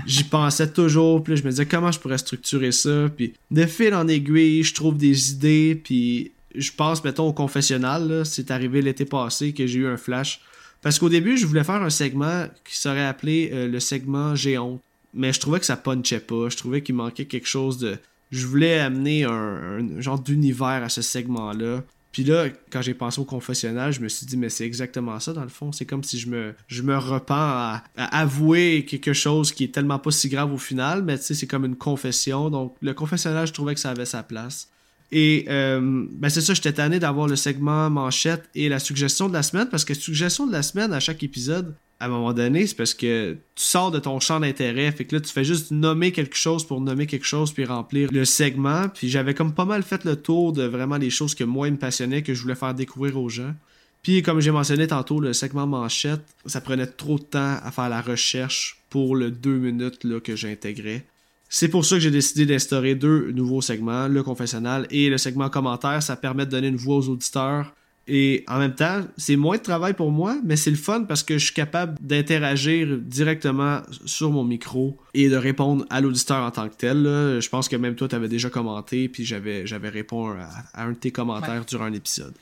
j'y 0.06 0.24
pensais 0.24 0.72
toujours, 0.72 1.22
puis 1.22 1.36
je 1.36 1.44
me 1.44 1.50
disais 1.50 1.66
comment 1.66 1.92
je 1.92 1.98
pourrais 1.98 2.18
structurer 2.18 2.72
ça. 2.72 3.08
Puis 3.16 3.34
de 3.50 3.66
fil 3.66 3.94
en 3.94 4.08
aiguille, 4.08 4.62
je 4.62 4.74
trouve 4.74 4.96
des 4.96 5.32
idées, 5.32 5.80
puis 5.82 6.32
je 6.54 6.70
pense, 6.70 7.02
mettons, 7.04 7.28
au 7.28 7.32
confessionnal, 7.32 8.24
c'est 8.24 8.50
arrivé 8.50 8.80
l'été 8.80 9.04
passé 9.04 9.52
que 9.52 9.66
j'ai 9.66 9.80
eu 9.80 9.86
un 9.86 9.96
flash 9.96 10.40
parce 10.84 10.98
qu'au 10.98 11.08
début, 11.08 11.38
je 11.38 11.46
voulais 11.46 11.64
faire 11.64 11.82
un 11.82 11.88
segment 11.88 12.44
qui 12.62 12.76
serait 12.78 13.06
appelé 13.06 13.50
euh, 13.54 13.66
le 13.66 13.80
segment 13.80 14.34
Géant. 14.34 14.80
Mais 15.14 15.32
je 15.32 15.40
trouvais 15.40 15.58
que 15.58 15.64
ça 15.64 15.78
punchait 15.78 16.20
pas. 16.20 16.50
Je 16.50 16.58
trouvais 16.58 16.82
qu'il 16.82 16.94
manquait 16.94 17.24
quelque 17.24 17.48
chose 17.48 17.78
de. 17.78 17.96
Je 18.30 18.46
voulais 18.46 18.78
amener 18.80 19.24
un, 19.24 19.98
genre 20.02 20.18
d'univers 20.18 20.82
à 20.84 20.90
ce 20.90 21.00
segment-là. 21.00 21.82
Puis 22.14 22.22
là, 22.22 22.46
quand 22.70 22.80
j'ai 22.80 22.94
pensé 22.94 23.20
au 23.20 23.24
confessionnal, 23.24 23.92
je 23.92 24.00
me 24.00 24.08
suis 24.08 24.24
dit, 24.24 24.36
mais 24.36 24.48
c'est 24.48 24.64
exactement 24.64 25.18
ça 25.18 25.32
dans 25.32 25.42
le 25.42 25.48
fond. 25.48 25.72
C'est 25.72 25.84
comme 25.84 26.04
si 26.04 26.16
je 26.16 26.28
me, 26.28 26.54
je 26.68 26.82
me 26.82 26.96
repens 26.96 27.34
à, 27.34 27.82
avouer 27.96 28.86
quelque 28.88 29.12
chose 29.12 29.50
qui 29.50 29.64
est 29.64 29.74
tellement 29.74 29.98
pas 29.98 30.12
si 30.12 30.28
grave 30.28 30.52
au 30.52 30.56
final, 30.56 31.02
mais 31.02 31.18
tu 31.18 31.24
sais, 31.24 31.34
c'est 31.34 31.48
comme 31.48 31.64
une 31.64 31.74
confession. 31.74 32.50
Donc, 32.50 32.76
le 32.82 32.94
confessionnal, 32.94 33.48
je 33.48 33.52
trouvais 33.52 33.74
que 33.74 33.80
ça 33.80 33.90
avait 33.90 34.04
sa 34.04 34.22
place. 34.22 34.68
Et 35.16 35.44
euh, 35.48 36.06
ben 36.10 36.28
c'est 36.28 36.40
ça, 36.40 36.54
j'étais 36.54 36.72
tanné 36.72 36.98
d'avoir 36.98 37.28
le 37.28 37.36
segment 37.36 37.88
manchette 37.88 38.50
et 38.56 38.68
la 38.68 38.80
suggestion 38.80 39.28
de 39.28 39.32
la 39.32 39.44
semaine, 39.44 39.68
parce 39.70 39.84
que 39.84 39.94
suggestion 39.94 40.44
de 40.44 40.50
la 40.50 40.62
semaine 40.64 40.92
à 40.92 40.98
chaque 40.98 41.22
épisode, 41.22 41.76
à 42.00 42.06
un 42.06 42.08
moment 42.08 42.32
donné, 42.32 42.66
c'est 42.66 42.74
parce 42.74 42.94
que 42.94 43.34
tu 43.54 43.64
sors 43.64 43.92
de 43.92 44.00
ton 44.00 44.18
champ 44.18 44.40
d'intérêt, 44.40 44.90
fait 44.90 45.04
que 45.04 45.14
là, 45.14 45.20
tu 45.20 45.32
fais 45.32 45.44
juste 45.44 45.70
nommer 45.70 46.10
quelque 46.10 46.34
chose 46.34 46.66
pour 46.66 46.80
nommer 46.80 47.06
quelque 47.06 47.26
chose, 47.26 47.52
puis 47.52 47.64
remplir 47.64 48.10
le 48.10 48.24
segment. 48.24 48.88
Puis 48.88 49.08
j'avais 49.08 49.34
comme 49.34 49.54
pas 49.54 49.64
mal 49.64 49.84
fait 49.84 50.02
le 50.02 50.16
tour 50.16 50.52
de 50.52 50.64
vraiment 50.64 50.96
les 50.96 51.10
choses 51.10 51.36
que 51.36 51.44
moi, 51.44 51.70
me 51.70 51.76
passionnaient, 51.76 52.22
que 52.24 52.34
je 52.34 52.42
voulais 52.42 52.56
faire 52.56 52.74
découvrir 52.74 53.16
aux 53.16 53.28
gens. 53.28 53.54
Puis 54.02 54.20
comme 54.22 54.40
j'ai 54.40 54.50
mentionné 54.50 54.88
tantôt, 54.88 55.20
le 55.20 55.32
segment 55.32 55.68
manchette, 55.68 56.24
ça 56.44 56.60
prenait 56.60 56.88
trop 56.88 57.20
de 57.20 57.24
temps 57.24 57.56
à 57.62 57.70
faire 57.70 57.88
la 57.88 58.02
recherche 58.02 58.82
pour 58.90 59.14
le 59.14 59.30
deux 59.30 59.58
minutes 59.58 60.02
là, 60.02 60.18
que 60.18 60.34
j'intégrais. 60.34 61.06
C'est 61.56 61.68
pour 61.68 61.84
ça 61.84 61.94
que 61.94 62.00
j'ai 62.00 62.10
décidé 62.10 62.46
d'instaurer 62.46 62.96
deux 62.96 63.30
nouveaux 63.30 63.60
segments, 63.60 64.08
le 64.08 64.24
confessionnal 64.24 64.88
et 64.90 65.08
le 65.08 65.18
segment 65.18 65.48
commentaire. 65.48 66.02
Ça 66.02 66.16
permet 66.16 66.46
de 66.46 66.50
donner 66.50 66.66
une 66.66 66.74
voix 66.74 66.96
aux 66.96 67.08
auditeurs. 67.08 67.72
Et 68.08 68.42
en 68.48 68.58
même 68.58 68.74
temps, 68.74 69.02
c'est 69.16 69.36
moins 69.36 69.56
de 69.56 69.62
travail 69.62 69.94
pour 69.94 70.10
moi, 70.10 70.36
mais 70.44 70.56
c'est 70.56 70.72
le 70.72 70.76
fun 70.76 71.04
parce 71.04 71.22
que 71.22 71.38
je 71.38 71.44
suis 71.44 71.54
capable 71.54 71.96
d'interagir 72.00 72.98
directement 72.98 73.82
sur 74.04 74.32
mon 74.32 74.42
micro 74.42 74.98
et 75.14 75.28
de 75.28 75.36
répondre 75.36 75.86
à 75.90 76.00
l'auditeur 76.00 76.44
en 76.44 76.50
tant 76.50 76.68
que 76.68 76.74
tel. 76.74 77.04
Je 77.40 77.48
pense 77.48 77.68
que 77.68 77.76
même 77.76 77.94
toi, 77.94 78.08
tu 78.08 78.16
avais 78.16 78.28
déjà 78.28 78.50
commenté, 78.50 79.08
puis 79.08 79.24
j'avais, 79.24 79.64
j'avais 79.64 79.90
répondu 79.90 80.40
à, 80.40 80.82
un 80.82 80.90
de 80.90 80.96
tes 80.96 81.12
commentaires 81.12 81.64
durant 81.66 81.84
un 81.84 81.92
épisode. 81.92 82.34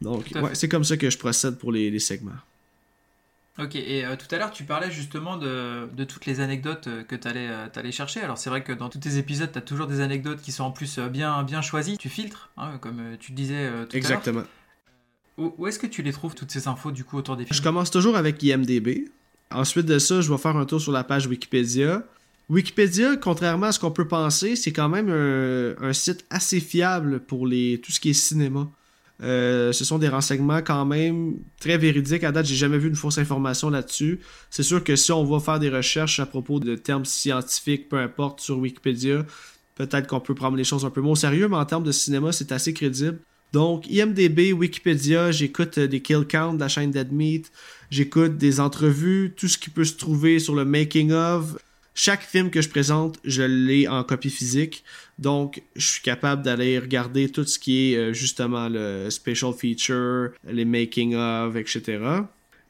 Donc, 0.00 0.24
ouais, 0.36 0.54
c'est 0.54 0.70
comme 0.70 0.84
ça 0.84 0.96
que 0.96 1.10
je 1.10 1.18
procède 1.18 1.58
pour 1.58 1.70
les 1.70 1.98
segments. 1.98 2.32
Ok, 3.56 3.76
et 3.76 4.04
euh, 4.04 4.16
tout 4.16 4.32
à 4.34 4.38
l'heure 4.38 4.50
tu 4.50 4.64
parlais 4.64 4.90
justement 4.90 5.36
de, 5.36 5.86
toutes 6.08 6.26
les 6.26 6.40
anecdotes 6.40 6.88
euh, 6.88 7.04
que 7.04 7.14
tu 7.14 7.28
allais, 7.28 7.48
euh, 7.48 7.90
chercher. 7.92 8.20
Alors 8.20 8.36
c'est 8.36 8.50
vrai 8.50 8.64
que 8.64 8.72
dans 8.72 8.88
tous 8.88 8.98
tes 8.98 9.16
épisodes, 9.16 9.50
tu 9.52 9.58
as 9.58 9.62
toujours 9.62 9.86
des 9.86 10.00
anecdotes 10.00 10.40
qui 10.42 10.50
sont 10.50 10.64
en 10.64 10.72
plus 10.72 10.98
bien, 10.98 11.42
bien 11.44 11.62
choisies. 11.62 11.96
Tu 11.96 12.08
filtres, 12.08 12.50
hein, 12.56 12.78
comme 12.80 13.16
tu 13.20 13.32
disais 13.32 13.70
tout 13.88 13.96
Exactement. 13.96 14.40
à 14.40 14.42
l'heure. 14.42 15.52
Où, 15.58 15.66
est-ce 15.66 15.78
que 15.80 15.86
tu 15.86 16.02
les 16.02 16.12
trouves, 16.12 16.34
toutes 16.34 16.52
ces 16.52 16.68
infos, 16.68 16.92
du 16.92 17.02
coup, 17.02 17.16
autour 17.16 17.36
des 17.36 17.44
films? 17.44 17.56
Je 17.56 17.62
commence 17.62 17.90
toujours 17.90 18.16
avec 18.16 18.40
IMDB. 18.40 19.10
Ensuite 19.50 19.86
de 19.86 19.98
ça, 19.98 20.20
je 20.20 20.30
vais 20.32 20.38
faire 20.38 20.56
un 20.56 20.64
tour 20.64 20.80
sur 20.80 20.92
la 20.92 21.02
page 21.02 21.26
Wikipédia. 21.26 22.04
Wikipédia, 22.48 23.16
contrairement 23.16 23.66
à 23.66 23.72
ce 23.72 23.80
qu'on 23.80 23.90
peut 23.90 24.06
penser, 24.06 24.54
c'est 24.54 24.72
quand 24.72 24.88
même 24.88 25.08
un, 25.08 25.74
un, 25.80 25.92
site 25.92 26.24
assez 26.30 26.60
fiable 26.60 27.18
pour 27.18 27.48
les, 27.48 27.80
tout 27.80 27.90
ce 27.90 27.98
qui 27.98 28.10
est 28.10 28.14
cinéma. 28.14 28.68
Euh, 29.24 29.72
ce 29.72 29.84
sont 29.84 29.98
des 29.98 30.08
renseignements 30.08 30.60
quand 30.60 30.84
même 30.84 31.36
très 31.58 31.78
véridiques. 31.78 32.24
À 32.24 32.32
date, 32.32 32.46
j'ai 32.46 32.56
jamais 32.56 32.78
vu 32.78 32.88
une 32.88 32.94
fausse 32.94 33.18
information 33.18 33.70
là-dessus. 33.70 34.20
C'est 34.50 34.62
sûr 34.62 34.84
que 34.84 34.96
si 34.96 35.12
on 35.12 35.24
va 35.24 35.40
faire 35.40 35.58
des 35.58 35.70
recherches 35.70 36.20
à 36.20 36.26
propos 36.26 36.60
de 36.60 36.74
termes 36.76 37.06
scientifiques, 37.06 37.88
peu 37.88 37.98
importe, 37.98 38.40
sur 38.40 38.58
Wikipédia, 38.58 39.24
peut-être 39.76 40.06
qu'on 40.06 40.20
peut 40.20 40.34
prendre 40.34 40.56
les 40.56 40.64
choses 40.64 40.84
un 40.84 40.90
peu 40.90 41.00
moins 41.00 41.12
au 41.12 41.16
sérieux, 41.16 41.48
mais 41.48 41.56
en 41.56 41.64
termes 41.64 41.84
de 41.84 41.92
cinéma, 41.92 42.32
c'est 42.32 42.52
assez 42.52 42.74
crédible. 42.74 43.18
Donc, 43.52 43.88
IMDB, 43.88 44.52
Wikipédia, 44.52 45.30
j'écoute 45.30 45.78
des 45.78 46.02
kill 46.02 46.26
count 46.26 46.54
de 46.54 46.60
la 46.60 46.68
chaîne 46.68 46.90
Dead 46.90 47.12
Meat, 47.12 47.50
j'écoute 47.88 48.36
des 48.36 48.60
entrevues, 48.60 49.32
tout 49.36 49.48
ce 49.48 49.58
qui 49.58 49.70
peut 49.70 49.84
se 49.84 49.94
trouver 49.94 50.38
sur 50.38 50.54
le 50.54 50.64
making 50.64 51.12
of, 51.12 51.56
chaque 51.94 52.22
film 52.22 52.50
que 52.50 52.60
je 52.60 52.68
présente, 52.68 53.18
je 53.24 53.42
l'ai 53.42 53.86
en 53.86 54.02
copie 54.02 54.30
physique. 54.30 54.84
Donc, 55.18 55.62
je 55.76 55.86
suis 55.86 56.02
capable 56.02 56.42
d'aller 56.42 56.78
regarder 56.78 57.28
tout 57.28 57.44
ce 57.44 57.58
qui 57.58 57.92
est 57.92 57.96
euh, 57.96 58.12
justement 58.12 58.68
le 58.68 59.08
special 59.10 59.52
feature, 59.52 60.30
les 60.44 60.64
making 60.64 61.14
of, 61.14 61.56
etc. 61.56 62.00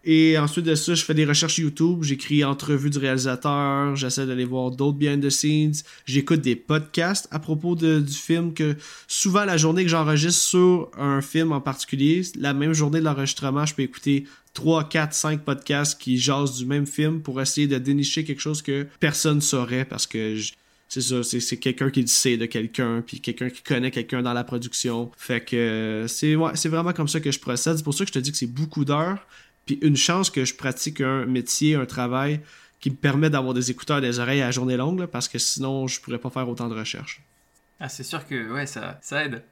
Et 0.06 0.36
ensuite 0.38 0.66
de 0.66 0.74
ça, 0.74 0.94
je 0.94 1.02
fais 1.02 1.14
des 1.14 1.24
recherches 1.24 1.58
YouTube, 1.58 2.02
j'écris 2.02 2.44
entrevues 2.44 2.90
du 2.90 2.98
réalisateur, 2.98 3.96
j'essaie 3.96 4.26
d'aller 4.26 4.44
voir 4.44 4.70
d'autres 4.70 4.98
behind 4.98 5.24
the 5.24 5.30
scenes, 5.30 5.72
j'écoute 6.04 6.42
des 6.42 6.56
podcasts 6.56 7.26
à 7.30 7.38
propos 7.38 7.74
de, 7.74 8.00
du 8.00 8.12
film 8.12 8.52
que 8.52 8.76
souvent 9.08 9.46
la 9.46 9.56
journée 9.56 9.82
que 9.82 9.88
j'enregistre 9.88 10.42
sur 10.42 10.90
un 10.98 11.22
film 11.22 11.52
en 11.52 11.60
particulier, 11.62 12.22
la 12.38 12.52
même 12.52 12.74
journée 12.74 13.00
de 13.00 13.04
l'enregistrement, 13.04 13.64
je 13.64 13.74
peux 13.74 13.82
écouter 13.82 14.26
3, 14.52 14.90
4, 14.90 15.14
5 15.14 15.40
podcasts 15.42 15.98
qui 15.98 16.18
jasent 16.18 16.58
du 16.58 16.66
même 16.66 16.86
film 16.86 17.22
pour 17.22 17.40
essayer 17.40 17.66
de 17.66 17.78
dénicher 17.78 18.24
quelque 18.24 18.40
chose 18.40 18.60
que 18.60 18.86
personne 19.00 19.40
saurait 19.40 19.86
parce 19.86 20.06
que 20.06 20.36
c'est 20.94 21.00
ça, 21.00 21.22
c'est 21.24 21.56
quelqu'un 21.56 21.90
qui 21.90 22.06
sait 22.06 22.36
de 22.36 22.46
quelqu'un, 22.46 23.02
puis 23.04 23.20
quelqu'un 23.20 23.50
qui 23.50 23.62
connaît 23.62 23.90
quelqu'un 23.90 24.22
dans 24.22 24.32
la 24.32 24.44
production. 24.44 25.10
Fait 25.16 25.44
que 25.44 26.04
c'est 26.08 26.36
ouais, 26.36 26.52
c'est 26.54 26.68
vraiment 26.68 26.92
comme 26.92 27.08
ça 27.08 27.18
que 27.18 27.32
je 27.32 27.40
procède. 27.40 27.78
C'est 27.78 27.82
pour 27.82 27.94
ça 27.94 28.04
que 28.04 28.10
je 28.10 28.12
te 28.12 28.18
dis 28.20 28.30
que 28.30 28.36
c'est 28.36 28.46
beaucoup 28.46 28.84
d'heures, 28.84 29.26
puis 29.66 29.78
une 29.82 29.96
chance 29.96 30.30
que 30.30 30.44
je 30.44 30.54
pratique 30.54 31.00
un 31.00 31.26
métier, 31.26 31.74
un 31.74 31.86
travail 31.86 32.40
qui 32.80 32.90
me 32.90 32.96
permet 32.96 33.30
d'avoir 33.30 33.54
des 33.54 33.70
écouteurs 33.70 34.00
des 34.00 34.18
oreilles 34.18 34.42
à 34.42 34.50
journée 34.50 34.76
longue, 34.76 35.06
parce 35.06 35.28
que 35.28 35.38
sinon 35.38 35.86
je 35.86 36.00
pourrais 36.00 36.18
pas 36.18 36.30
faire 36.30 36.48
autant 36.48 36.68
de 36.68 36.74
recherches. 36.74 37.22
Ah, 37.80 37.88
c'est 37.88 38.02
sûr 38.02 38.26
que 38.26 38.52
ouais, 38.52 38.66
ça, 38.66 38.98
ça 39.02 39.24
aide. 39.24 39.42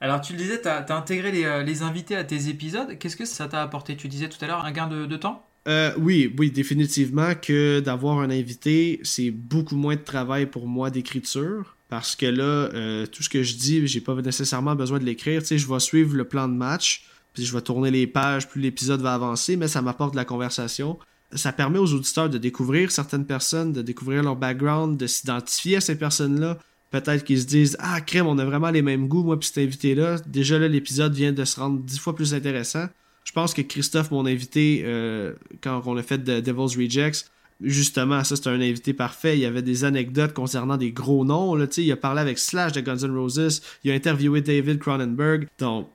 Alors 0.00 0.20
tu 0.20 0.32
le 0.32 0.38
disais, 0.38 0.60
tu 0.60 0.68
as, 0.68 0.84
intégré 0.90 1.30
les, 1.30 1.64
les, 1.64 1.82
invités 1.82 2.16
à 2.16 2.24
tes 2.24 2.48
épisodes. 2.48 2.98
Qu'est-ce 2.98 3.16
que 3.16 3.24
ça 3.24 3.48
t'a 3.48 3.62
apporté? 3.62 3.96
Tu 3.96 4.08
disais 4.08 4.28
tout 4.28 4.42
à 4.44 4.46
l'heure 4.46 4.64
un 4.64 4.72
gain 4.72 4.88
de, 4.88 5.06
de 5.06 5.16
temps? 5.16 5.46
Euh, 5.68 5.92
oui, 5.96 6.34
oui, 6.38 6.50
définitivement 6.50 7.34
que 7.34 7.80
d'avoir 7.80 8.18
un 8.18 8.30
invité, 8.30 9.00
c'est 9.04 9.30
beaucoup 9.30 9.76
moins 9.76 9.94
de 9.94 10.00
travail 10.00 10.46
pour 10.46 10.66
moi 10.66 10.90
d'écriture. 10.90 11.76
Parce 11.88 12.16
que 12.16 12.26
là, 12.26 12.42
euh, 12.42 13.06
tout 13.06 13.22
ce 13.22 13.28
que 13.28 13.42
je 13.42 13.54
dis, 13.54 13.86
j'ai 13.86 14.00
pas 14.00 14.14
nécessairement 14.14 14.74
besoin 14.74 14.98
de 14.98 15.04
l'écrire. 15.04 15.42
Tu 15.42 15.48
sais, 15.48 15.58
je 15.58 15.68
vais 15.68 15.78
suivre 15.78 16.16
le 16.16 16.24
plan 16.24 16.48
de 16.48 16.54
match, 16.54 17.04
puis 17.32 17.44
je 17.44 17.52
vais 17.52 17.62
tourner 17.62 17.90
les 17.90 18.06
pages, 18.06 18.48
plus 18.48 18.60
l'épisode 18.60 19.00
va 19.00 19.14
avancer, 19.14 19.56
mais 19.56 19.68
ça 19.68 19.82
m'apporte 19.82 20.12
de 20.12 20.16
la 20.16 20.24
conversation. 20.24 20.98
Ça 21.34 21.52
permet 21.52 21.78
aux 21.78 21.92
auditeurs 21.94 22.28
de 22.28 22.38
découvrir 22.38 22.90
certaines 22.90 23.24
personnes, 23.24 23.72
de 23.72 23.82
découvrir 23.82 24.22
leur 24.22 24.36
background, 24.36 24.98
de 24.98 25.06
s'identifier 25.06 25.76
à 25.76 25.80
ces 25.80 25.96
personnes-là. 25.96 26.58
Peut-être 26.90 27.24
qu'ils 27.24 27.40
se 27.40 27.46
disent 27.46 27.76
Ah, 27.80 28.02
crème, 28.02 28.26
on 28.26 28.38
a 28.38 28.44
vraiment 28.44 28.70
les 28.70 28.82
mêmes 28.82 29.08
goûts, 29.08 29.24
moi, 29.24 29.38
puis 29.38 29.48
cet 29.48 29.58
invité-là. 29.58 30.18
Déjà 30.26 30.58
là, 30.58 30.68
l'épisode 30.68 31.14
vient 31.14 31.32
de 31.32 31.44
se 31.44 31.58
rendre 31.58 31.80
dix 31.80 31.98
fois 31.98 32.14
plus 32.14 32.34
intéressant. 32.34 32.86
Je 33.24 33.32
pense 33.32 33.54
que 33.54 33.62
Christophe, 33.62 34.10
mon 34.10 34.26
invité, 34.26 34.82
euh, 34.84 35.32
quand 35.62 35.82
on 35.86 35.96
a 35.96 36.02
fait 36.02 36.18
de 36.18 36.40
Devil's 36.40 36.76
Rejects, 36.76 37.24
justement, 37.62 38.24
ça 38.24 38.36
c'est 38.36 38.48
un 38.48 38.60
invité 38.60 38.92
parfait. 38.92 39.38
Il 39.38 39.40
y 39.40 39.46
avait 39.46 39.62
des 39.62 39.84
anecdotes 39.84 40.34
concernant 40.34 40.76
des 40.76 40.92
gros 40.92 41.24
noms. 41.24 41.54
Là, 41.54 41.66
il 41.76 41.92
a 41.92 41.96
parlé 41.96 42.20
avec 42.20 42.38
Slash 42.38 42.72
de 42.72 42.80
Guns 42.80 42.98
N' 42.98 43.16
Roses. 43.16 43.62
Il 43.84 43.90
a 43.90 43.94
interviewé 43.94 44.42
David 44.42 44.78
Cronenberg. 44.78 45.48
Donc, 45.58 45.88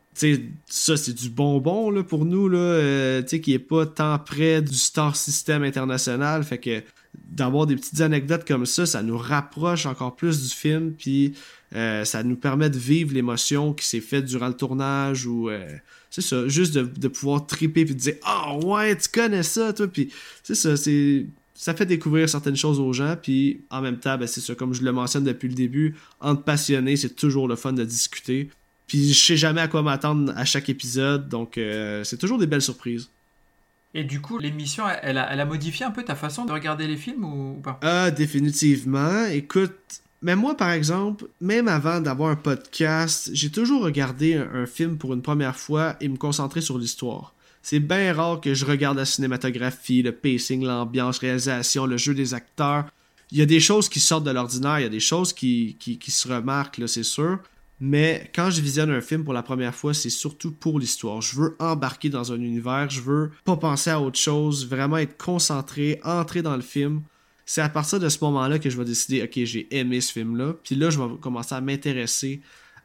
ça 0.66 0.98
c'est 0.98 1.14
du 1.14 1.30
bonbon 1.30 1.90
là, 1.90 2.04
pour 2.04 2.26
nous, 2.26 2.50
là, 2.50 2.58
euh, 2.58 3.22
qui 3.22 3.54
est 3.54 3.60
pas 3.60 3.86
tant 3.86 4.18
près 4.20 4.62
du 4.62 4.76
star 4.76 5.16
system 5.16 5.64
international. 5.64 6.44
Fait 6.44 6.58
que 6.58 6.84
d'avoir 7.30 7.68
des 7.68 7.76
petites 7.76 8.02
anecdotes 8.02 8.48
comme 8.48 8.66
ça, 8.66 8.86
ça 8.86 9.04
nous 9.04 9.18
rapproche 9.18 9.86
encore 9.86 10.16
plus 10.16 10.44
du 10.44 10.50
film. 10.50 10.94
Puis 10.94 11.34
euh, 11.76 12.04
ça 12.06 12.24
nous 12.24 12.36
permet 12.36 12.70
de 12.70 12.78
vivre 12.78 13.14
l'émotion 13.14 13.74
qui 13.74 13.86
s'est 13.86 14.02
faite 14.02 14.26
durant 14.26 14.48
le 14.48 14.54
tournage 14.54 15.26
ou 15.26 15.50
c'est 16.10 16.22
ça, 16.22 16.48
juste 16.48 16.74
de, 16.74 17.08
pouvoir 17.08 17.46
triper 17.46 17.86
puis 17.86 17.94
de 17.94 18.00
dire 18.00 18.16
Ah 18.24 18.58
ouais, 18.58 18.96
tu 18.98 19.10
connais 19.10 19.44
ça, 19.44 19.74
toi, 19.74 19.88
puis 19.88 20.12
c'est 20.44 20.56
ça, 20.56 20.78
c'est. 20.78 21.26
Ça 21.54 21.74
fait 21.74 21.88
découvrir 21.88 22.30
certaines 22.30 22.56
choses 22.56 22.80
aux 22.80 22.94
gens, 22.94 23.16
puis 23.20 23.62
en 23.72 23.82
même 23.82 23.98
temps, 23.98 24.16
ben, 24.16 24.28
c'est 24.28 24.42
ça, 24.42 24.54
comme 24.54 24.76
je 24.76 24.84
le 24.84 24.92
mentionne 24.92 25.24
depuis 25.24 25.48
le 25.48 25.56
début, 25.56 25.96
entre 26.20 26.44
passionnés, 26.44 26.96
c'est 26.98 27.16
toujours 27.16 27.48
le 27.48 27.56
fun 27.56 27.74
de 27.74 27.84
discuter. 27.84 28.52
Puis 28.88 29.14
je 29.14 29.26
sais 29.26 29.38
jamais 29.38 29.62
à 29.62 29.68
quoi 29.68 29.82
m'attendre 29.82 30.34
à 30.36 30.46
chaque 30.46 30.70
épisode, 30.70 31.28
donc 31.28 31.58
euh, 31.58 32.04
c'est 32.04 32.18
toujours 32.18 32.38
des 32.38 32.48
belles 32.48 32.62
surprises. 32.62 33.10
Et 33.94 34.04
du 34.04 34.22
coup, 34.22 34.38
l'émission, 34.38 34.86
elle 35.02 35.18
a, 35.18 35.32
elle 35.32 35.40
a, 35.40 35.46
modifié 35.46 35.86
un 35.86 35.92
peu 35.92 36.04
ta 36.04 36.16
façon 36.16 36.46
de 36.46 36.52
regarder 36.52 36.88
les 36.88 36.98
films 36.98 37.26
ou, 37.26 37.60
pas? 37.62 37.80
Ah, 37.82 38.12
définitivement. 38.12 39.26
Écoute, 39.26 40.02
mais 40.22 40.36
moi, 40.36 40.56
par 40.56 40.72
exemple, 40.72 41.26
même 41.42 41.68
avant 41.68 42.02
d'avoir 42.02 42.32
un 42.32 42.36
podcast, 42.36 43.30
j'ai 43.34 43.50
toujours 43.50 43.84
regardé 43.84 44.36
un, 44.36 44.66
film 44.66 44.98
pour 44.98 45.14
une 45.14 45.22
première 45.22 45.56
fois 45.56 45.96
et 46.02 46.08
me 46.10 46.18
concentrer 46.18 46.62
sur 46.62 46.78
l'histoire. 46.78 47.34
C'est 47.62 47.80
bien 47.80 48.14
rare 48.14 48.40
que 48.40 48.54
je 48.54 48.66
regarde 48.66 48.98
la 48.98 49.06
cinématographie, 49.06 50.02
le 50.02 50.12
pacing, 50.12 50.64
l'ambiance, 50.64 51.20
réalisation, 51.20 51.86
le 51.86 51.98
jeu 51.98 52.14
des 52.14 52.34
acteurs. 52.34 52.86
Il 53.32 53.38
y 53.38 53.42
a 53.42 53.46
des 53.46 53.60
choses 53.60 53.90
qui 53.90 54.00
sortent 54.00 54.24
de 54.24 54.32
l'ordinaire, 54.32 54.80
il 54.80 54.84
y 54.84 54.86
a 54.86 54.90
des 54.90 55.00
choses 55.00 55.34
qui, 55.34 55.76
qui, 55.80 55.98
qui 55.98 56.12
se 56.12 56.28
remarquent, 56.28 56.88
c'est 56.88 57.04
sûr. 57.04 57.40
Mais 57.80 58.30
quand 58.34 58.50
je 58.50 58.62
visionne 58.62 58.90
un 58.90 59.02
film 59.02 59.24
pour 59.24 59.34
la 59.34 59.44
première 59.44 59.76
fois, 59.76 59.94
c'est 59.94 60.10
surtout 60.10 60.52
pour 60.52 60.80
l'histoire. 60.80 61.22
Je 61.22 61.36
veux 61.36 61.56
embarquer 61.60 62.10
dans 62.10 62.32
un 62.32 62.42
univers, 62.42 62.90
je 62.90 63.02
veux 63.02 63.32
pas 63.46 63.58
penser 63.58 63.92
à 63.92 64.02
autre 64.02 64.18
chose, 64.18 64.68
vraiment 64.68 64.98
être 64.98 65.18
concentré, 65.18 66.00
entrer 66.04 66.42
dans 66.42 66.56
le 66.56 66.64
film 66.64 67.04
c'est 67.48 67.62
à 67.62 67.70
partir 67.70 68.00
de 68.00 68.10
ce 68.10 68.18
moment-là 68.26 68.60
que 68.60 68.70
je 68.70 68.78
vais 68.78 68.84
décider, 68.84 69.24
ok, 69.24 69.46
j'ai 69.46 69.68
aimé 69.76 70.02
ce 70.02 70.12
film-là. 70.12 70.54
Puis 70.64 70.76
là, 70.76 70.90
je 70.90 71.00
vais 71.00 71.06
commencer 71.22 71.56
à 71.56 71.62
m'intéresser 71.62 72.42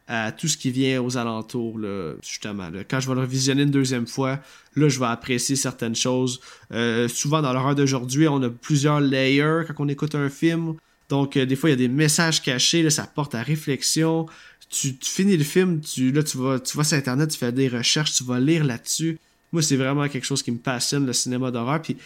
à 0.07 0.31
tout 0.31 0.47
ce 0.47 0.57
qui 0.57 0.71
vient 0.71 1.03
aux 1.03 1.17
alentours, 1.17 1.77
justement. 2.21 2.69
Quand 2.89 3.01
je 3.01 3.09
vais 3.09 3.15
le 3.15 3.25
visionner 3.25 3.63
une 3.63 3.71
deuxième 3.71 4.07
fois, 4.07 4.39
là, 4.75 4.87
je 4.87 4.99
vais 4.99 5.05
apprécier 5.05 5.57
certaines 5.57 5.95
choses. 5.95 6.39
Euh, 6.71 7.09
souvent, 7.09 7.41
dans 7.41 7.51
l'horreur 7.51 7.75
d'aujourd'hui, 7.75 8.25
on 8.29 8.41
a 8.41 8.49
plusieurs 8.49 9.01
layers 9.01 9.63
quand 9.67 9.83
on 9.83 9.89
écoute 9.89 10.15
un 10.15 10.29
film. 10.29 10.75
Donc, 11.09 11.37
euh, 11.37 11.45
des 11.45 11.55
fois, 11.55 11.69
il 11.69 11.73
y 11.73 11.75
a 11.75 11.77
des 11.77 11.87
messages 11.87 12.41
cachés, 12.41 12.89
ça 12.89 13.05
porte 13.05 13.35
à 13.35 13.43
réflexion. 13.43 14.25
Tu, 14.69 14.95
finis 15.01 15.37
le 15.37 15.43
film, 15.43 15.81
tu, 15.81 16.11
là, 16.11 16.23
tu 16.23 16.37
vas, 16.37 16.59
tu 16.59 16.71
sur 16.71 16.93
Internet, 16.93 17.29
tu 17.29 17.37
fais 17.37 17.51
des 17.51 17.67
recherches, 17.67 18.13
tu 18.13 18.23
vas 18.23 18.39
lire 18.39 18.63
là-dessus. 18.63 19.19
Moi, 19.51 19.61
c'est 19.61 19.75
vraiment 19.75 20.07
quelque 20.07 20.25
chose 20.25 20.41
qui 20.41 20.51
me 20.51 20.57
passionne, 20.57 21.05
le 21.05 21.13
cinéma 21.13 21.51
d'horreur. 21.51 21.81
Puis 21.81 21.97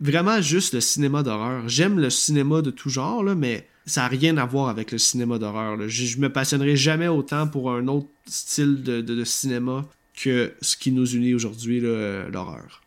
vraiment 0.00 0.40
juste 0.40 0.74
le 0.74 0.80
cinéma 0.80 1.22
d'horreur. 1.22 1.68
J'aime 1.68 1.98
le 1.98 2.10
cinéma 2.10 2.62
de 2.62 2.70
tout 2.70 2.90
genre, 2.90 3.22
mais 3.36 3.66
ça 3.86 4.02
n'a 4.02 4.08
rien 4.08 4.36
à 4.36 4.44
voir 4.44 4.68
avec 4.68 4.92
le 4.92 4.98
cinéma 4.98 5.38
d'horreur. 5.38 5.88
Je, 5.88 6.18
me 6.18 6.30
passionnerai 6.30 6.76
jamais 6.76 7.08
autant 7.08 7.46
pour 7.46 7.72
un 7.72 7.86
autre 7.88 8.08
style 8.26 8.82
de, 8.82 9.24
cinéma 9.24 9.86
que 10.14 10.52
ce 10.60 10.76
qui 10.76 10.92
nous 10.92 11.14
unit 11.14 11.34
aujourd'hui, 11.34 11.80
l'horreur. 11.80 12.82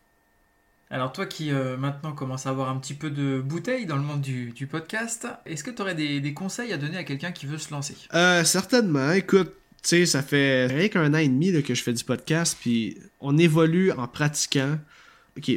Alors 0.94 1.10
toi 1.10 1.26
qui 1.26 1.50
euh, 1.50 1.76
maintenant 1.76 2.12
commence 2.12 2.46
à 2.46 2.50
avoir 2.50 2.68
un 2.68 2.78
petit 2.78 2.94
peu 2.94 3.10
de 3.10 3.40
bouteille 3.40 3.84
dans 3.84 3.96
le 3.96 4.02
monde 4.02 4.20
du, 4.20 4.68
podcast, 4.70 5.26
est-ce 5.44 5.64
que 5.64 5.72
tu 5.72 5.82
aurais 5.82 5.96
des, 5.96 6.34
conseils 6.34 6.72
à 6.72 6.76
donner 6.76 6.96
à 6.96 7.02
quelqu'un 7.02 7.32
qui 7.32 7.46
veut 7.46 7.58
se 7.58 7.72
lancer? 7.72 7.96
Euh, 8.14 8.44
Certainement. 8.44 9.10
Écoute, 9.10 9.54
tu 9.82 9.88
sais, 9.88 10.06
ça 10.06 10.22
fait 10.22 10.66
rien 10.66 10.86
qu'un 10.86 11.12
an 11.12 11.18
et 11.18 11.26
demi 11.26 11.50
que 11.64 11.74
je 11.74 11.82
fais 11.82 11.92
du 11.92 12.04
podcast, 12.04 12.56
puis 12.60 12.96
on 13.18 13.36
évolue 13.38 13.90
en 13.90 14.06
pratiquant. 14.06 14.78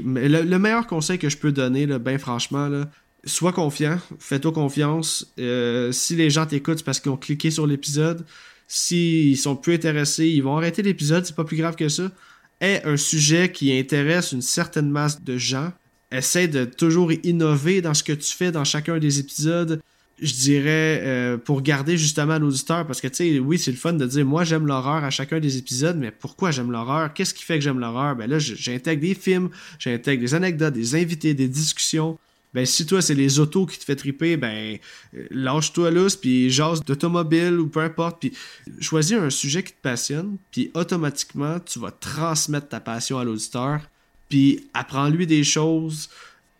Mais 0.05 0.27
le, 0.27 0.57
meilleur 0.57 0.87
conseil 0.87 1.19
que 1.19 1.29
je 1.29 1.37
peux 1.37 1.51
donner, 1.51 1.85
là, 1.85 1.99
ben 1.99 2.17
franchement, 2.17 2.67
là, 2.67 2.89
sois 3.23 3.53
confiant, 3.53 3.99
fais-toi 4.17 4.51
confiance. 4.51 5.31
Euh, 5.37 5.91
si 5.91 6.15
les 6.15 6.31
gens 6.31 6.47
t'écoutent, 6.47 6.79
c'est 6.79 6.83
parce 6.83 6.99
qu'ils 6.99 7.11
ont 7.11 7.17
cliqué 7.17 7.51
sur 7.51 7.67
l'épisode. 7.67 8.25
S'ils 8.67 9.37
sont 9.37 9.55
plus 9.55 9.75
intéressés, 9.75 10.29
ils 10.29 10.41
vont 10.41 10.57
arrêter 10.57 10.81
l'épisode, 10.81 11.27
c'est 11.27 11.35
pas 11.35 11.43
plus 11.43 11.57
grave 11.57 11.75
que 11.75 11.89
ça. 11.89 12.09
Aie 12.59 12.81
un 12.85 12.97
sujet 12.97 13.51
qui 13.51 13.77
intéresse 13.77 14.31
une 14.31 14.41
certaine 14.41 14.89
masse 14.89 15.21
de 15.23 15.37
gens. 15.37 15.71
Essaie 16.11 16.47
de 16.47 16.65
toujours 16.65 17.11
innover 17.23 17.81
dans 17.81 17.93
ce 17.93 18.03
que 18.03 18.13
tu 18.13 18.33
fais 18.35 18.51
dans 18.51 18.63
chacun 18.63 18.97
des 18.97 19.19
épisodes 19.19 19.81
je 20.19 20.33
dirais, 20.33 21.01
euh, 21.03 21.37
pour 21.37 21.61
garder 21.61 21.97
justement 21.97 22.39
l'auditeur, 22.39 22.87
parce 22.87 23.01
que, 23.01 23.07
tu 23.07 23.15
sais, 23.15 23.39
oui, 23.39 23.59
c'est 23.59 23.71
le 23.71 23.77
fun 23.77 23.93
de 23.93 24.05
dire, 24.05 24.25
moi, 24.25 24.43
j'aime 24.43 24.65
l'horreur 24.65 25.03
à 25.03 25.09
chacun 25.09 25.39
des 25.39 25.57
épisodes, 25.57 25.97
mais 25.97 26.11
pourquoi 26.11 26.51
j'aime 26.51 26.71
l'horreur? 26.71 27.13
Qu'est-ce 27.13 27.33
qui 27.33 27.43
fait 27.43 27.55
que 27.55 27.63
j'aime 27.63 27.79
l'horreur? 27.79 28.15
Ben 28.15 28.27
là, 28.27 28.39
j'intègre 28.39 29.01
des 29.01 29.13
films, 29.13 29.49
j'intègre 29.77 30.21
des 30.21 30.33
anecdotes, 30.33 30.73
des 30.73 30.95
invités, 30.95 31.33
des 31.33 31.47
discussions. 31.47 32.17
Ben, 32.57 32.65
si 32.65 32.87
toi, 32.87 33.03
c'est 33.03 33.13
les 33.13 33.39
autos 33.39 33.67
qui 33.67 33.77
te 33.77 33.83
fait 33.83 33.95
triper, 33.95 34.35
ben, 34.35 34.79
euh, 35.15 35.27
lâche-toi 35.29 35.91
lousse, 35.91 36.15
puis 36.15 36.49
jase 36.49 36.83
d'automobile 36.83 37.59
ou 37.59 37.67
peu 37.67 37.81
importe, 37.81 38.19
puis 38.19 38.33
choisis 38.81 39.15
un 39.15 39.29
sujet 39.29 39.61
qui 39.61 39.73
te 39.73 39.81
passionne, 39.83 40.37
puis 40.49 40.71
automatiquement, 40.73 41.59
tu 41.59 41.77
vas 41.77 41.91
transmettre 41.91 42.69
ta 42.69 42.79
passion 42.79 43.19
à 43.19 43.23
l'auditeur, 43.23 43.81
puis 44.27 44.67
apprends-lui 44.73 45.27
des 45.27 45.43
choses, 45.43 46.09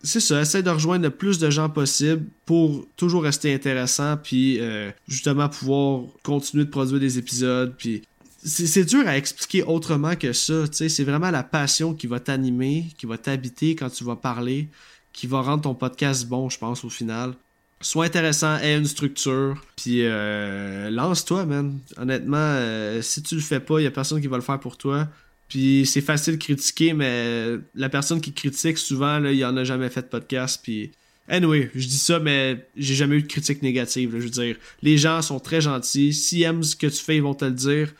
c'est 0.03 0.19
ça, 0.19 0.39
essaie 0.39 0.61
de 0.61 0.69
rejoindre 0.69 1.05
le 1.05 1.09
plus 1.09 1.39
de 1.39 1.49
gens 1.49 1.67
possible 1.67 2.27
pour 2.45 2.85
toujours 2.95 3.23
rester 3.23 3.51
intéressant, 3.51 4.17
puis 4.17 4.59
euh, 4.59 4.91
justement 5.07 5.49
pouvoir 5.49 6.03
continuer 6.21 6.65
de 6.65 6.69
produire 6.69 6.99
des 6.99 7.17
épisodes, 7.17 7.73
puis 7.75 8.03
c'est 8.43 8.85
dur 8.85 9.07
à 9.07 9.17
expliquer 9.17 9.63
autrement 9.63 10.15
que 10.15 10.31
ça, 10.31 10.65
c'est 10.71 11.03
vraiment 11.03 11.31
la 11.31 11.41
passion 11.41 11.95
qui 11.95 12.05
va 12.05 12.19
t'animer, 12.19 12.85
qui 12.99 13.07
va 13.07 13.17
t'habiter 13.17 13.75
quand 13.75 13.89
tu 13.89 14.03
vas 14.03 14.15
parler, 14.15 14.69
qui 15.17 15.25
va 15.25 15.41
rendre 15.41 15.63
ton 15.63 15.73
podcast 15.73 16.27
bon, 16.27 16.47
je 16.47 16.59
pense, 16.59 16.85
au 16.85 16.91
final. 16.91 17.33
Sois 17.81 18.05
intéressant, 18.05 18.59
aie 18.59 18.77
une 18.77 18.85
structure, 18.85 19.59
puis 19.75 20.01
euh, 20.03 20.91
lance-toi, 20.91 21.43
man. 21.45 21.79
Honnêtement, 21.97 22.37
euh, 22.37 23.01
si 23.01 23.23
tu 23.23 23.33
le 23.33 23.41
fais 23.41 23.59
pas, 23.59 23.79
il 23.81 23.85
y 23.85 23.87
a 23.87 23.91
personne 23.91 24.21
qui 24.21 24.27
va 24.27 24.37
le 24.37 24.43
faire 24.43 24.59
pour 24.59 24.77
toi. 24.77 25.07
Puis 25.47 25.87
c'est 25.87 26.01
facile 26.01 26.37
de 26.37 26.43
critiquer, 26.43 26.93
mais 26.93 27.57
la 27.73 27.89
personne 27.89 28.21
qui 28.21 28.31
critique, 28.31 28.77
souvent, 28.77 29.17
là, 29.17 29.31
il 29.31 29.43
en 29.43 29.57
a 29.57 29.63
jamais 29.63 29.89
fait 29.89 30.03
de 30.03 30.07
podcast. 30.07 30.59
Puis, 30.61 30.91
anyway, 31.27 31.71
je 31.73 31.87
dis 31.87 31.97
ça, 31.97 32.19
mais 32.19 32.67
j'ai 32.75 32.93
jamais 32.93 33.15
eu 33.15 33.23
de 33.23 33.27
critique 33.27 33.63
négative. 33.63 34.11
je 34.13 34.23
veux 34.23 34.29
dire, 34.29 34.55
les 34.83 34.99
gens 34.99 35.23
sont 35.23 35.39
très 35.39 35.61
gentils. 35.61 36.13
S'ils 36.13 36.43
aiment 36.43 36.61
ce 36.61 36.75
que 36.75 36.85
tu 36.85 37.03
fais, 37.03 37.15
ils 37.15 37.23
vont 37.23 37.33
te 37.33 37.45
le 37.45 37.51
dire. 37.51 37.91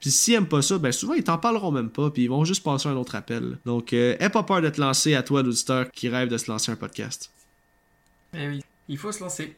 Puis 0.00 0.10
s'ils 0.10 0.34
aiment 0.34 0.48
pas 0.48 0.62
ça, 0.62 0.78
ben 0.78 0.92
souvent 0.92 1.14
ils 1.14 1.24
t'en 1.24 1.38
parleront 1.38 1.72
même 1.72 1.90
pas, 1.90 2.10
puis 2.10 2.24
ils 2.24 2.30
vont 2.30 2.44
juste 2.44 2.62
passer 2.62 2.88
un 2.88 2.96
autre 2.96 3.14
appel. 3.14 3.58
Donc, 3.64 3.92
euh, 3.92 4.16
aie 4.20 4.28
pas 4.28 4.42
peur 4.42 4.60
de 4.60 4.68
te 4.68 4.80
lancer 4.80 5.14
à 5.14 5.22
toi, 5.22 5.42
l'auditeur 5.42 5.90
qui 5.90 6.08
rêve 6.08 6.28
de 6.28 6.36
se 6.36 6.50
lancer 6.50 6.70
un 6.70 6.76
podcast. 6.76 7.30
Eh 8.34 8.48
oui, 8.48 8.62
il 8.88 8.98
faut 8.98 9.12
se 9.12 9.20
lancer. 9.20 9.56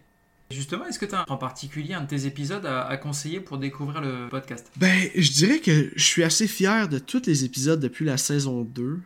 Justement, 0.50 0.86
est-ce 0.86 0.98
que 0.98 1.04
tu 1.04 1.14
as 1.14 1.24
en 1.28 1.36
particulier 1.36 1.92
un 1.92 2.02
de 2.02 2.06
tes 2.06 2.24
épisodes 2.24 2.64
à, 2.64 2.96
conseiller 2.96 3.40
pour 3.40 3.58
découvrir 3.58 4.00
le 4.00 4.28
podcast? 4.30 4.70
Ben, 4.76 5.10
je 5.14 5.30
dirais 5.32 5.58
que 5.58 5.90
je 5.94 6.04
suis 6.04 6.24
assez 6.24 6.46
fier 6.46 6.88
de 6.88 6.98
tous 6.98 7.26
les 7.26 7.44
épisodes 7.44 7.80
depuis 7.80 8.06
la 8.06 8.16
saison 8.16 8.62
2. 8.62 8.98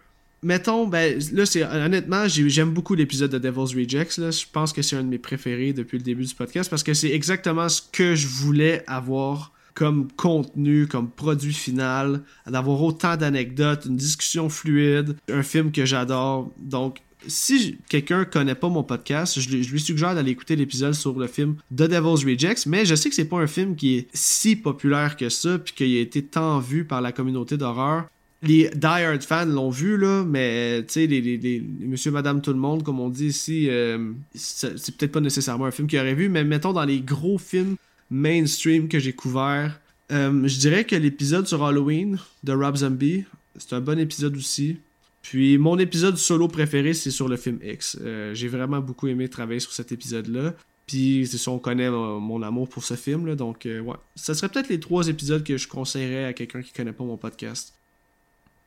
Mettons, 0.44 0.86
ben 0.86 1.20
là, 1.32 1.46
c'est 1.46 1.64
honnêtement, 1.64 2.28
j'aime 2.28 2.70
beaucoup 2.70 2.94
l'épisode 2.94 3.30
de 3.30 3.38
Devil's 3.38 3.74
Rejects. 3.74 4.18
Là. 4.18 4.30
Je 4.30 4.44
pense 4.52 4.72
que 4.72 4.82
c'est 4.82 4.96
un 4.96 5.02
de 5.02 5.08
mes 5.08 5.18
préférés 5.18 5.72
depuis 5.72 5.98
le 5.98 6.04
début 6.04 6.24
du 6.24 6.34
podcast 6.34 6.70
parce 6.70 6.82
que 6.84 6.94
c'est 6.94 7.10
exactement 7.10 7.68
ce 7.68 7.82
que 7.92 8.14
je 8.14 8.28
voulais 8.28 8.84
avoir 8.86 9.52
comme 9.74 10.08
contenu, 10.12 10.86
comme 10.86 11.10
produit 11.10 11.52
final, 11.52 12.22
d'avoir 12.46 12.82
autant 12.82 13.16
d'anecdotes, 13.16 13.86
une 13.86 13.96
discussion 13.96 14.48
fluide, 14.48 15.16
un 15.30 15.42
film 15.42 15.72
que 15.72 15.84
j'adore. 15.84 16.50
Donc, 16.58 17.00
si 17.26 17.78
quelqu'un 17.88 18.24
connaît 18.24 18.54
pas 18.54 18.68
mon 18.68 18.82
podcast, 18.82 19.38
je, 19.40 19.48
lui 19.48 19.80
suggère 19.80 20.14
d'aller 20.14 20.32
écouter 20.32 20.56
l'épisode 20.56 20.94
sur 20.94 21.18
le 21.18 21.26
film 21.26 21.56
The 21.70 21.82
Devil's 21.82 22.24
Rejects, 22.24 22.66
mais 22.66 22.84
je 22.84 22.94
sais 22.94 23.08
que 23.08 23.14
c'est 23.14 23.28
pas 23.28 23.38
un 23.38 23.46
film 23.46 23.76
qui 23.76 23.98
est 23.98 24.08
si 24.12 24.56
populaire 24.56 25.16
que 25.16 25.28
ça, 25.28 25.58
puis 25.58 25.74
qu'il 25.74 25.96
a 25.96 26.00
été 26.00 26.22
tant 26.22 26.58
vu 26.58 26.84
par 26.84 27.00
la 27.00 27.12
communauté 27.12 27.56
d'horreur. 27.56 28.06
Les 28.44 28.70
die-hard 28.74 29.22
fans 29.22 29.46
l'ont 29.46 29.70
vu, 29.70 29.96
là, 29.96 30.24
mais 30.24 30.82
tu 30.82 30.94
sais, 30.94 31.06
les, 31.06 31.62
monsieur, 31.80 32.10
madame, 32.10 32.42
tout 32.42 32.52
le 32.52 32.58
monde, 32.58 32.82
comme 32.82 32.98
on 32.98 33.08
dit 33.08 33.26
ici, 33.26 33.68
euh, 33.70 34.12
c'est 34.34 34.96
peut-être 34.96 35.12
pas 35.12 35.20
nécessairement 35.20 35.66
un 35.66 35.70
film 35.70 35.86
qu'il 35.86 36.00
aurait 36.00 36.14
vu, 36.14 36.28
mais 36.28 36.42
mettons 36.42 36.72
dans 36.72 36.84
les 36.84 37.00
gros 37.00 37.38
films 37.38 37.76
mainstream 38.12 38.88
que 38.88 38.98
j'ai 38.98 39.14
couverts, 39.14 39.80
euh, 40.12 40.46
je 40.46 40.58
dirais 40.58 40.84
que 40.84 40.94
l'épisode 40.94 41.46
sur 41.46 41.64
Halloween 41.64 42.18
de 42.44 42.52
Rob 42.52 42.76
Zombie, 42.76 43.24
c'est 43.56 43.72
un 43.72 43.80
bon 43.80 43.98
épisode 43.98 44.36
aussi. 44.36 44.78
Puis 45.22 45.56
mon 45.56 45.78
épisode 45.78 46.16
solo 46.18 46.48
préféré, 46.48 46.92
c'est 46.94 47.10
sur 47.10 47.28
le 47.28 47.36
film 47.36 47.58
X. 47.62 47.96
Euh, 48.02 48.34
j'ai 48.34 48.48
vraiment 48.48 48.80
beaucoup 48.80 49.08
aimé 49.08 49.28
travailler 49.28 49.60
sur 49.60 49.72
cet 49.72 49.92
épisode-là. 49.92 50.52
Puis 50.86 51.26
c'est 51.26 51.48
on 51.48 51.58
connaît 51.58 51.90
mon, 51.90 52.42
amour 52.42 52.68
pour 52.68 52.84
ce 52.84 52.94
film, 52.94 53.26
là, 53.26 53.34
donc 53.34 53.64
euh, 53.64 53.80
ouais. 53.80 53.96
Ça 54.14 54.34
serait 54.34 54.48
peut-être 54.48 54.68
les 54.68 54.80
trois 54.80 55.08
épisodes 55.08 55.42
que 55.42 55.56
je 55.56 55.68
conseillerais 55.68 56.26
à 56.26 56.32
quelqu'un 56.34 56.60
qui 56.60 56.72
connaît 56.72 56.92
pas 56.92 57.04
mon 57.04 57.16
podcast. 57.16 57.72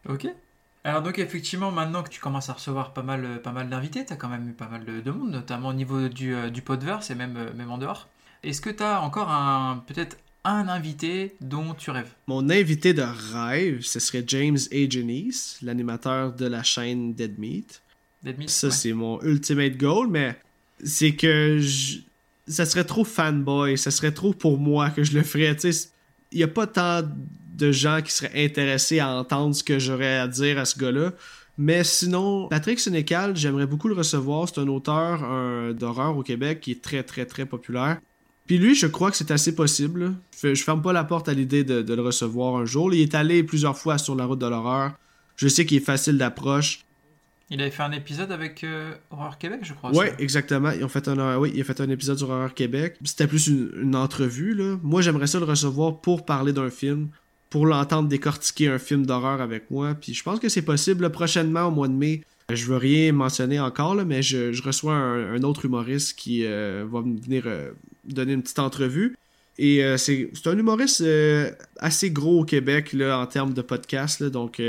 Ok. 0.09 0.27
Alors 0.83 1.03
donc 1.03 1.19
effectivement, 1.19 1.71
maintenant 1.71 2.01
que 2.03 2.09
tu 2.09 2.19
commences 2.19 2.49
à 2.49 2.53
recevoir 2.53 2.93
pas 2.93 3.03
mal, 3.03 3.41
pas 3.43 3.51
mal 3.51 3.69
d'invités, 3.69 4.05
tu 4.05 4.13
as 4.13 4.15
quand 4.15 4.29
même 4.29 4.49
eu 4.49 4.53
pas 4.53 4.69
mal 4.69 4.85
de, 4.85 5.11
monde, 5.11 5.29
notamment 5.29 5.69
au 5.69 5.73
niveau 5.73 6.07
du, 6.07 6.35
du 6.51 6.61
podverse 6.61 7.11
et 7.11 7.15
même, 7.15 7.51
même 7.55 7.69
en 7.69 7.77
dehors. 7.77 8.07
Est-ce 8.45 8.61
que 8.61 8.69
tu 8.69 8.83
as 8.83 9.01
encore 9.01 9.31
un 9.31 9.83
peut-être 9.87 10.17
un 10.43 10.67
invité 10.67 11.35
dont 11.41 11.73
tu 11.73 11.89
rêves? 11.89 12.11
Mon 12.27 12.51
invité 12.51 12.93
de 12.93 13.01
rêve, 13.33 13.81
ce 13.81 13.99
serait 13.99 14.23
James 14.27 14.59
A. 14.71 14.87
Janice, 14.87 15.57
l'animateur 15.63 16.31
de 16.31 16.45
la 16.45 16.61
chaîne 16.61 17.15
Dead 17.15 17.39
Meat. 17.39 17.81
Dead 18.21 18.37
Meat 18.37 18.51
ça, 18.51 18.69
c'est 18.69 18.93
mon 18.93 19.19
ultimate 19.23 19.77
goal, 19.77 20.09
mais 20.11 20.37
c'est 20.83 21.15
que 21.15 21.59
ça 22.47 22.67
serait 22.67 22.83
trop 22.83 23.03
fanboy, 23.03 23.79
ça 23.79 23.89
serait 23.89 24.11
trop 24.11 24.31
pour 24.31 24.59
moi 24.59 24.91
que 24.91 25.03
je 25.03 25.17
le 25.17 25.23
ferais. 25.23 25.57
Il 26.31 26.37
n'y 26.37 26.43
a 26.43 26.47
pas 26.47 26.67
tant 26.67 27.01
de 27.55 27.71
gens 27.71 28.03
qui 28.03 28.11
seraient 28.11 28.45
intéressés 28.45 28.99
à 28.99 29.09
entendre 29.09 29.55
ce 29.55 29.63
que 29.63 29.79
j'aurais 29.79 30.17
à 30.17 30.27
dire 30.27 30.59
à 30.59 30.65
ce 30.65 30.77
gars-là. 30.77 31.13
Mais 31.57 31.83
sinon, 31.83 32.47
Patrick 32.49 32.79
Sénécal, 32.79 33.35
j'aimerais 33.35 33.65
beaucoup 33.65 33.87
le 33.87 33.95
recevoir. 33.95 34.47
C'est 34.47 34.59
un 34.59 34.67
auteur 34.67 35.73
d'horreur 35.73 36.15
au 36.15 36.21
Québec 36.21 36.59
qui 36.59 36.73
est 36.73 36.83
très, 36.83 37.01
très, 37.01 37.25
très 37.25 37.47
populaire. 37.47 37.97
Puis 38.45 38.57
lui, 38.57 38.75
je 38.75 38.85
crois 38.87 39.09
que 39.09 39.17
c'est 39.17 39.31
assez 39.31 39.55
possible. 39.55 40.13
Je, 40.41 40.53
ferme 40.55 40.81
pas 40.81 40.93
la 40.93 41.03
porte 41.03 41.27
à 41.27 41.33
l'idée 41.33 41.63
de, 41.63 41.93
le 41.93 42.01
recevoir 42.01 42.55
un 42.55 42.65
jour. 42.65 42.93
Il 42.93 43.01
est 43.01 43.15
allé 43.15 43.43
plusieurs 43.43 43.77
fois 43.77 43.97
sur 43.97 44.15
la 44.15 44.25
route 44.25 44.39
de 44.39 44.45
l'horreur. 44.45 44.93
Je 45.35 45.47
sais 45.47 45.65
qu'il 45.65 45.77
est 45.77 45.85
facile 45.85 46.17
d'approche. 46.17 46.85
Il 47.49 47.61
avait 47.61 47.71
fait 47.71 47.83
un 47.83 47.91
épisode 47.91 48.31
avec 48.31 48.63
euh, 48.63 48.93
Horreur 49.11 49.37
Québec, 49.37 49.59
je 49.63 49.73
crois. 49.73 49.91
Oui, 49.93 50.07
exactement. 50.17 50.71
Ils 50.71 50.83
ont 50.83 50.89
fait 50.89 51.07
un, 51.07 51.37
oui, 51.37 51.51
il 51.53 51.61
a 51.61 51.63
fait 51.63 51.79
un 51.79 51.89
épisode 51.89 52.17
sur 52.17 52.29
Horreur 52.29 52.53
Québec. 52.53 52.97
C'était 53.03 53.27
plus 53.27 53.47
une, 53.47 53.95
entrevue. 53.95 54.55
Là. 54.55 54.77
Moi, 54.81 55.01
j'aimerais 55.01 55.27
ça 55.27 55.39
le 55.39 55.45
recevoir 55.45 55.97
pour 55.97 56.25
parler 56.25 56.53
d'un 56.53 56.71
film, 56.71 57.09
pour 57.49 57.67
l'entendre 57.67 58.09
décortiquer 58.09 58.69
un 58.69 58.79
film 58.79 59.05
d'horreur 59.05 59.41
avec 59.41 59.69
moi. 59.69 59.93
Puis 59.93 60.13
je 60.13 60.23
pense 60.23 60.39
que 60.39 60.49
c'est 60.49 60.63
possible 60.63 61.11
prochainement, 61.11 61.67
au 61.67 61.71
mois 61.71 61.87
de 61.87 61.93
mai. 61.93 62.23
Je 62.51 62.65
veux 62.65 62.77
rien 62.77 63.11
mentionner 63.11 63.59
encore, 63.59 63.95
là, 63.95 64.05
mais 64.05 64.21
je, 64.21 64.61
reçois 64.63 64.93
un, 64.93 65.41
autre 65.41 65.65
humoriste 65.65 66.17
qui 66.17 66.45
euh, 66.45 66.85
va 66.87 67.01
venir 67.01 67.43
euh, 67.45 67.71
donner 68.07 68.33
une 68.33 68.41
petite 68.41 68.59
entrevue. 68.59 69.15
Et 69.57 69.85
euh, 69.85 69.95
c'est 69.95 70.29
un 70.47 70.57
humoriste 70.57 71.03
assez 71.77 72.11
gros 72.11 72.41
au 72.41 72.45
Québec 72.45 72.91
là, 72.91 73.19
en 73.19 73.25
termes 73.25 73.53
de 73.53 73.61
podcast. 73.61 74.21
donc, 74.23 74.61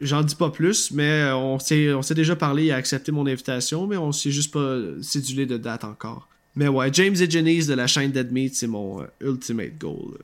j'en 0.00 0.22
dis 0.22 0.34
pas 0.36 0.50
plus, 0.50 0.90
mais 0.90 1.30
on 1.32 1.58
s'est 1.58 2.14
déjà 2.14 2.36
parlé, 2.36 2.66
il 2.66 2.72
a 2.72 2.76
accepté 2.76 3.10
mon 3.10 3.26
invitation, 3.26 3.86
mais 3.86 3.96
on 3.96 4.12
s'est 4.12 4.30
juste 4.30 4.52
pas 4.52 4.76
cédulé 5.02 5.46
de 5.46 5.56
date 5.56 5.84
encore. 5.84 6.28
Mais 6.56 6.68
ouais, 6.68 6.92
James 6.92 7.16
et 7.18 7.28
Janice 7.28 7.66
de 7.66 7.74
la 7.74 7.86
chaîne 7.86 8.12
Dead 8.12 8.30
Meat, 8.30 8.54
c'est 8.54 8.66
mon 8.66 9.04
ultimate 9.20 9.76
goal. 9.78 10.18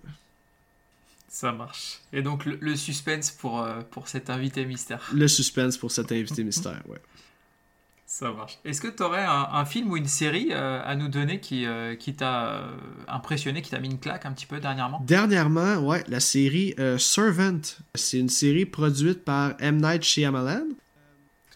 Ça 1.31 1.53
marche. 1.53 2.01
Et 2.13 2.23
donc 2.23 2.45
le, 2.45 2.77
suspense 2.77 3.31
pour, 3.31 3.63
euh, 3.63 3.81
pour 3.93 4.09
cet 4.09 4.31
invité 4.31 4.67
mystère. 4.67 5.09
Le 5.15 5.29
suspense 5.29 5.79
pour 5.79 5.93
cet 5.93 6.11
invité 6.11 6.43
mystère, 6.43 6.83
ouais. 6.89 7.01
Ça 8.13 8.33
marche. 8.33 8.59
Est-ce 8.65 8.81
que 8.81 8.89
tu 8.89 9.05
aurais 9.05 9.25
un, 9.25 9.65
film 9.65 9.93
ou 9.93 9.97
une 9.97 10.09
série 10.09 10.49
euh, 10.51 10.83
à 10.85 10.97
nous 10.97 11.07
donner 11.07 11.39
qui, 11.39 11.65
euh, 11.65 11.95
qui 11.95 12.13
t'a 12.15 12.65
impressionné, 13.07 13.63
qui 13.63 13.71
t'a 13.71 13.79
mis 13.79 13.89
une 13.89 14.01
claque 14.01 14.27
un 14.27 14.33
petit 14.33 14.47
peu 14.47 14.59
dernièrement? 14.59 15.01
Dernièrement, 15.07 15.77
ouais, 15.77 16.03
la 16.09 16.19
série 16.19 16.75
Servant. 16.99 17.61
C'est 17.95 18.19
une 18.19 18.29
série 18.29 18.67
produite 18.67 19.25
par 19.25 19.55
M. 19.61 19.81
Night 19.81 20.03
Shyamalan. 20.03 20.65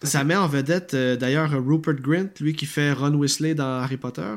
Ça 0.04 0.22
met 0.22 0.36
en 0.36 0.46
vedette 0.46 0.94
d'ailleurs 0.94 1.50
Rupert 1.50 1.94
Grint, 1.94 2.30
lui 2.38 2.54
qui 2.54 2.66
fait 2.66 2.92
Ron 2.92 3.14
Weasley 3.14 3.56
dans 3.56 3.80
Harry 3.80 3.96
Potter. 3.96 4.36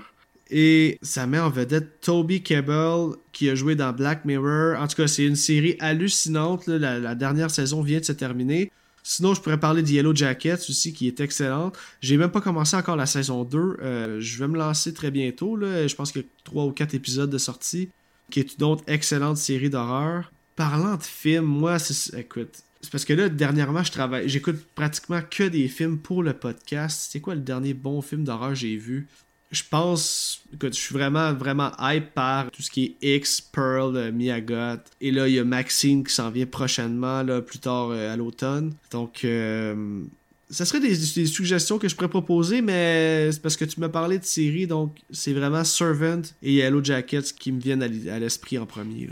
Et 0.49 0.97
ça 1.01 1.27
met 1.27 1.39
en 1.39 1.49
vedette 1.49 1.99
Toby 2.01 2.41
Kebbell 2.41 3.15
qui 3.31 3.49
a 3.49 3.55
joué 3.55 3.75
dans 3.75 3.91
Black 3.91 4.25
Mirror. 4.25 4.79
En 4.79 4.87
tout 4.87 4.95
cas, 4.95 5.07
c'est 5.07 5.25
une 5.25 5.35
série 5.35 5.75
hallucinante. 5.79 6.67
La, 6.67 7.15
dernière 7.15 7.51
saison 7.51 7.81
vient 7.81 7.99
de 7.99 8.05
se 8.05 8.13
terminer. 8.13 8.71
Sinon, 9.09 9.33
je 9.33 9.39
pourrais 9.39 9.57
parler 9.57 9.83
de 9.83 9.87
Yellow 9.87 10.13
Jackets 10.13 10.65
aussi, 10.67 10.91
qui 10.91 11.07
est 11.07 11.21
excellente. 11.21 11.77
J'ai 12.01 12.17
même 12.17 12.29
pas 12.29 12.41
commencé 12.41 12.75
encore 12.75 12.97
la 12.97 13.05
saison 13.05 13.45
2. 13.45 13.57
Euh, 13.57 14.19
je 14.19 14.37
vais 14.37 14.49
me 14.49 14.57
lancer 14.57 14.93
très 14.93 15.11
bientôt. 15.11 15.55
Là. 15.55 15.87
Je 15.87 15.95
pense 15.95 16.11
qu'il 16.11 16.23
y 16.23 16.25
a 16.25 16.27
3 16.43 16.65
ou 16.65 16.71
4 16.73 16.93
épisodes 16.93 17.29
de 17.29 17.37
sortie, 17.37 17.89
qui 18.29 18.41
est 18.41 18.57
une 18.57 18.65
autre 18.65 18.83
excellente 18.85 19.37
série 19.37 19.69
d'horreur. 19.69 20.33
Parlant 20.57 20.97
de 20.97 21.03
films, 21.03 21.45
moi, 21.45 21.79
c'est... 21.79 22.19
Écoute, 22.19 22.63
c'est 22.81 22.91
parce 22.91 23.05
que 23.05 23.13
là, 23.13 23.29
dernièrement, 23.29 23.81
je. 23.81 24.23
J'écoute 24.25 24.57
pratiquement 24.75 25.21
que 25.21 25.43
des 25.43 25.69
films 25.69 25.99
pour 25.99 26.21
le 26.21 26.33
podcast. 26.33 27.07
C'est 27.09 27.21
quoi 27.21 27.33
le 27.33 27.41
dernier 27.41 27.73
bon 27.73 28.01
film 28.01 28.25
d'horreur 28.25 28.49
que 28.49 28.55
j'ai 28.55 28.75
vu? 28.75 29.07
Je 29.51 29.63
pense, 29.69 30.41
que 30.59 30.67
je 30.67 30.73
suis 30.73 30.93
vraiment, 30.93 31.33
vraiment 31.33 31.71
hype 31.79 32.13
par 32.13 32.51
tout 32.51 32.61
ce 32.61 32.69
qui 32.69 32.97
est 33.01 33.15
X, 33.15 33.39
Pearl, 33.39 33.95
euh, 33.95 34.11
Miyagot. 34.11 34.81
Et 34.99 35.11
là, 35.11 35.27
il 35.27 35.35
y 35.35 35.39
a 35.39 35.45
Maxine 35.45 36.03
qui 36.03 36.13
s'en 36.13 36.29
vient 36.29 36.45
prochainement, 36.45 37.23
là, 37.23 37.41
plus 37.41 37.59
tard 37.59 37.89
euh, 37.91 38.13
à 38.13 38.17
l'automne. 38.17 38.73
Donc, 38.91 39.23
euh, 39.23 40.03
ça 40.49 40.65
serait 40.65 40.81
des, 40.81 40.95
suggestions 40.95 41.77
que 41.77 41.87
je 41.87 41.95
pourrais 41.95 42.09
proposer, 42.09 42.61
mais 42.61 43.31
c'est 43.31 43.41
parce 43.41 43.55
que 43.55 43.65
tu 43.65 43.79
m'as 43.79 43.89
parlé 43.89 44.19
de 44.19 44.25
série, 44.25 44.67
donc 44.67 44.97
c'est 45.11 45.33
vraiment 45.33 45.63
Servant 45.63 46.21
et 46.41 46.53
Yellow 46.53 46.83
Jackets 46.83 47.33
qui 47.37 47.51
me 47.51 47.59
viennent 47.59 47.83
à 47.83 48.19
l'esprit 48.19 48.57
en 48.57 48.65
premier. 48.65 49.09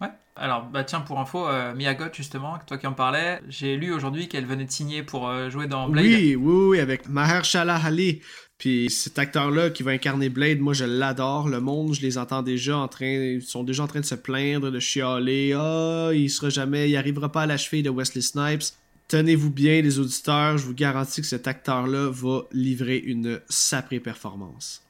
Ouais. 0.00 0.08
Alors, 0.34 0.64
bah 0.64 0.82
tiens, 0.84 1.00
pour 1.00 1.20
info, 1.20 1.46
Miyagot, 1.74 2.06
justement, 2.14 2.58
toi 2.66 2.78
qui 2.78 2.86
en 2.86 2.94
parlais, 2.94 3.40
j'ai 3.50 3.76
lu 3.76 3.92
aujourd'hui 3.92 4.28
qu'elle 4.28 4.46
venait 4.46 4.64
de 4.64 4.70
signer 4.70 5.02
pour 5.02 5.30
jouer 5.50 5.66
dans 5.66 5.90
Blade. 5.90 6.06
Oui, 6.06 6.36
oui, 6.36 6.66
oui, 6.68 6.80
avec 6.80 7.06
Mahershala 7.06 7.76
Ali. 7.76 8.22
Puis 8.58 8.88
cet 8.90 9.18
acteur-là 9.18 9.68
qui 9.70 9.82
va 9.82 9.90
incarner 9.90 10.28
Blade, 10.30 10.60
moi 10.60 10.72
je 10.72 10.84
l'adore. 10.84 11.48
Le 11.48 11.60
monde, 11.60 11.94
je 11.94 12.00
les 12.00 12.16
entends 12.16 12.42
déjà 12.42 12.78
en 12.78 12.88
train, 12.88 13.06
ils 13.06 13.42
sont 13.42 13.64
déjà 13.64 13.82
en 13.82 13.86
train 13.86 14.00
de 14.00 14.06
se 14.06 14.14
plaindre, 14.14 14.70
de 14.70 14.80
chialer. 14.80 15.52
Ah, 15.54 16.10
il 16.14 16.30
sera 16.30 16.48
jamais, 16.48 16.88
il 16.88 16.96
arrivera 16.96 17.30
pas 17.30 17.42
à 17.42 17.46
la 17.46 17.58
cheville 17.58 17.82
de 17.82 17.90
Wesley 17.90 18.22
Snipes. 18.22 18.64
Tenez-vous 19.08 19.50
bien, 19.50 19.82
les 19.82 20.00
auditeurs, 20.00 20.58
je 20.58 20.64
vous 20.64 20.74
garantis 20.74 21.20
que 21.20 21.26
cet 21.26 21.46
acteur-là 21.46 22.10
va 22.10 22.40
livrer 22.50 22.96
une 22.96 23.40
saprée 23.48 24.00
performance. 24.00 24.82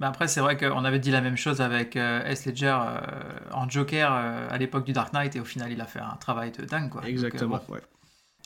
Ben 0.00 0.08
après, 0.08 0.28
c'est 0.28 0.40
vrai 0.40 0.56
qu'on 0.56 0.84
avait 0.84 0.98
dit 0.98 1.10
la 1.10 1.20
même 1.20 1.36
chose 1.36 1.60
avec 1.60 1.96
euh, 1.96 2.22
S. 2.24 2.46
Ledger 2.46 2.76
euh, 2.78 3.00
en 3.52 3.68
Joker 3.68 4.12
euh, 4.12 4.48
à 4.50 4.58
l'époque 4.58 4.84
du 4.84 4.92
Dark 4.92 5.12
Knight, 5.12 5.34
et 5.34 5.40
au 5.40 5.44
final, 5.44 5.72
il 5.72 5.80
a 5.80 5.86
fait 5.86 5.98
un 5.98 6.16
travail 6.20 6.52
de 6.52 6.64
dingue. 6.64 6.90
Quoi. 6.90 7.08
Exactement, 7.08 7.60
ouais. 7.68 7.80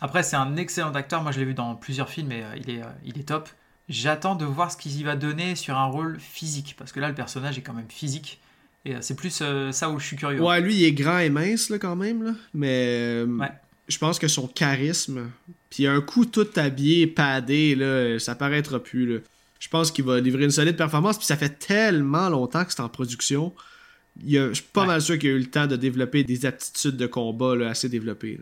Après, 0.01 0.23
c'est 0.23 0.37
un 0.37 0.57
excellent 0.57 0.93
acteur. 0.93 1.23
Moi, 1.23 1.33
je 1.33 1.41
l'ai 1.41 1.45
vu 1.45 1.55
dans 1.55 1.75
plusieurs 1.75 2.09
films 2.09 2.33
et 2.33 2.45
il, 2.57 2.71
est, 2.71 2.83
il 3.05 3.19
est 3.19 3.29
top. 3.29 3.49
J'attends 3.93 4.37
de 4.37 4.47
voir 4.47 4.73
ce 4.73 4.79
qu'il 4.79 4.99
y 4.99 5.03
va 5.03 5.17
donner 5.17 5.55
sur 5.55 5.77
un 5.77 5.85
rôle 5.85 6.19
physique, 6.19 6.77
parce 6.79 6.93
que 6.93 7.01
là, 7.01 7.09
le 7.09 7.15
personnage 7.15 7.59
est 7.59 7.61
quand 7.61 7.75
même 7.75 7.91
physique. 7.91 8.41
Et 8.87 8.95
euh, 8.95 8.99
c'est 9.03 9.15
plus 9.15 9.41
euh, 9.43 9.71
ça 9.71 9.91
où 9.91 9.99
je 9.99 10.07
suis 10.07 10.17
curieux. 10.17 10.41
Ouais, 10.41 10.63
lui, 10.63 10.77
il 10.77 10.85
est 10.85 10.93
grand 10.93 11.19
et 11.19 11.29
mince, 11.29 11.69
là, 11.69 11.79
quand 11.79 11.95
même. 11.95 12.23
Là. 12.23 12.33
Mais 12.55 12.97
euh, 12.97 13.27
je 13.89 13.99
pense 13.99 14.19
que 14.19 14.29
son 14.29 14.49
charisme, 14.49 15.31
puis 15.69 15.87
un 15.87 16.01
coup 16.01 16.25
tout 16.25 16.49
habillé, 16.57 17.07
padé, 17.07 17.75
là, 17.75 18.19
ça 18.19 18.35
paraîtra 18.35 18.83
plus. 18.83 19.05
Là. 19.05 19.21
Je 19.61 19.69
pense 19.69 19.91
qu'il 19.91 20.07
va 20.07 20.21
livrer 20.21 20.45
une 20.45 20.51
solide 20.51 20.77
performance, 20.77 21.19
puis 21.19 21.27
ça 21.27 21.37
fait 21.37 21.59
tellement 21.59 22.31
longtemps 22.31 22.65
que 22.65 22.73
c'est 22.73 22.81
en 22.81 22.89
production. 22.89 23.53
Il 24.25 24.39
a, 24.39 24.49
je 24.49 24.55
suis 24.55 24.65
pas 24.73 24.87
mal 24.87 25.03
sûr 25.03 25.19
qu'il 25.19 25.29
a 25.29 25.33
eu 25.35 25.39
le 25.39 25.51
temps 25.51 25.67
de 25.67 25.77
développer 25.77 26.25
des 26.25 26.47
aptitudes 26.47 26.97
de 26.97 27.07
combat 27.07 27.55
là, 27.57 27.69
assez 27.69 27.91
développées. 27.91 28.41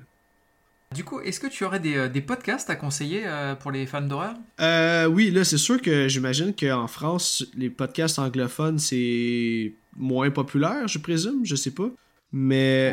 Du 0.93 1.05
coup, 1.05 1.21
est-ce 1.21 1.39
que 1.39 1.47
tu 1.47 1.65
aurais 1.65 1.79
des, 1.79 1.97
euh, 1.97 2.21
podcasts 2.27 2.69
à 2.69 2.75
conseiller 2.75 3.23
euh, 3.25 3.55
pour 3.55 3.71
les 3.71 3.87
fans 3.87 4.01
d'horreur? 4.01 4.35
Euh, 4.61 5.07
Oui, 5.07 5.31
là, 5.31 5.45
c'est 5.45 5.57
sûr 5.57 5.81
que 5.81 6.09
j'imagine 6.09 6.53
qu'en 6.53 6.89
France, 6.89 7.47
les 7.57 7.71
podcasts 7.71 8.19
anglophones, 8.19 8.81
c'est 8.81 9.73
moins 9.97 10.31
populaire, 10.31 10.89
je 10.89 10.99
présume, 10.99 11.45
je 11.45 11.55
sais 11.55 11.71
pas. 11.71 11.89
Mais. 12.33 12.91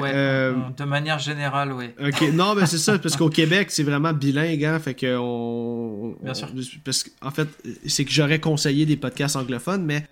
de 0.78 0.84
manière 0.84 1.18
générale, 1.18 1.74
oui. 1.74 1.90
Ok, 2.00 2.22
non, 2.34 2.54
mais 2.54 2.68
c'est 2.68 2.78
ça, 2.78 3.00
parce 3.02 3.18
qu'au 3.18 3.30
Québec, 3.30 3.72
c'est 3.72 3.82
vraiment 3.82 4.14
bilingue, 4.14 4.64
hein, 4.64 4.78
fait 4.78 4.94
que 4.94 5.18
on. 5.18 6.16
Bien 6.22 6.36
sûr. 6.36 6.50
parce 6.86 7.04
qu'en 7.04 7.32
fait, 7.32 7.48
c'est 7.88 8.06
que 8.06 8.12
j'aurais 8.12 8.40
conseillé 8.40 8.86
des 8.86 8.98
podcasts 8.98 9.36
anglophones, 9.36 9.84
mais. 9.84 10.06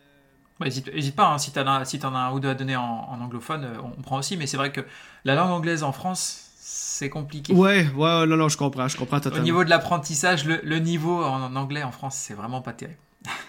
N'hésite 0.59 1.15
pas, 1.15 1.27
hein, 1.27 1.37
si 1.37 1.51
t'en 1.51 1.67
as, 1.67 1.85
si 1.85 1.99
en 2.03 2.15
as 2.15 2.17
un 2.17 2.31
ou 2.31 2.39
deux 2.39 2.49
à 2.49 2.55
donner 2.55 2.77
en, 2.77 2.81
en 2.83 3.21
anglophone, 3.21 3.67
on 3.83 4.01
prend 4.01 4.17
aussi, 4.17 4.37
mais 4.37 4.47
c'est 4.47 4.57
vrai 4.57 4.71
que 4.71 4.81
la 5.23 5.35
langue 5.35 5.51
anglaise 5.51 5.83
en 5.83 5.91
France, 5.91 6.44
c'est 6.85 7.09
compliqué. 7.09 7.53
Ouais, 7.53 7.87
ouais, 7.95 8.27
non, 8.27 8.37
non, 8.37 8.47
je 8.47 8.57
comprends, 8.57 8.87
je 8.87 8.95
comprends 8.95 9.19
totalement. 9.19 9.41
Au 9.41 9.45
niveau 9.45 9.63
de 9.63 9.69
l'apprentissage, 9.69 10.45
le, 10.45 10.79
niveau 10.79 11.23
en, 11.23 11.55
anglais 11.55 11.83
en 11.83 11.91
France, 11.91 12.15
c'est 12.15 12.33
vraiment 12.33 12.61
pas 12.61 12.73
terrible. 12.73 12.99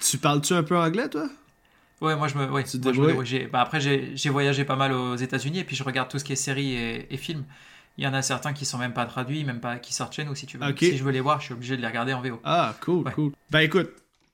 tu 0.01 0.19
parles-tu 0.19 0.55
un 0.55 0.63
peu 0.63 0.77
anglais, 0.77 1.09
toi? 1.09 1.29
Ouais, 2.01 2.17
moi 2.17 2.29
je 2.29 2.37
me. 2.37 2.51
Ouais, 2.51 3.49
bah, 3.53 3.61
après, 3.61 3.81
j'ai 3.81 4.31
voyagé 4.31 4.65
pas 4.65 4.77
mal 4.77 4.93
aux 4.93 5.17
États-Unis 5.17 5.61
et 5.61 5.65
puis 5.65 5.77
je 5.77 5.85
regarde 5.85 6.09
tout 6.09 6.19
ce 6.19 6.25
qui 6.25 6.33
est 6.33 6.37
séries 6.37 6.75
et, 6.75 7.17
films. 7.17 7.45
Il 7.99 8.05
y 8.05 8.07
en 8.07 8.13
a 8.13 8.21
certains 8.21 8.53
qui 8.53 8.67
sont 8.67 8.77
même 8.77 8.93
pas 8.93 9.07
traduits, 9.07 9.45
même 9.45 9.61
pas 9.61 9.79
qui 9.79 9.95
sortent 9.95 10.15
chez 10.15 10.25
nous 10.25 10.35
si 10.35 10.47
tu 10.47 10.59
veux. 10.59 10.75
Si 10.79 10.97
je 10.97 11.05
veux 11.05 11.13
les 11.13 11.21
voir, 11.21 11.41
je 11.41 11.47
suis 11.47 11.55
obligé 11.55 11.77
de 11.77 11.81
les 11.81 11.87
regarder 11.87 12.13
en 12.13 12.21
VO. 12.21 12.41
Ah, 12.45 12.75
cool, 12.83 13.05
cool. 13.15 13.33
Ben 13.51 13.61
écoute, 13.61 13.91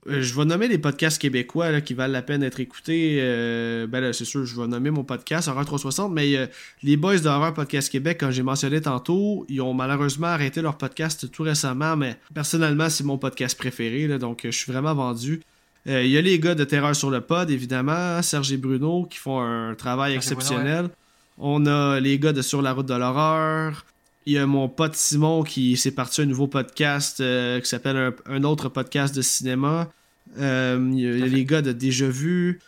je 0.06 0.34
vais 0.34 0.44
nommer 0.44 0.68
les 0.68 0.78
podcasts 0.78 1.20
québécois 1.20 1.70
là, 1.70 1.80
qui 1.80 1.94
valent 1.94 2.12
la 2.12 2.22
peine 2.22 2.40
d'être 2.40 2.60
écoutés. 2.60 3.18
Euh, 3.20 3.86
ben 3.86 4.12
c'est 4.12 4.24
sûr, 4.24 4.44
je 4.44 4.60
vais 4.60 4.66
nommer 4.66 4.90
mon 4.90 5.04
podcast, 5.04 5.48
Horror 5.48 5.64
360, 5.64 6.12
mais 6.12 6.36
euh, 6.36 6.46
les 6.82 6.96
boys 6.96 7.18
de 7.18 7.50
Podcast 7.52 7.90
Québec, 7.90 8.18
comme 8.18 8.32
j'ai 8.32 8.42
mentionné 8.42 8.80
tantôt, 8.80 9.46
ils 9.48 9.60
ont 9.60 9.74
malheureusement 9.74 10.28
arrêté 10.28 10.60
leur 10.60 10.76
podcast 10.76 11.30
tout 11.30 11.44
récemment, 11.44 11.96
mais 11.96 12.16
personnellement, 12.34 12.90
c'est 12.90 13.04
mon 13.04 13.18
podcast 13.18 13.56
préféré, 13.56 14.08
là, 14.08 14.18
donc 14.18 14.40
je 14.44 14.50
suis 14.50 14.72
vraiment 14.72 14.94
vendu. 14.94 15.40
Il 15.86 16.06
y 16.06 16.16
a 16.16 16.20
les 16.20 16.38
gars 16.38 16.54
de 16.54 16.62
Terreur 16.62 16.94
sur 16.94 17.10
le 17.10 17.20
Pod, 17.20 17.50
évidemment, 17.50 18.22
Serge 18.22 18.52
et 18.52 18.56
Bruno, 18.56 19.04
qui 19.10 19.18
font 19.18 19.40
un 19.40 19.74
travail 19.74 20.14
exceptionnel. 20.14 20.90
On 21.38 21.66
a 21.66 21.98
les 21.98 22.18
gars 22.20 22.32
de 22.32 22.42
Sur 22.42 22.62
la 22.62 22.72
route 22.72 22.86
de 22.86 22.94
l'horreur. 22.94 23.84
Il 24.24 24.34
y 24.34 24.38
a 24.38 24.46
mon 24.46 24.68
pote 24.68 24.94
Simon 24.94 25.42
qui 25.42 25.76
s'est 25.76 25.90
parti 25.90 26.22
un 26.22 26.26
nouveau 26.26 26.46
podcast 26.46 27.20
euh, 27.20 27.60
qui 27.60 27.68
s'appelle 27.68 28.14
un, 28.26 28.44
autre 28.44 28.68
podcast 28.68 29.14
de 29.14 29.22
cinéma. 29.22 29.90
Euh, 30.38 30.90
il 30.92 31.00
y 31.00 31.22
a, 31.22 31.26
les 31.26 31.44
gars 31.44 31.60
de 31.60 31.72
Déjà 31.72 32.08
Vu. 32.08 32.60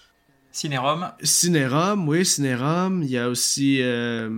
Cinérum. 0.50 1.12
Cinérum, 1.22 2.08
oui, 2.08 2.24
Cinérum. 2.24 3.04
Il 3.04 3.10
y 3.10 3.18
a 3.18 3.28
aussi 3.28 3.78
euh, 3.82 4.28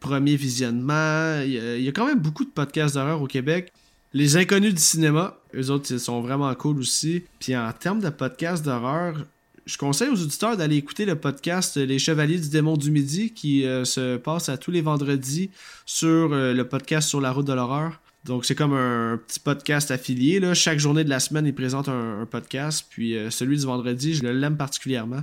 Premier 0.00 0.34
Visionnement. 0.34 1.40
Il 1.42 1.82
y, 1.82 1.88
a, 1.88 1.92
quand 1.92 2.06
même 2.06 2.18
beaucoup 2.18 2.44
de 2.44 2.50
podcasts 2.50 2.96
d'horreur 2.96 3.22
au 3.22 3.26
Québec. 3.28 3.72
Les 4.12 4.36
Inconnus 4.36 4.74
du 4.74 4.82
cinéma, 4.82 5.38
eux 5.54 5.70
autres, 5.70 5.92
ils 5.92 6.00
sont 6.00 6.20
vraiment 6.20 6.52
cool 6.56 6.78
aussi. 6.78 7.24
Puis 7.38 7.56
en 7.56 7.72
termes 7.72 8.00
de 8.00 8.08
podcasts 8.08 8.64
d'horreur, 8.64 9.24
je 9.66 9.76
conseille 9.78 10.08
aux 10.08 10.22
auditeurs 10.22 10.56
d'aller 10.56 10.76
écouter 10.76 11.04
le 11.04 11.16
podcast 11.16 11.76
Les 11.76 11.98
Chevaliers 11.98 12.38
du 12.38 12.48
Démon 12.48 12.76
du 12.76 12.92
Midi 12.92 13.32
qui 13.32 13.66
euh, 13.66 13.84
se 13.84 14.16
passe 14.16 14.48
à 14.48 14.56
tous 14.56 14.70
les 14.70 14.80
vendredis 14.80 15.50
sur 15.84 16.32
euh, 16.32 16.54
le 16.54 16.68
podcast 16.68 17.08
Sur 17.08 17.20
la 17.20 17.32
route 17.32 17.46
de 17.46 17.52
l'horreur. 17.52 18.00
Donc 18.24 18.44
c'est 18.44 18.54
comme 18.54 18.74
un 18.74 19.18
petit 19.26 19.40
podcast 19.40 19.90
affilié. 19.90 20.38
Là. 20.38 20.54
Chaque 20.54 20.78
journée 20.78 21.02
de 21.02 21.10
la 21.10 21.18
semaine, 21.18 21.46
ils 21.46 21.54
présentent 21.54 21.88
un, 21.88 22.26
podcast. 22.30 22.86
Puis 22.88 23.16
euh, 23.16 23.30
celui 23.30 23.58
du 23.58 23.66
vendredi, 23.66 24.14
je 24.14 24.24
l'aime 24.24 24.56
particulièrement. 24.56 25.22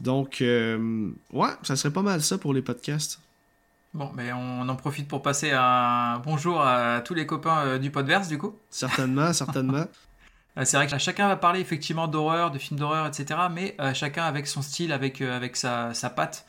Donc 0.00 0.38
ouais, 0.40 1.50
ça 1.62 1.76
serait 1.76 1.92
pas 1.92 2.02
mal 2.02 2.22
ça 2.22 2.38
pour 2.38 2.54
les 2.54 2.62
podcasts. 2.62 3.20
Bon, 3.92 4.10
mais 4.14 4.32
on 4.32 4.68
en 4.68 4.76
profite 4.76 5.08
pour 5.08 5.20
passer 5.20 5.50
un 5.50 6.20
bonjour 6.20 6.62
à 6.62 7.00
tous 7.00 7.12
les 7.12 7.26
copains 7.26 7.76
du 7.78 7.90
Podverse 7.90 8.28
du 8.28 8.38
coup. 8.38 8.54
Certainement, 8.70 9.32
certainement. 9.32 9.84
Euh, 10.58 10.64
c'est 10.64 10.76
vrai 10.76 10.86
que 10.86 10.98
chacun 10.98 11.28
va 11.28 11.36
parler 11.36 11.60
effectivement 11.60 12.08
d'horreur, 12.08 12.50
de 12.50 12.58
films 12.58 12.78
d'horreur, 12.78 13.06
etc. 13.06 13.40
Mais 13.52 13.76
euh, 13.80 13.94
chacun 13.94 14.24
avec 14.24 14.46
son 14.46 14.62
style, 14.62 14.92
avec, 14.92 15.20
euh, 15.20 15.36
avec 15.36 15.56
sa, 15.56 15.94
sa 15.94 16.10
patte. 16.10 16.44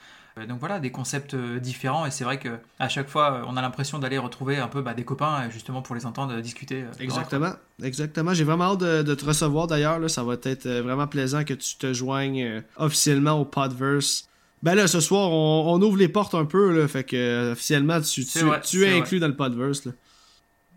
donc 0.48 0.60
voilà, 0.60 0.80
des 0.80 0.92
concepts 0.92 1.36
différents. 1.36 2.06
Et 2.06 2.12
c'est 2.12 2.24
vrai 2.24 2.40
que 2.40 2.50
à 2.80 2.90
chaque 2.90 3.10
fois, 3.10 3.44
on 3.48 3.58
a 3.58 3.62
l'impression 3.62 4.00
d'aller 4.00 4.18
retrouver 4.18 4.58
un 4.58 4.68
peu 4.68 4.82
bah, 4.82 4.94
des 4.94 5.04
copains 5.04 5.50
justement 5.50 5.82
pour 5.82 5.96
les 5.96 6.06
entendre 6.06 6.40
discuter. 6.42 6.86
Exactement, 7.00 7.54
exactement. 7.84 8.34
J'ai 8.34 8.44
vraiment 8.44 8.74
hâte 8.74 8.80
de, 8.80 9.16
te 9.16 9.26
recevoir 9.26 9.68
d'ailleurs. 9.68 10.10
Ça 10.10 10.24
va 10.24 10.36
être 10.44 10.68
vraiment 10.68 11.08
plaisant 11.08 11.44
que 11.44 11.54
tu 11.54 11.76
te 11.78 11.94
joignes 11.94 12.64
officiellement 12.78 13.40
au 13.40 13.46
Podverse. 13.46 14.28
Ben 14.64 14.76
là, 14.76 14.88
ce 14.88 15.00
soir, 15.00 15.32
on, 15.32 15.82
ouvre 15.82 15.98
les 15.98 16.08
portes 16.08 16.36
un 16.36 16.46
peu, 16.46 16.72
là, 16.72 16.88
fait 16.88 17.04
que 17.04 17.52
officiellement, 17.52 18.00
tu, 18.00 18.24
tu, 18.64 18.84
es, 18.84 18.96
inclus 18.96 19.20
dans 19.20 19.28
le 19.28 19.36
Podverse. 19.36 19.88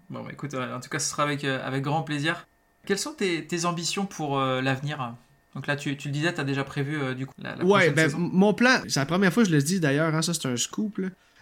Bon, 0.08 0.22
bah, 0.22 0.30
écoute, 0.32 0.54
en 0.54 0.80
tout 0.80 0.88
cas, 0.88 0.98
ce 0.98 1.10
sera 1.10 1.22
avec, 1.22 1.44
avec 1.44 1.82
grand 1.82 2.02
plaisir. 2.02 2.46
Quelles 2.86 2.98
sont 2.98 3.12
tes, 3.12 3.64
ambitions 3.64 4.06
pour 4.06 4.38
euh, 4.38 4.60
l'avenir? 4.60 5.14
Donc 5.54 5.66
là, 5.66 5.76
tu, 5.76 5.90
le 5.90 6.10
disais, 6.10 6.34
tu 6.34 6.40
as 6.40 6.44
déjà 6.44 6.64
prévu 6.64 7.00
euh, 7.00 7.14
du 7.14 7.26
coup 7.26 7.34
la, 7.40 7.62
Ouais, 7.64 7.90
ben, 7.90 8.10
mon 8.16 8.54
plan, 8.54 8.80
c'est 8.88 9.00
la 9.00 9.06
première 9.06 9.32
fois 9.32 9.44
que 9.44 9.48
je 9.48 9.54
le 9.54 9.62
dis 9.62 9.80
d'ailleurs, 9.80 10.14
hein, 10.14 10.22
ça 10.22 10.34
c'est 10.34 10.46
un 10.46 10.56
scoop. 10.56 11.00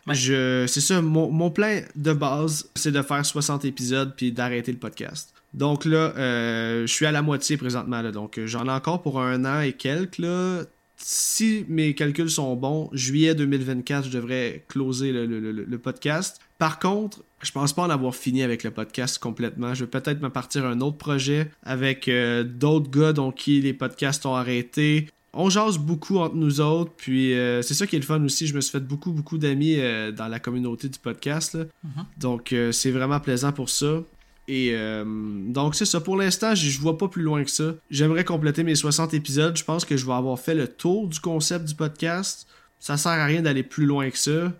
Je, 0.09 0.67
c'est 0.67 0.81
ça, 0.81 1.01
mon, 1.01 1.51
plan 1.51 1.81
de 1.95 2.13
base, 2.13 2.69
c'est 2.75 2.91
de 2.91 3.01
faire 3.03 3.25
60 3.25 3.65
épisodes 3.65 4.15
puis 4.17 4.33
d'arrêter 4.33 4.73
le 4.73 4.79
podcast. 4.79 5.33
Donc 5.55 5.85
là, 5.85 6.13
euh, 6.17 6.87
je 6.87 6.93
suis 6.93 7.07
à 7.07 7.13
la 7.13 7.23
moitié 7.23 7.57
présentement, 7.57 8.03
là, 8.03 8.11
donc 8.11 8.41
j'en 8.45 8.67
ai 8.67 8.71
encore 8.71 9.01
pour 9.01 9.21
un 9.21 9.45
an 9.45 9.61
et 9.61 9.73
quelques. 9.73 10.19
Là. 10.19 10.65
Si 10.97 11.65
mes 11.69 11.95
calculs 11.95 12.31
sont 12.31 12.55
bons, 12.57 12.91
juillet 12.93 13.35
2024, 13.35 14.07
je 14.07 14.11
devrais 14.11 14.65
closer 14.69 15.13
le 15.13 15.79
podcast. 15.79 16.41
Par 16.59 16.79
contre, 16.79 17.23
je 17.43 17.51
pense 17.51 17.73
pas 17.73 17.83
en 17.83 17.91
avoir 17.91 18.15
fini 18.15 18.43
avec 18.43 18.63
le 18.63 18.71
podcast 18.71 19.19
complètement. 19.19 19.75
Je 19.75 19.85
vais 19.85 19.91
peut-être 19.91 20.23
me 20.23 20.31
partir 20.31 20.65
un 20.65 20.81
autre 20.81 20.97
projet 20.97 21.51
avec 21.63 22.09
euh, 22.09 22.45
d'autres 22.45 22.91
gars 22.91 23.13
dont 23.13 23.33
qui 23.33 23.61
les 23.61 23.75
podcasts 23.75 24.25
ont 24.27 24.35
arrêté. 24.35 25.09
On 25.35 25.51
jase 25.51 25.79
beaucoup 25.79 26.19
entre 26.19 26.37
nous 26.37 26.61
autres, 26.61 26.93
puis 26.97 27.35
euh, 27.35 27.63
c'est 27.63 27.75
ça 27.75 27.87
qui 27.87 27.97
est 27.97 27.99
le 27.99 28.05
fun 28.05 28.23
aussi. 28.23 28.47
Je 28.47 28.55
me 28.55 28.61
suis 28.61 28.71
fait 28.71 28.87
beaucoup, 28.87 29.13
beaucoup 29.13 29.39
d'amis 29.39 29.77
euh, 29.79 30.13
dans 30.13 30.29
la 30.29 30.39
communauté 30.39 30.89
du 30.89 30.99
podcast. 30.99 31.57
Mm-hmm. 31.57 32.05
Donc 32.19 32.55
c'est 32.71 32.91
vraiment 32.91 33.19
plaisant 33.19 33.53
pour 33.53 33.69
ça. 33.69 34.03
Et 34.49 34.77
donc 35.05 35.75
c'est 35.75 35.85
ça. 35.85 36.01
Pour 36.01 36.17
l'instant, 36.17 36.55
je 36.55 36.79
vois 36.79 36.99
pas 36.99 37.09
plus 37.09 37.23
loin 37.23 37.43
que 37.45 37.51
ça. 37.51 37.75
J'aimerais 37.91 38.25
compléter 38.25 38.65
mes 38.65 38.75
60 38.75 39.15
épisodes. 39.15 39.57
Je 39.57 39.65
pense 39.65 39.85
que 39.85 39.97
je 39.97 40.05
vais 40.05 40.13
avoir 40.13 40.39
fait 40.39 40.55
le 40.55 40.69
tour 40.69 41.09
du 41.09 41.21
concept 41.21 41.65
du 41.65 41.75
podcast. 41.75 42.47
Ça 42.79 42.97
sert 42.97 43.13
à 43.13 43.25
rien 43.25 43.41
d'aller 43.41 43.63
plus 43.63 43.87
loin 43.87 44.11
que 44.11 44.19
ça 44.19 44.53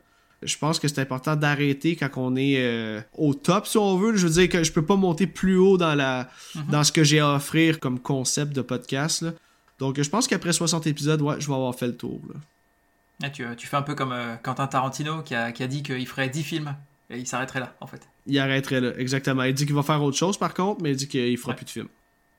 je 0.43 0.59
pense 0.59 0.79
que 0.79 0.89
c'est 0.89 1.01
important 1.01 1.37
d'arrêter 1.37 1.97
quand 1.97 2.11
on 2.17 2.37
est 2.37 2.57
euh, 2.59 3.01
au 3.17 3.35
top, 3.35 3.67
si 3.67 3.79
on 3.79 3.97
veut. 3.97 4.17
Je 4.17 4.27
veux 4.27 4.33
dire 4.33 4.49
que 4.49 4.65
je 4.65 4.73
peux 4.73 4.85
pas 4.85 4.97
monter 4.97 5.27
plus 5.27 5.57
haut 5.57 5.79
dans, 5.79 5.95
la, 5.95 6.29
mhm. 6.55 6.67
dans 6.69 6.85
ce 6.85 6.93
que 6.93 7.05
j'ai 7.05 7.21
à 7.21 7.35
offrir 7.35 7.81
comme 7.81 7.99
concept 7.99 8.53
de 8.53 8.63
podcast. 8.63 9.25
Donc, 9.79 10.01
je 10.01 10.09
pense 10.09 10.29
qu'après 10.29 10.53
60 10.53 10.87
épisodes, 10.87 11.21
ouais, 11.23 11.37
je 11.39 11.49
vais 11.49 11.55
avoir 11.55 11.75
fait 11.75 11.87
le 11.87 11.97
tour. 11.97 12.21
Ah, 13.23 13.31
tu, 13.31 13.45
tu, 13.57 13.67
fais 13.67 13.77
un 13.77 13.83
peu 13.83 13.95
comme 13.95 14.13
euh, 14.13 14.37
Quentin 14.43 14.67
Tarantino 14.67 15.23
qui 15.23 15.35
a, 15.35 15.53
qui 15.53 15.63
a 15.63 15.67
dit 15.67 15.83
qu'il 15.83 16.07
ferait 16.07 16.29
10 16.29 16.43
films 16.43 16.77
et 17.11 17.19
il 17.19 17.27
s'arrêterait 17.27 17.61
là, 17.61 17.75
en 17.81 17.87
fait. 17.87 18.09
Il 18.27 18.39
arrêterait 18.39 18.81
là, 18.81 18.93
exactement. 18.97 19.43
Il 19.45 19.55
dit 19.55 19.67
qu'il 19.67 19.75
va 19.75 19.83
faire 19.83 20.03
autre 20.03 20.17
chose, 20.17 20.39
par 20.39 20.55
contre, 20.55 20.83
mais 20.83 20.91
il 20.93 20.97
dit 20.97 21.09
qu'il 21.09 21.37
fera 21.37 21.55
plus 21.55 21.65
de 21.65 21.71
films. 21.71 21.89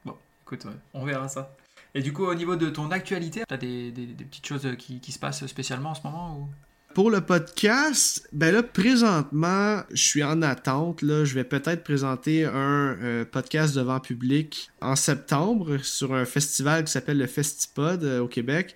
Bon, 0.06 0.16
écoute, 0.46 0.66
on 0.94 1.06
verra 1.06 1.28
ça. 1.28 1.56
Et 1.96 2.02
du 2.02 2.12
coup, 2.12 2.26
au 2.26 2.34
niveau 2.34 2.56
de 2.56 2.70
ton 2.70 2.90
actualité, 2.92 3.44
tu 3.48 3.54
as 3.54 3.58
des, 3.58 3.92
des, 3.92 4.08
petites 4.26 4.46
choses 4.48 4.68
qui, 4.78 5.00
qui, 5.00 5.12
se 5.12 5.20
passent 5.20 5.46
spécialement 5.46 5.92
en 5.92 5.96
ce 5.96 6.02
moment 6.04 6.38
ou... 6.38 6.50
Pour 6.94 7.10
le 7.10 7.22
podcast, 7.22 8.28
ben 8.34 8.54
là, 8.54 8.62
présentement, 8.62 9.82
je 9.92 10.04
suis 10.04 10.24
en 10.24 10.44
attente. 10.44 11.02
Là. 11.02 11.26
Je 11.26 11.34
vais 11.34 11.44
peut-être 11.44 11.84
présenter 11.84 12.46
un 12.46 12.96
euh, 13.02 13.26
podcast 13.26 13.76
devant 13.76 14.00
public 14.00 14.70
en 14.80 14.96
septembre 14.96 15.78
sur 15.78 16.14
un 16.14 16.26
festival 16.26 16.84
qui 16.84 16.92
s'appelle 16.92 17.18
le 17.18 17.26
Festipod 17.26 18.04
euh, 18.04 18.20
au 18.20 18.28
Québec. 18.28 18.76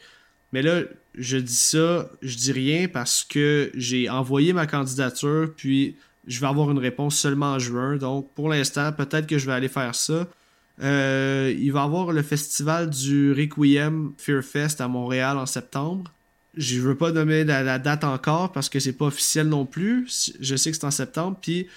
Mais 0.51 0.63
là, 0.63 0.81
je 1.13 1.37
dis 1.37 1.55
ça, 1.55 2.09
je 2.23 2.35
dis 2.37 2.51
rien 2.51 2.87
parce 2.87 3.23
que 3.23 3.69
j'ai 3.75 4.09
envoyé 4.09 4.51
ma 4.51 4.65
candidature, 4.65 5.53
puis 5.55 5.95
je 6.25 6.39
vais 6.39 6.47
avoir 6.47 6.71
une 6.71 6.79
réponse 6.79 7.17
seulement 7.17 7.53
en 7.53 7.59
juin. 7.59 7.97
Donc, 7.97 8.33
pour 8.33 8.49
l'instant, 8.49 8.91
peut-être 8.93 9.27
que 9.27 9.37
je 9.37 9.45
vais 9.45 9.53
aller 9.53 9.69
faire 9.69 9.93
ça. 9.93 10.27
Euh, 10.81 11.53
il 11.55 11.71
va 11.71 11.81
y 11.81 11.83
avoir 11.83 12.11
le 12.11 12.23
festival 12.23 12.89
du 12.89 13.31
Requiem 13.31 14.13
Fear 14.17 14.43
Fest 14.43 14.81
à 14.81 14.87
Montréal 14.87 15.37
en 15.37 15.45
septembre. 15.45 16.11
Je 16.57 16.81
veux 16.81 16.95
pas 16.95 17.11
nommer 17.11 17.43
la, 17.43 17.79
date 17.79 18.03
encore 18.03 18.51
parce 18.51 18.67
que 18.69 18.79
c'est 18.79 18.93
pas 18.93 19.05
officiel 19.05 19.47
non 19.47 19.65
plus. 19.65 20.33
Je 20.39 20.55
sais 20.55 20.71
que 20.71 20.77
c'est 20.77 20.85
en 20.85 20.91
septembre. 20.91 21.37
Puis 21.41 21.67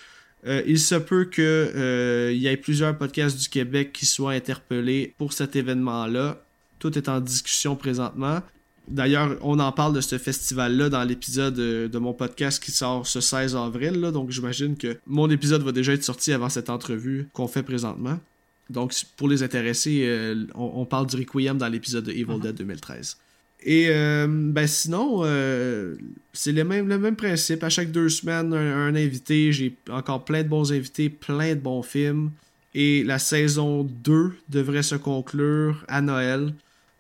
euh, 0.47 0.63
il 0.67 0.79
se 0.79 0.95
peut 0.95 1.27
qu'il 1.27 1.45
euh, 1.45 2.33
y 2.33 2.47
ait 2.47 2.57
plusieurs 2.57 2.97
podcasts 2.97 3.39
du 3.39 3.49
Québec 3.49 3.93
qui 3.93 4.07
soient 4.07 4.33
interpellés 4.33 5.15
pour 5.19 5.33
cet 5.33 5.55
événement-là. 5.55 6.43
Tout 6.79 6.97
est 6.97 7.09
en 7.09 7.21
discussion 7.21 7.77
présentement. 7.77 8.41
D'ailleurs, 8.89 9.37
on 9.43 9.59
en 9.61 9.71
parle 9.71 9.95
de 9.95 10.01
ce 10.01 10.19
festival-là 10.19 10.89
dans 10.89 11.05
l'épisode 11.05 11.55
de, 11.55 11.99
mon 11.99 12.13
podcast 12.13 12.63
qui 12.63 12.73
sort 12.73 13.07
ce 13.07 13.21
16 13.21 13.55
avril. 13.55 14.01
donc 14.13 14.31
j'imagine 14.31 14.77
que 14.77 14.99
mon 15.07 15.31
épisode 15.31 15.63
va 15.63 15.73
déjà 15.73 15.93
être 15.93 16.03
sorti 16.03 16.33
avant 16.33 16.49
cette 16.49 16.71
entrevue 16.71 17.29
qu'on 17.33 17.47
fait 17.47 17.63
présentement. 17.63 18.19
Donc 18.69 18.95
pour 19.17 19.29
les 19.29 19.43
intéressés, 19.43 20.05
euh, 20.05 20.47
on, 20.55 20.85
parle 20.87 21.07
du 21.07 21.17
Requiem 21.17 21.59
dans 21.59 21.69
l'épisode 21.69 22.05
de 22.05 22.13
Evil 22.13 22.25
mm-hmm. 22.25 22.43
Dead 22.43 22.55
2013. 22.57 23.17
Et 23.63 23.89
euh, 23.91 24.27
ben 24.29 24.67
sinon, 24.67 25.21
euh, 25.25 25.97
c'est 26.33 26.53
le 26.53 26.65
même, 26.65 26.89
le 26.89 26.99
même 26.99 27.17
principe. 27.17 27.63
À 27.63 27.69
chaque 27.69 27.91
deux 27.91 28.09
semaines, 28.09 28.55
un, 28.55 28.95
invité. 28.95 29.53
J'ai 29.53 29.77
encore 29.91 30.25
plein 30.25 30.43
de 30.43 30.49
bons 30.49 30.73
invités, 30.73 31.11
plein 31.11 31.55
de 31.55 31.61
bons 31.61 31.83
films. 31.83 32.31
Et 32.75 33.03
la 33.03 33.19
saison 33.19 33.83
2 33.83 34.33
devrait 34.49 34.83
se 34.83 34.95
conclure 34.95 35.85
à 35.89 36.01
Noël. 36.01 36.55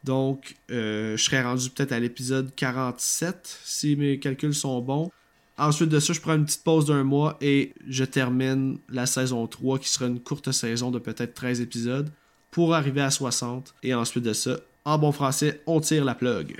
Donc, 0.04 0.56
euh, 0.70 1.16
je 1.16 1.22
serais 1.22 1.42
rendu 1.42 1.70
peut-être 1.70 1.92
à 1.92 2.00
l'épisode 2.00 2.52
47, 2.54 3.60
si 3.64 3.96
mes 3.96 4.18
calculs 4.18 4.54
sont 4.54 4.80
bons. 4.80 5.10
Ensuite 5.58 5.90
de 5.90 6.00
ça, 6.00 6.14
je 6.14 6.20
prends 6.20 6.34
une 6.34 6.46
petite 6.46 6.64
pause 6.64 6.86
d'un 6.86 7.04
mois 7.04 7.36
et 7.42 7.74
je 7.86 8.04
termine 8.04 8.78
la 8.88 9.04
saison 9.04 9.46
3, 9.46 9.78
qui 9.78 9.90
sera 9.90 10.06
une 10.06 10.18
courte 10.18 10.50
saison 10.52 10.90
de 10.90 10.98
peut-être 10.98 11.34
13 11.34 11.60
épisodes, 11.60 12.10
pour 12.50 12.74
arriver 12.74 13.02
à 13.02 13.10
60. 13.10 13.74
Et 13.82 13.92
ensuite 13.92 14.24
de 14.24 14.32
ça, 14.32 14.56
en 14.84 14.98
bon 14.98 15.12
français, 15.12 15.62
on 15.66 15.80
tire 15.80 16.04
la 16.04 16.14
plug. 16.14 16.56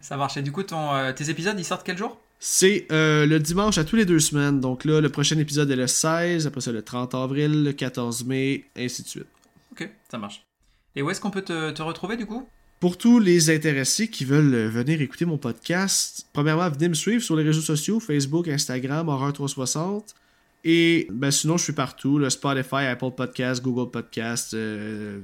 Ça 0.00 0.16
marche. 0.16 0.36
Et 0.36 0.42
du 0.42 0.52
coup, 0.52 0.62
ton, 0.62 0.94
euh, 0.94 1.12
tes 1.12 1.30
épisodes, 1.30 1.56
ils 1.58 1.64
sortent 1.64 1.84
quel 1.84 1.98
jour? 1.98 2.18
C'est 2.38 2.86
euh, 2.92 3.26
le 3.26 3.40
dimanche 3.40 3.78
à 3.78 3.84
tous 3.84 3.96
les 3.96 4.04
deux 4.04 4.20
semaines. 4.20 4.60
Donc 4.60 4.84
là, 4.84 5.00
le 5.00 5.08
prochain 5.08 5.38
épisode 5.38 5.70
est 5.70 5.76
le 5.76 5.86
16, 5.86 6.46
après 6.46 6.60
ça 6.60 6.72
le 6.72 6.82
30 6.82 7.14
avril, 7.14 7.64
le 7.64 7.72
14 7.72 8.24
mai, 8.24 8.64
ainsi 8.76 9.02
de 9.02 9.08
suite. 9.08 9.26
Ok, 9.72 9.90
ça 10.10 10.18
marche. 10.18 10.44
Et 10.94 11.02
où 11.02 11.10
est-ce 11.10 11.20
qu'on 11.20 11.30
peut 11.30 11.42
te, 11.42 11.82
retrouver 11.82 12.16
du 12.16 12.26
coup? 12.26 12.48
Pour 12.78 12.98
tous 12.98 13.18
les 13.18 13.50
intéressés 13.50 14.08
qui 14.08 14.24
veulent 14.24 14.54
euh, 14.54 14.68
venir 14.68 15.00
écouter 15.00 15.24
mon 15.24 15.38
podcast, 15.38 16.26
premièrement, 16.32 16.68
venez 16.68 16.88
me 16.88 16.94
suivre 16.94 17.22
sur 17.22 17.36
les 17.36 17.42
réseaux 17.42 17.62
sociaux, 17.62 18.00
Facebook, 18.00 18.48
Instagram, 18.48 19.08
Horreur360. 19.08 20.14
Et 20.64 21.06
ben, 21.10 21.30
sinon, 21.30 21.56
je 21.56 21.64
suis 21.64 21.72
partout, 21.72 22.18
le 22.18 22.28
Spotify, 22.28 22.86
Apple 22.86 23.12
Podcast, 23.16 23.62
Google 23.62 23.90
Podcast, 23.90 24.52
euh, 24.52 25.20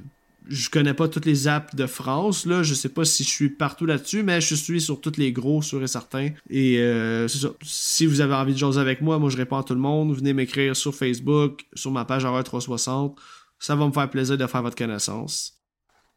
je 0.47 0.69
connais 0.69 0.93
pas 0.93 1.07
toutes 1.07 1.25
les 1.25 1.47
apps 1.47 1.75
de 1.75 1.85
France, 1.85 2.45
là. 2.45 2.63
Je 2.63 2.73
sais 2.73 2.89
pas 2.89 3.05
si 3.05 3.23
je 3.23 3.29
suis 3.29 3.49
partout 3.49 3.85
là-dessus, 3.85 4.23
mais 4.23 4.41
je 4.41 4.55
suis 4.55 4.81
sur 4.81 5.01
toutes 5.01 5.17
les 5.17 5.31
gros, 5.31 5.61
sûr 5.61 5.81
et 5.83 5.87
certain. 5.87 6.29
Et 6.49 6.79
euh, 6.79 7.27
c'est 7.27 7.39
ça. 7.39 7.49
Si 7.61 8.05
vous 8.05 8.21
avez 8.21 8.33
envie 8.33 8.53
de 8.53 8.57
jaser 8.57 8.79
avec 8.79 9.01
moi, 9.01 9.19
moi 9.19 9.29
je 9.29 9.37
réponds 9.37 9.57
à 9.57 9.63
tout 9.63 9.73
le 9.73 9.79
monde. 9.79 10.13
Venez 10.15 10.33
m'écrire 10.33 10.75
sur 10.75 10.93
Facebook, 10.93 11.65
sur 11.73 11.91
ma 11.91 12.05
page 12.05 12.25
Horreur 12.25 12.43
360. 12.43 13.19
Ça 13.59 13.75
va 13.75 13.87
me 13.87 13.91
faire 13.91 14.09
plaisir 14.09 14.37
de 14.37 14.45
faire 14.45 14.61
votre 14.61 14.75
connaissance. 14.75 15.59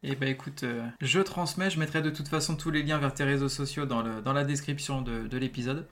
Eh 0.03 0.15
ben 0.15 0.29
écoute, 0.29 0.63
euh, 0.63 0.85
je 1.01 1.19
transmets, 1.19 1.69
je 1.69 1.79
mettrai 1.79 2.01
de 2.01 2.09
toute 2.09 2.27
façon 2.27 2.55
tous 2.55 2.69
les 2.69 2.83
liens 2.83 2.99
vers 2.99 3.13
tes 3.13 3.23
réseaux 3.23 3.49
sociaux 3.49 3.85
dans, 3.85 4.03
le, 4.03 4.21
dans 4.21 4.33
la 4.33 4.43
description 4.43 5.01
de, 5.01 5.37
l'épisode. 5.37 5.87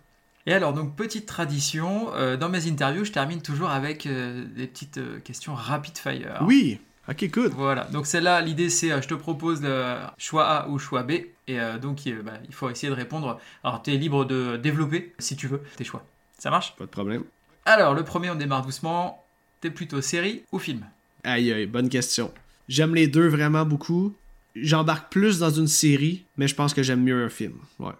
Et 0.45 0.53
alors, 0.53 0.73
donc, 0.73 0.95
petite 0.95 1.25
tradition, 1.25 2.13
euh, 2.13 2.37
dans 2.37 2.49
mes 2.49 2.67
interviews, 2.67 3.03
je 3.03 3.11
termine 3.11 3.41
toujours 3.41 3.69
avec 3.69 4.07
des 4.07 4.67
petites 4.67 4.99
questions 5.23 5.55
rapid 5.55 5.97
fire. 5.97 6.39
Oui 6.41 6.79
Ok, 7.07 7.29
cool. 7.31 7.49
Voilà, 7.49 7.83
donc 7.85 8.07
celle-là, 8.07 8.41
l'idée 8.41 8.69
c'est 8.69 8.91
euh, 8.91 9.01
je 9.01 9.07
te 9.07 9.13
propose 9.13 9.61
le 9.61 9.97
choix 10.17 10.47
A 10.47 10.69
ou 10.69 10.79
choix 10.79 11.03
B, 11.03 11.11
et 11.11 11.59
euh, 11.59 11.77
donc 11.77 11.99
bah, 12.23 12.33
il 12.47 12.53
faut 12.53 12.69
essayer 12.69 12.89
de 12.89 12.95
répondre. 12.95 13.39
Alors 13.63 13.83
tu 13.83 13.93
es 13.93 13.97
libre 13.97 14.25
de 14.25 14.57
développer, 14.57 15.13
si 15.19 15.35
tu 15.35 15.47
veux, 15.47 15.61
tes 15.77 15.83
choix. 15.83 16.03
Ça 16.39 16.49
marche? 16.49 16.75
Pas 16.75 16.85
de 16.85 16.89
problème. 16.89 17.23
Alors, 17.65 17.95
le 17.95 18.03
premier, 18.03 18.29
on 18.29 18.35
démarre 18.35 18.63
doucement. 18.63 19.23
T'es 19.61 19.71
plutôt 19.71 20.01
série 20.01 20.43
ou 20.51 20.59
film? 20.59 20.85
Aïe 21.23 21.51
aïe, 21.51 21.65
bonne 21.65 21.89
question. 21.89 22.31
J'aime 22.67 22.93
les 22.93 23.07
deux 23.07 23.27
vraiment 23.27 23.65
beaucoup. 23.65 24.15
J'embarque 24.55 25.11
plus 25.11 25.39
dans 25.39 25.49
une 25.49 25.67
série, 25.67 26.25
mais 26.37 26.47
je 26.47 26.55
pense 26.55 26.73
que 26.73 26.83
j'aime 26.83 27.01
mieux 27.01 27.25
un 27.25 27.29
film. 27.29 27.55
Ouais. 27.79 27.93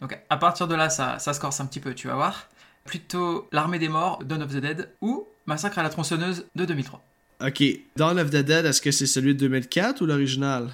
Ok, 0.00 0.18
à 0.30 0.36
partir 0.36 0.68
de 0.68 0.74
là, 0.74 0.90
ça, 0.90 1.18
ça 1.18 1.32
se 1.32 1.40
corse 1.40 1.60
un 1.60 1.66
petit 1.66 1.80
peu, 1.80 1.94
tu 1.94 2.06
vas 2.06 2.14
voir. 2.14 2.48
Plutôt 2.84 3.48
L'Armée 3.50 3.78
des 3.78 3.88
Morts, 3.88 4.22
Dawn 4.24 4.42
of 4.42 4.52
the 4.52 4.58
Dead 4.58 4.90
ou 5.00 5.26
Massacre 5.46 5.78
à 5.78 5.82
la 5.82 5.88
tronçonneuse 5.88 6.46
de 6.54 6.64
2003. 6.64 7.02
Ok. 7.40 7.62
Dawn 7.96 8.18
of 8.18 8.30
the 8.30 8.36
Dead, 8.36 8.64
est-ce 8.64 8.80
que 8.80 8.90
c'est 8.90 9.06
celui 9.06 9.34
de 9.34 9.40
2004 9.40 10.00
ou 10.02 10.06
l'original? 10.06 10.70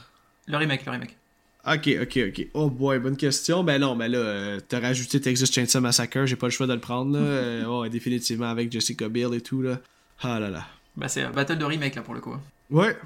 Le 0.47 0.57
remake, 0.57 0.85
le 0.87 0.93
remake. 0.93 1.17
Ok, 1.65 1.89
ok, 2.03 2.19
ok. 2.29 2.47
Oh 2.55 2.71
boy, 2.71 2.99
bonne 2.99 3.17
question. 3.17 3.63
Ben 3.63 3.81
non, 3.81 3.95
ben 3.95 4.11
là, 4.11 4.19
euh, 4.19 4.61
t'as 4.67 4.81
rajouté 4.81 5.21
Texas 5.21 5.53
Chainsaw 5.53 5.81
Massacre, 5.81 6.27
j'ai 6.27 6.35
pas 6.35 6.47
le 6.47 6.51
choix 6.51 6.67
de 6.67 6.75
le 6.75 6.81
prendre, 6.81 7.17
là. 7.17 7.21
Euh, 7.23 7.65
oh, 7.67 7.87
définitivement 7.89 8.51
avec 8.51 8.71
Jessica 8.71 9.09
Biel 9.09 9.35
et 9.35 9.41
tout, 9.41 9.63
là. 9.63 9.79
Ah 10.23 10.41
là 10.41 10.51
là. 10.51 10.67
Bah 10.97 11.09
c'est 11.09 11.27
battle 11.29 11.59
de 11.59 11.65
remake, 11.65 11.95
là, 11.95 12.03
pour 12.03 12.15
le 12.15 12.21
coup. 12.21 12.37
Ouais. 12.71 12.97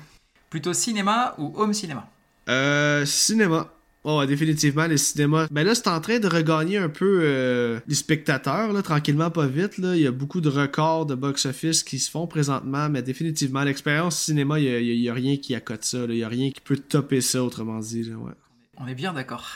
Plutôt 0.50 0.72
cinéma 0.72 1.34
ou 1.38 1.52
home 1.57 1.74
cinéma? 1.74 2.09
Euh, 2.48 3.04
cinéma. 3.04 3.70
Oh, 4.09 4.24
définitivement, 4.24 4.86
les 4.86 4.98
cinémas. 4.98 5.48
Ben 5.50 5.66
là, 5.66 5.74
c'est 5.74 5.88
en 5.88 6.00
train 6.00 6.20
de 6.20 6.28
regagner 6.28 6.78
un 6.78 6.88
peu 6.88 7.22
euh, 7.24 7.80
les 7.88 7.96
spectateurs, 7.96 8.72
là, 8.72 8.80
tranquillement, 8.80 9.32
pas 9.32 9.48
vite. 9.48 9.78
Là. 9.78 9.96
Il 9.96 10.02
y 10.02 10.07
a 10.07 10.12
beaucoup 10.12 10.40
de 10.40 10.48
records 10.48 11.07
de 11.07 11.16
box-office 11.16 11.82
qui 11.82 11.98
se 11.98 12.09
font 12.09 12.28
présentement, 12.28 12.88
mais 12.88 13.02
définitivement, 13.02 13.64
l'expérience 13.64 14.16
cinéma, 14.22 14.61
il 14.61 14.96
n'y 14.96 15.09
a, 15.09 15.12
rien 15.12 15.38
qui 15.38 15.57
accote 15.57 15.82
ça. 15.82 16.04
Il 16.09 16.14
n'y 16.14 16.22
a 16.22 16.28
rien 16.28 16.52
qui 16.52 16.61
peut 16.61 16.76
topper 16.76 17.20
ça, 17.20 17.42
autrement 17.42 17.80
dit. 17.80 18.09
ouais. 18.14 18.32
On 18.76 18.86
est 18.86 18.94
bien 18.94 19.12
d'accord. 19.12 19.48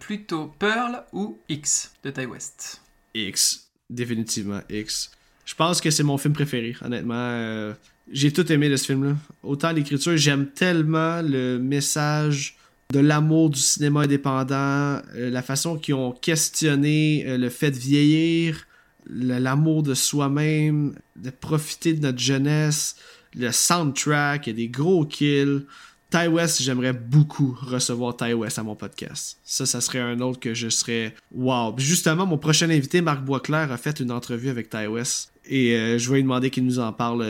Plutôt 0.00 0.52
Pearl 0.58 1.04
ou 1.12 1.38
X 1.48 1.92
de 2.02 2.10
Ty 2.10 2.26
West? 2.26 2.82
X. 3.14 3.70
Définitivement 3.88 4.62
X. 4.68 5.12
Je 5.44 5.54
pense 5.54 5.80
que 5.80 5.92
c'est 5.92 6.02
mon 6.02 6.18
film 6.18 6.34
préféré, 6.34 6.74
honnêtement. 6.84 7.14
Euh, 7.14 7.72
j'ai 8.10 8.32
tout 8.32 8.50
aimé 8.50 8.68
de 8.68 8.74
ce 8.74 8.86
film-là. 8.86 9.14
Autant 9.44 9.70
l'écriture, 9.70 10.16
j'aime 10.16 10.48
tellement 10.48 11.22
le 11.22 11.58
message 11.58 12.56
de 12.92 13.00
l'amour 13.00 13.50
du 13.50 13.58
cinéma 13.58 14.02
indépendant, 14.02 15.00
euh, 15.14 15.30
la 15.30 15.42
façon 15.42 15.78
qu'ils 15.78 15.94
ont 15.94 16.12
questionné 16.12 17.24
euh, 17.26 17.38
le 17.38 17.48
fait 17.48 17.70
de 17.70 17.78
vieillir, 17.78 18.66
l'amour 19.08 19.82
de 19.82 19.94
soi-même, 19.94 20.94
de 21.16 21.30
profiter 21.30 21.94
de 21.94 22.02
notre 22.02 22.18
jeunesse, 22.18 22.96
le 23.34 23.50
soundtrack, 23.50 24.46
il 24.46 24.50
y 24.50 24.52
a 24.52 24.56
des 24.56 24.68
gros 24.68 25.06
kills. 25.06 25.64
Ty 26.10 26.28
West, 26.28 26.60
j'aimerais 26.60 26.92
beaucoup 26.92 27.56
recevoir 27.62 28.14
Ty 28.14 28.34
West 28.34 28.58
à 28.58 28.62
mon 28.62 28.76
podcast. 28.76 29.38
Ça, 29.42 29.64
ça 29.64 29.80
serait 29.80 30.00
un 30.00 30.20
autre 30.20 30.38
que 30.38 30.52
je 30.52 30.68
serais 30.68 31.14
wow. 31.34 31.74
justement, 31.78 32.26
mon 32.26 32.36
prochain 32.36 32.68
invité, 32.68 33.00
Marc 33.00 33.24
Boisclair, 33.24 33.72
a 33.72 33.78
fait 33.78 33.98
une 34.00 34.12
entrevue 34.12 34.50
avec 34.50 34.68
Ty 34.68 34.86
West. 34.86 35.32
Et 35.46 35.74
euh, 35.74 35.98
je 35.98 36.10
vais 36.10 36.16
lui 36.16 36.22
demander 36.24 36.50
qu'il 36.50 36.66
nous 36.66 36.78
en 36.78 36.92
parle 36.92 37.26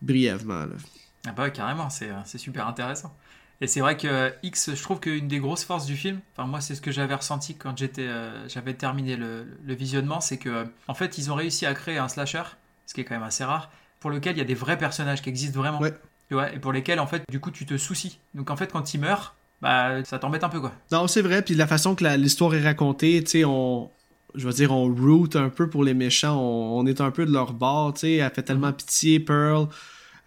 brièvement. 0.00 0.66
Ah 1.26 1.32
bah 1.32 1.50
carrément, 1.50 1.90
c'est 1.90 2.38
super 2.38 2.68
intéressant. 2.68 3.12
Et 3.60 3.66
c'est 3.66 3.80
vrai 3.80 3.96
que 3.96 4.32
X, 4.42 4.74
je 4.74 4.82
trouve 4.82 5.00
qu'une 5.00 5.28
des 5.28 5.38
grosses 5.38 5.64
forces 5.64 5.84
du 5.84 5.96
film, 5.96 6.20
enfin 6.34 6.48
moi 6.48 6.60
c'est 6.60 6.74
ce 6.74 6.80
que 6.80 6.90
j'avais 6.90 7.14
ressenti 7.14 7.54
quand 7.54 7.76
j'étais, 7.76 8.06
euh, 8.06 8.48
j'avais 8.48 8.72
terminé 8.74 9.16
le, 9.16 9.44
visionnement, 9.66 10.20
c'est 10.20 10.38
que 10.38 10.66
en 10.88 10.94
fait 10.94 11.18
ils 11.18 11.30
ont 11.30 11.34
réussi 11.34 11.66
à 11.66 11.74
créer 11.74 11.98
un 11.98 12.08
slasher, 12.08 12.42
ce 12.86 12.94
qui 12.94 13.02
est 13.02 13.04
quand 13.04 13.14
même 13.14 13.22
assez 13.22 13.44
rare, 13.44 13.70
pour 14.00 14.10
lequel 14.10 14.36
il 14.36 14.38
y 14.38 14.42
a 14.42 14.46
des 14.46 14.54
vrais 14.54 14.78
personnages 14.78 15.20
qui 15.20 15.28
existent 15.28 15.60
vraiment. 15.60 15.80
Ouais. 15.80 15.92
Tu 16.28 16.34
vois, 16.34 16.52
et 16.52 16.58
pour 16.58 16.72
lesquels 16.72 17.00
en 17.00 17.06
fait 17.06 17.22
du 17.28 17.38
coup 17.38 17.50
tu 17.50 17.66
te 17.66 17.76
soucies. 17.76 18.18
Donc 18.34 18.50
en 18.50 18.56
fait 18.56 18.72
quand 18.72 18.94
ils 18.94 19.00
meurent, 19.00 19.34
bah 19.60 20.02
ça 20.04 20.18
t'embête 20.18 20.44
un 20.44 20.48
peu 20.48 20.60
quoi. 20.60 20.72
Non 20.90 21.06
c'est 21.06 21.22
vrai, 21.22 21.42
puis 21.42 21.54
la 21.54 21.66
façon 21.66 21.94
que 21.94 22.04
l'histoire 22.16 22.54
est 22.54 22.62
racontée, 22.62 23.22
tu 23.22 23.30
sais 23.30 23.44
on 23.44 23.90
je 24.34 24.46
veux 24.46 24.52
dire, 24.52 24.72
on 24.72 24.94
root 24.94 25.28
un 25.34 25.48
peu 25.48 25.68
pour 25.68 25.84
les 25.84 25.94
méchants, 25.94 26.40
on, 26.40 26.86
est 26.86 27.00
un 27.00 27.10
peu 27.10 27.26
de 27.26 27.32
leur 27.32 27.52
bord, 27.52 27.94
tu 27.94 28.00
sais, 28.00 28.14
elle 28.14 28.30
fait 28.30 28.42
tellement 28.42 28.68
mhm. 28.68 28.74
pitié, 28.74 29.20
Pearl. 29.20 29.68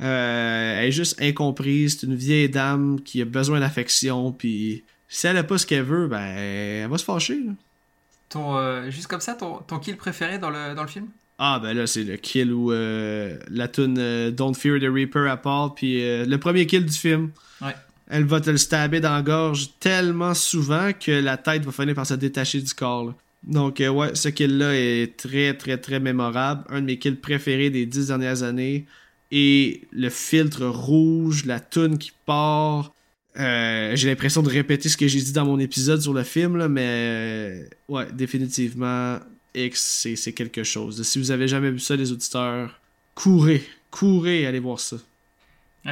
Euh, 0.03 0.79
elle 0.79 0.87
est 0.87 0.91
juste 0.91 1.21
incomprise. 1.21 1.99
C'est 1.99 2.07
une 2.07 2.15
vieille 2.15 2.49
dame 2.49 2.99
qui 3.01 3.21
a 3.21 3.25
besoin 3.25 3.59
d'affection. 3.59 4.31
Puis 4.31 4.83
si 5.07 5.27
elle 5.27 5.35
n'a 5.35 5.43
pas 5.43 5.57
ce 5.57 5.65
qu'elle 5.65 5.83
veut, 5.83 6.07
ben 6.07 6.21
elle 6.21 6.89
va 6.89 6.97
se 6.97 7.05
fâcher. 7.05 7.39
Ton, 8.29 8.57
euh, 8.57 8.89
juste 8.89 9.07
comme 9.07 9.21
ça, 9.21 9.33
ton, 9.33 9.57
ton, 9.59 9.79
kill 9.79 9.95
préféré 9.95 10.39
dans 10.39 10.49
le, 10.49 10.75
dans 10.75 10.81
le 10.81 10.87
film? 10.87 11.07
Ah, 11.39 11.59
ben 11.61 11.73
là, 11.73 11.87
c'est 11.87 12.03
le 12.03 12.17
kill 12.17 12.51
où 12.51 12.71
euh, 12.71 13.37
la 13.49 13.67
tune 13.67 14.31
Don't 14.31 14.55
Fear 14.55 14.79
the 14.79 14.91
Reaper 14.91 15.29
à 15.29 15.37
part. 15.37 15.75
Puis 15.75 16.01
le 16.01 16.35
premier 16.37 16.65
kill 16.67 16.85
du 16.85 16.97
film. 16.97 17.31
Ouais. 17.61 17.75
Elle 18.09 18.25
va 18.25 18.41
te 18.41 18.49
le 18.49 18.57
stabber 18.57 18.99
dans 18.99 19.13
la 19.13 19.21
gorge 19.21 19.69
tellement 19.79 20.33
souvent 20.33 20.91
que 20.93 21.11
la 21.11 21.37
tête 21.37 21.63
va 21.63 21.71
finir 21.71 21.95
par 21.95 22.05
se 22.05 22.13
détacher 22.13 22.61
du 22.61 22.73
corps. 22.73 23.13
Donc, 23.43 23.79
ouais, 23.79 24.15
ce 24.15 24.29
kill-là 24.29 24.73
est 24.73 25.17
très, 25.17 25.53
très, 25.53 25.77
très 25.77 25.99
mémorable. 25.99 26.63
Un 26.69 26.81
de 26.81 26.85
mes 26.85 26.99
kills 26.99 27.15
préférés 27.15 27.69
des 27.69 27.85
dix 27.85 28.07
dernières 28.07 28.43
années 28.43 28.85
et 29.35 29.81
le 29.91 30.11
filtre 30.11 30.67
rouge, 30.67 31.45
la 31.45 31.59
toune 31.59 31.97
qui 31.97 32.11
part. 32.27 32.93
Euh, 33.39 33.95
j'ai 33.95 34.07
l'impression 34.07 34.43
de 34.43 34.49
répéter 34.49 34.89
ce 34.89 34.95
que 34.95 35.07
j'ai 35.07 35.19
dit 35.21 35.33
dans 35.33 35.43
mon 35.43 35.57
épisode 35.57 35.99
sur 35.99 36.13
le 36.13 36.21
film, 36.21 36.67
mais 36.67 36.85
euh, 36.85 37.65
ouais, 37.89 38.11
définitivement, 38.11 39.17
X, 39.55 40.07
c'est 40.15 40.33
quelque 40.33 40.63
chose. 40.63 41.01
Si 41.01 41.17
vous 41.17 41.31
avez 41.31 41.47
jamais 41.47 41.71
vu 41.71 41.79
ça, 41.79 41.95
les 41.95 42.11
auditeurs, 42.11 42.79
courez, 43.15 43.67
courez, 43.89 44.45
allez 44.45 44.59
voir 44.59 44.79
ça. 44.79 44.97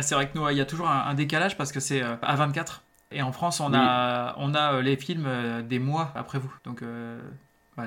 c'est 0.02 0.14
vrai 0.14 0.30
que 0.30 0.38
nous, 0.38 0.48
il 0.50 0.58
y 0.58 0.62
a 0.62 0.66
toujours 0.66 0.88
un, 0.88 1.16
décalage 1.16 1.58
parce 1.58 1.72
que 1.72 1.80
c'est 1.80 2.02
à 2.02 2.20
euh, 2.22 2.36
24. 2.36 2.84
Et 3.12 3.24
en 3.24 3.32
France, 3.32 3.60
on 3.60 3.74
a, 3.74 4.36
on 4.38 4.54
a 4.54 4.84
les 4.84 4.98
films 4.98 5.28
des 5.68 5.80
mois 5.80 6.12
après 6.14 6.38
vous. 6.38 6.54
Donc, 6.64 6.84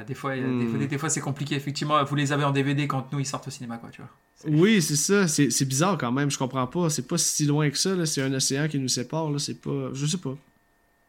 des 0.06 0.14
fois, 0.14 0.36
hmm. 0.36 0.86
des 0.86 0.98
fois, 0.98 1.08
c'est 1.08 1.20
compliqué. 1.20 1.54
Effectivement, 1.54 2.02
vous 2.04 2.14
les 2.14 2.32
avez 2.32 2.44
en 2.44 2.50
DVD 2.50 2.86
quand 2.86 3.12
nous 3.12 3.20
ils 3.20 3.26
sortent 3.26 3.48
au 3.48 3.50
cinéma, 3.50 3.78
quoi, 3.78 3.90
tu 3.90 4.00
vois. 4.00 4.10
Oui, 4.46 4.82
c'est 4.82 4.96
ça. 4.96 5.28
C'est 5.28 5.64
bizarre 5.64 5.98
quand 5.98 6.12
même. 6.12 6.30
Je 6.30 6.38
comprends 6.38 6.66
pas. 6.66 6.90
C'est 6.90 7.06
pas 7.06 7.18
si 7.18 7.46
loin 7.46 7.70
que 7.70 7.78
ça. 7.78 8.04
C'est 8.06 8.22
un 8.22 8.32
océan 8.32 8.68
qui 8.68 8.78
nous 8.78 8.88
sépare. 8.88 9.28
C'est 9.38 9.60
pas. 9.60 9.90
Je 9.92 10.06
sais 10.06 10.18
pas. 10.18 10.36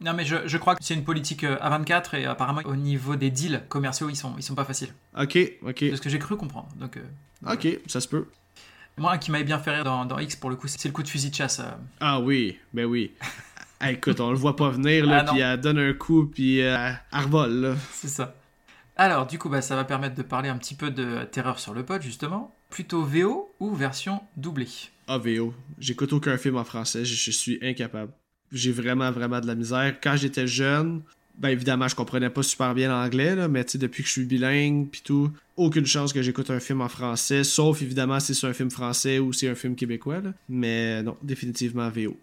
Non, 0.01 0.13
mais 0.13 0.26
je, 0.26 0.36
je 0.45 0.57
crois 0.57 0.76
que 0.76 0.84
c'est 0.84 0.93
une 0.93 1.03
politique 1.03 1.43
à 1.43 1.69
24 1.69 2.15
et 2.15 2.26
apparemment 2.26 2.61
au 2.65 2.76
niveau 2.76 3.15
des 3.15 3.30
deals 3.30 3.63
commerciaux, 3.69 4.09
ils 4.09 4.15
sont, 4.15 4.34
ils 4.38 4.43
sont 4.43 4.55
pas 4.55 4.65
faciles. 4.65 4.93
Ok, 5.17 5.38
ok. 5.61 5.76
C'est 5.80 5.95
ce 5.95 6.01
que 6.01 6.09
j'ai 6.09 6.19
cru 6.19 6.36
comprendre. 6.36 6.67
Donc, 6.76 6.97
euh, 6.97 7.53
ok, 7.53 7.80
ça 7.88 8.01
se 8.01 8.07
peut. 8.07 8.26
Moi, 8.97 9.13
un 9.13 9.17
qui 9.17 9.32
m'avait 9.32 9.45
bien 9.45 9.59
fait 9.59 9.71
rire 9.71 9.84
dans, 9.84 10.05
dans, 10.05 10.19
X 10.19 10.36
pour 10.36 10.49
le 10.49 10.57
coup, 10.57 10.67
c'est 10.67 10.86
le 10.86 10.91
coup 10.91 11.03
de 11.03 11.07
fusil 11.07 11.30
de 11.30 11.36
chasse. 11.36 11.59
Euh. 11.59 11.71
Ah 12.01 12.19
oui, 12.19 12.57
ben 12.73 12.86
oui. 12.86 13.11
écoute, 13.89 14.19
on 14.19 14.32
le 14.32 14.38
voit 14.38 14.55
pas 14.55 14.69
venir, 14.69 15.05
là, 15.05 15.26
ah 15.26 15.32
puis 15.32 15.41
elle 15.41 15.59
donne 15.61 15.80
un 15.80 15.93
coup, 15.93 16.26
puis 16.26 16.61
euh, 16.61 16.91
elle 17.11 17.19
revole, 17.19 17.53
là. 17.61 17.76
C'est 17.93 18.09
ça. 18.09 18.36
Alors, 18.98 19.28
du 19.28 19.38
coup, 19.38 19.50
bah, 19.50 19.62
ça 19.62 19.76
va 19.76 19.84
permettre 19.84 20.16
de 20.16 20.22
parler 20.22 20.48
un 20.48 20.58
petit 20.58 20.76
peu 20.76 20.89
de 20.89 21.24
Terreur 21.26 21.60
sur 21.60 21.74
le 21.74 21.84
pod, 21.84 22.02
justement. 22.02 22.56
Plutôt 22.70 23.04
VO 23.04 23.54
ou 23.60 23.74
version 23.76 24.22
doublée? 24.38 24.70
Ah, 25.08 25.18
VO. 25.18 25.54
J'écoute 25.80 26.14
aucun 26.14 26.38
film 26.38 26.56
en 26.56 26.64
français, 26.64 27.04
je, 27.04 27.32
suis 27.32 27.60
incapable. 27.62 28.12
J'ai 28.52 28.72
vraiment, 28.72 29.12
vraiment 29.12 29.41
de 29.41 29.48
la 29.48 29.56
misère. 29.56 29.96
Quand 30.02 30.16
j'étais 30.16 30.48
jeune, 30.48 31.02
ben 31.38 31.50
évidemment, 31.50 31.89
je 31.89 31.96
comprenais 31.96 32.30
pas 32.30 32.41
super 32.41 32.74
bien 32.74 32.89
l'anglais, 32.89 33.36
là, 33.36 33.50
mais 33.50 33.66
depuis 33.76 34.04
que 34.04 34.08
je 34.08 34.14
suis 34.14 34.26
bilingue, 34.26 34.88
puis 34.89 35.02
tout, 35.04 35.32
aucune 35.58 35.86
chance 35.86 36.14
que 36.14 36.22
j'écoute 36.22 36.50
un 36.50 36.62
film 36.62 36.80
en 36.82 36.89
français, 36.89 37.43
sauf 37.43 37.82
évidemment 37.82 38.20
si 38.22 38.34
c'est 38.34 38.48
un 38.48 38.54
film 38.54 38.72
français 38.72 39.20
ou 39.20 39.34
si 39.34 39.41
c'est 39.41 39.50
un 39.50 39.56
film 39.56 39.76
québécois. 39.76 40.22
Mais 40.48 41.04
non, 41.04 41.18
définitivement 41.22 41.89
VO. 41.89 42.18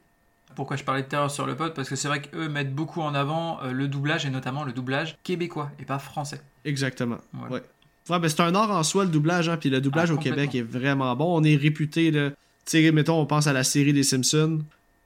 Pourquoi 0.55 0.76
je 0.76 0.84
parlais 0.84 1.03
de 1.03 1.09
terreur 1.09 1.30
sur 1.30 1.46
le 1.46 1.57
pod 1.57 1.74
Parce 1.74 1.88
que 1.88 1.96
c'est 1.96 2.09
vrai 2.09 2.22
qu'eux 2.22 2.48
mettent 2.48 2.74
beaucoup 2.74 3.00
en 3.00 3.14
avant 3.14 3.61
le 3.62 3.88
doublage 3.88 4.26
et 4.26 4.30
notamment 4.30 4.64
le 4.64 4.72
doublage 4.72 5.16
québécois 5.22 5.70
et 5.78 5.84
pas 5.84 5.98
français. 5.98 6.40
Exactement. 6.64 7.18
Ouais. 7.50 7.62
Ouais, 8.11 8.18
ben 8.18 8.28
c'est 8.28 8.40
un 8.40 8.55
art 8.55 8.70
en 8.70 8.82
soi 8.82 9.05
le 9.05 9.11
doublage, 9.11 9.48
hein, 9.48 9.57
puis 9.57 9.70
le 9.70 9.80
doublage 9.80 10.11
ah, 10.11 10.14
au 10.14 10.16
Québec 10.16 10.55
est 10.55 10.62
vraiment 10.62 11.14
bon. 11.14 11.38
On 11.40 11.44
est 11.44 11.55
réputé, 11.55 12.11
tu 12.11 12.32
sais, 12.64 12.90
mettons, 12.90 13.20
on 13.20 13.26
pense 13.26 13.46
à 13.46 13.53
la 13.53 13.64
série 13.64 13.92
des 13.92 14.03
Simpsons. 14.03 14.61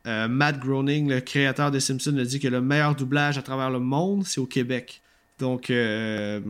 Euh, 0.06 0.28
Matt 0.28 0.60
Groening, 0.60 1.08
le 1.08 1.20
créateur 1.20 1.70
des 1.70 1.80
Simpsons, 1.80 2.16
a 2.16 2.24
dit 2.24 2.38
que 2.38 2.48
le 2.48 2.60
meilleur 2.60 2.94
doublage 2.94 3.38
à 3.38 3.42
travers 3.42 3.70
le 3.70 3.80
monde, 3.80 4.24
c'est 4.24 4.40
au 4.40 4.46
Québec. 4.46 5.02
Donc, 5.38 5.68
euh, 5.68 6.40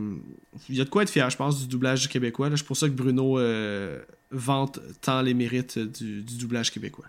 il 0.69 0.75
y 0.75 0.81
a 0.81 0.85
de 0.85 0.89
quoi 0.89 1.03
être 1.03 1.09
fier, 1.09 1.29
je 1.29 1.35
pense, 1.35 1.59
du 1.59 1.67
doublage 1.67 2.07
québécois. 2.07 2.49
C'est 2.55 2.65
pour 2.65 2.77
ça 2.77 2.87
que 2.87 2.93
Bruno 2.93 3.39
euh, 3.39 3.99
vante 4.31 4.79
tant 5.01 5.21
les 5.21 5.33
mérites 5.33 5.79
du, 5.79 6.21
doublage 6.21 6.71
québécois. 6.71 7.05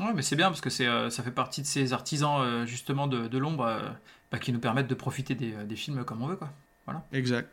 Ouais, 0.00 0.12
mais 0.14 0.22
c'est 0.22 0.36
bien 0.36 0.48
parce 0.48 0.60
que 0.60 0.70
ça 0.70 1.22
fait 1.22 1.30
partie 1.30 1.62
de 1.62 1.66
ces 1.66 1.92
artisans, 1.92 2.66
justement, 2.66 3.06
de, 3.06 3.38
l'ombre 3.38 3.80
bah, 4.30 4.38
qui 4.38 4.52
nous 4.52 4.60
permettent 4.60 4.86
de 4.86 4.94
profiter 4.94 5.34
des, 5.34 5.52
des 5.64 5.76
films 5.76 6.04
comme 6.04 6.22
on 6.22 6.28
veut, 6.28 6.36
quoi. 6.36 6.52
Voilà. 6.86 7.04
Exact. 7.12 7.50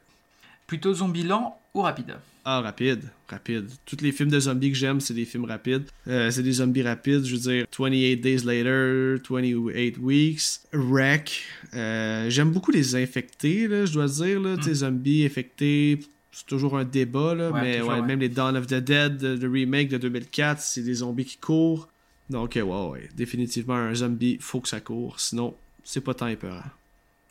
Plutôt 0.67 0.93
zombie 0.93 1.23
lent 1.23 1.59
ou 1.73 1.81
rapide? 1.81 2.15
Ah, 2.47 2.61
rapide, 2.61 3.01
rapide. 3.27 3.69
Tous 3.85 3.97
les 4.01 4.11
films 4.11 4.29
de 4.29 4.39
zombies 4.39 4.71
que 4.71 4.77
j'aime, 4.77 4.99
c'est 4.99 5.13
des 5.13 5.25
films 5.25 5.45
rapides. 5.45 5.85
Euh, 6.07 6.29
c'est 6.29 6.43
des 6.43 6.53
zombies 6.53 6.83
rapides, 6.83 7.25
je 7.25 7.35
veux 7.35 7.41
dire 7.41 7.65
28 7.77 8.17
Days 8.17 8.43
Later, 8.45 9.17
28 9.27 9.97
Weeks, 9.97 10.41
Wreck. 10.71 11.43
Euh, 11.73 12.29
j'aime 12.29 12.51
beaucoup 12.51 12.71
les 12.71 12.95
infectés, 12.95 13.67
là, 13.67 13.85
je 13.85 13.93
dois 13.93 14.07
dire. 14.07 14.39
Là, 14.39 14.55
mm. 14.57 14.73
Zombies 14.73 15.25
infectés, 15.25 15.99
c'est 16.31 16.45
toujours 16.45 16.77
un 16.77 16.83
débat, 16.83 17.33
là, 17.33 17.51
mais 17.51 17.81
même 18.03 18.19
les 18.19 18.29
Dawn 18.29 18.55
of 18.55 18.67
the 18.67 18.75
Dead, 18.75 19.21
le 19.21 19.49
remake 19.49 19.89
de 19.89 19.97
2004, 19.97 20.61
c'est 20.61 20.81
des 20.81 20.95
zombies 20.95 21.25
qui 21.25 21.37
courent. 21.37 21.89
Donc, 22.29 22.53
ouais, 22.55 22.61
ouais, 22.61 23.09
définitivement, 23.15 23.75
un 23.75 23.93
zombie, 23.93 24.37
faut 24.39 24.59
que 24.59 24.67
ça 24.67 24.79
court. 24.79 25.19
Sinon, 25.19 25.55
c'est 25.83 26.01
pas 26.01 26.13
tant 26.13 26.27
épeurant. 26.27 26.63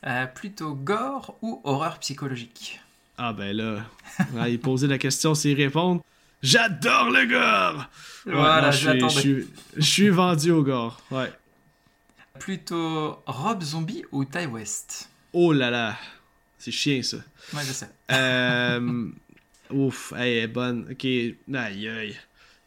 Euh, 0.07 0.27
plutôt 0.27 0.75
gore 0.75 1.37
ou 1.43 1.61
horreur 1.65 1.99
psychologique? 1.99 2.81
Ah 3.17 3.33
ben 3.33 3.57
là, 3.57 4.49
il 4.49 4.61
posait 4.61 4.87
la 4.87 4.99
question, 4.99 5.35
c'est 5.35 5.55
répondre. 5.55 6.03
J'adore 6.43 7.11
le 7.11 7.27
gore! 7.27 7.87
Voilà, 8.27 8.71
je, 8.71 9.47
suis 9.79 10.09
vendu 10.11 10.51
au 10.51 10.63
gore, 10.63 11.01
ouais. 11.11 11.33
Plutôt 12.39 13.23
Rob 13.27 13.63
Zombie 13.63 14.05
ou 14.13 14.25
Ty 14.25 14.47
West? 14.47 15.09
Oh 15.33 15.53
là 15.53 15.71
là, 15.71 15.97
c'est 16.59 16.71
chien 16.71 17.03
ça. 17.03 17.19
Ouais, 17.55 17.63
je 17.65 17.73
sais. 17.73 17.89
Euh, 18.11 19.11
ouf, 19.71 20.13
elle 20.17 20.29
est 20.29 20.49
bonne. 20.49 20.89
Ok, 20.91 21.05
aïe 21.05 21.89
aïe. 21.89 22.17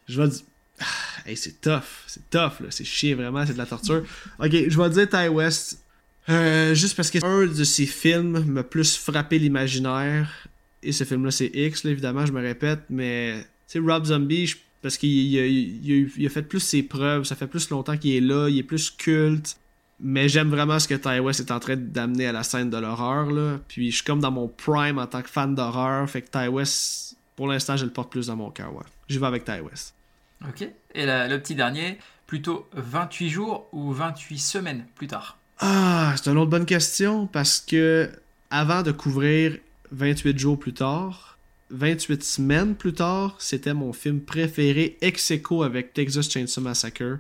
Je 0.08 0.22
vais 0.22 0.30
dire. 0.30 0.46
Ah, 0.80 0.86
hey, 1.26 1.36
c'est 1.36 1.60
tough, 1.62 2.04
c'est 2.06 2.30
tough 2.30 2.60
là, 2.60 2.68
c'est 2.70 2.86
chien 2.86 3.16
vraiment, 3.16 3.46
c'est 3.46 3.54
de 3.54 3.58
la 3.58 3.66
torture. 3.66 4.04
Ok, 4.40 4.52
je 4.52 4.82
vais 4.82 4.90
dire 4.90 5.10
Ty 5.10 5.28
West 5.28 5.80
euh, 6.30 6.76
juste 6.76 6.96
parce 6.96 7.10
que 7.10 7.24
un 7.24 7.48
de 7.48 7.64
ces 7.64 7.86
films 7.86 8.44
m'a 8.46 8.64
plus 8.64 8.98
frappé 8.98 9.40
l'imaginaire. 9.40 10.30
Et 10.84 10.92
ce 10.92 11.04
film-là, 11.04 11.32
c'est 11.32 11.52
X, 11.54 11.86
évidemment, 11.86 12.26
je 12.26 12.32
me 12.32 12.42
répète. 12.42 12.82
Mais, 12.90 13.46
tu 13.68 13.80
Rob 13.80 14.06
Zombie, 14.06 14.54
parce 14.82 14.98
qu'il 14.98 16.26
a, 16.26 16.30
fait 16.30 16.42
plus 16.44 16.60
ses 16.60 16.84
preuves. 16.84 17.24
Ça 17.24 17.36
fait 17.36 17.48
plus 17.48 17.70
longtemps 17.70 17.98
qu'il 17.98 18.16
est 18.16 18.22
là. 18.22 18.50
Il 18.50 18.58
est 18.58 18.64
plus 18.64 18.92
culte. 18.92 19.58
Mais 20.00 20.30
j'aime 20.30 20.50
vraiment 20.50 20.78
ce 20.78 20.88
que 20.88 20.94
Ty 20.94 21.20
West 21.20 21.40
est 21.40 21.52
en 21.52 21.60
train 21.60 21.76
d'amener 21.76 22.28
à 22.28 22.32
la 22.32 22.44
scène 22.44 22.70
de 22.70 22.78
l'horreur. 22.78 23.32
là. 23.32 23.60
Puis 23.68 23.90
je 23.90 23.96
suis 23.96 24.06
comme 24.06 24.20
dans 24.20 24.32
mon 24.32 24.48
prime 24.48 25.00
en 25.00 25.08
tant 25.08 25.22
que 25.24 25.30
fan 25.30 25.56
d'horreur. 25.56 26.08
Fait 26.10 26.22
que 26.22 26.30
Ty 26.30 26.50
West, 26.50 27.18
pour 27.36 27.48
l'instant, 27.48 27.78
je 27.78 27.86
le 27.86 27.92
porte 27.92 28.12
plus 28.12 28.28
dans 28.28 28.36
mon 28.36 28.52
cœur. 28.52 28.76
Ouais. 28.76 28.84
J'y 29.10 29.18
vais 29.18 29.26
avec 29.26 29.46
Ty 29.46 29.62
West. 29.62 29.96
Ok. 30.46 30.62
Et 30.94 31.06
le 31.06 31.38
petit 31.38 31.56
dernier, 31.56 31.98
plutôt 32.26 32.68
28 32.74 33.30
jours 33.30 33.68
ou 33.72 33.92
28 33.94 34.38
semaines 34.38 34.86
plus 34.96 35.08
tard 35.08 35.38
ah, 35.60 36.14
c'est 36.16 36.30
une 36.30 36.38
autre 36.38 36.52
bonne 36.52 36.68
question 36.68 37.26
parce 37.26 37.60
que 37.60 38.12
avant 38.52 38.84
de 38.84 38.92
couvrir 38.92 39.58
28 39.92 40.38
jours 40.38 40.60
plus 40.60 40.74
tard, 40.74 41.38
28 41.72 42.24
semaines 42.24 42.76
plus 42.76 42.94
tard, 42.94 43.36
c'était 43.40 43.74
mon 43.74 43.92
film 43.92 44.22
préféré 44.22 44.98
ex 45.02 45.32
aequo 45.32 45.64
avec 45.64 45.94
Texas 45.94 46.30
Chainsaw 46.30 46.62
Massacre. 46.62 47.20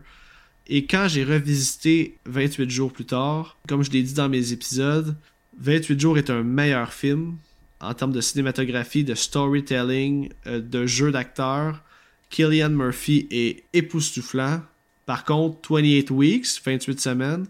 Et 0.68 0.86
quand 0.86 1.08
j'ai 1.08 1.24
revisité 1.24 2.18
28 2.26 2.70
jours 2.70 2.94
plus 2.94 3.06
tard, 3.06 3.58
comme 3.68 3.84
je 3.84 3.90
l'ai 3.90 4.04
dit 4.04 4.14
dans 4.14 4.30
mes 4.30 4.52
épisodes, 4.52 5.16
28 5.60 6.00
jours 6.00 6.18
est 6.20 6.30
un 6.30 6.44
meilleur 6.44 6.94
film 6.94 7.38
en 7.80 7.94
termes 7.94 8.12
de 8.12 8.22
cinématographie, 8.22 9.04
de 9.04 9.16
storytelling, 9.16 10.30
euh, 10.46 10.60
de 10.60 10.86
jeu 10.86 11.12
d'acteur. 11.12 11.82
Killian 12.30 12.70
Murphy 12.70 13.28
est 13.32 13.64
époustouflant. 13.74 14.62
Par 15.06 15.24
contre, 15.24 15.74
28 15.74 16.12
Weeks, 16.12 16.62
28 16.64 17.00
semaines, 17.00 17.48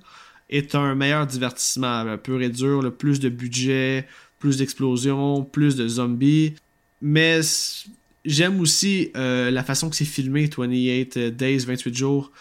est 0.49 0.75
un 0.75 0.95
meilleur 0.95 1.25
divertissement, 1.25 2.17
peu 2.17 2.35
réduire 2.35 2.81
le 2.81 2.91
plus 2.91 3.19
de 3.19 3.29
budget, 3.29 4.07
plus 4.39 4.57
d'explosions, 4.57 5.43
plus 5.43 5.75
de 5.75 5.87
zombies. 5.87 6.53
Mais 7.01 7.41
j'aime 8.25 8.59
aussi 8.59 9.11
euh, 9.15 9.51
la 9.51 9.63
façon 9.63 9.89
que 9.89 9.95
c'est 9.95 10.05
filmé, 10.05 10.49
28 10.55 11.17
Days, 11.35 11.65
28 11.65 11.95
jours, 11.95 12.31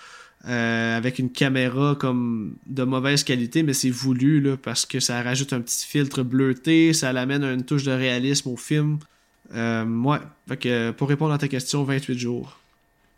euh, 0.47 0.97
avec 0.97 1.19
une 1.19 1.31
caméra 1.31 1.97
comme 1.99 2.57
de 2.67 2.85
mauvaise 2.85 3.25
qualité, 3.25 3.63
mais 3.63 3.73
c'est 3.73 3.91
voulu 3.91 4.57
parce 4.63 4.87
que 4.87 5.01
ça 5.01 5.23
rajoute 5.23 5.53
un 5.53 5.61
petit 5.61 5.87
filtre 5.87 6.23
bleuté, 6.23 6.93
ça 6.93 7.13
l'amène 7.13 7.43
à 7.43 7.53
une 7.53 7.65
touche 7.65 7.85
de 7.85 7.91
réalisme 7.91 8.51
au 8.51 8.57
film. 8.57 8.99
Euh, 9.55 9.85
ouais, 9.85 10.93
pour 10.93 11.09
répondre 11.09 11.33
à 11.33 11.39
ta 11.39 11.49
question, 11.49 11.85
28 11.85 12.19
jours. 12.19 12.59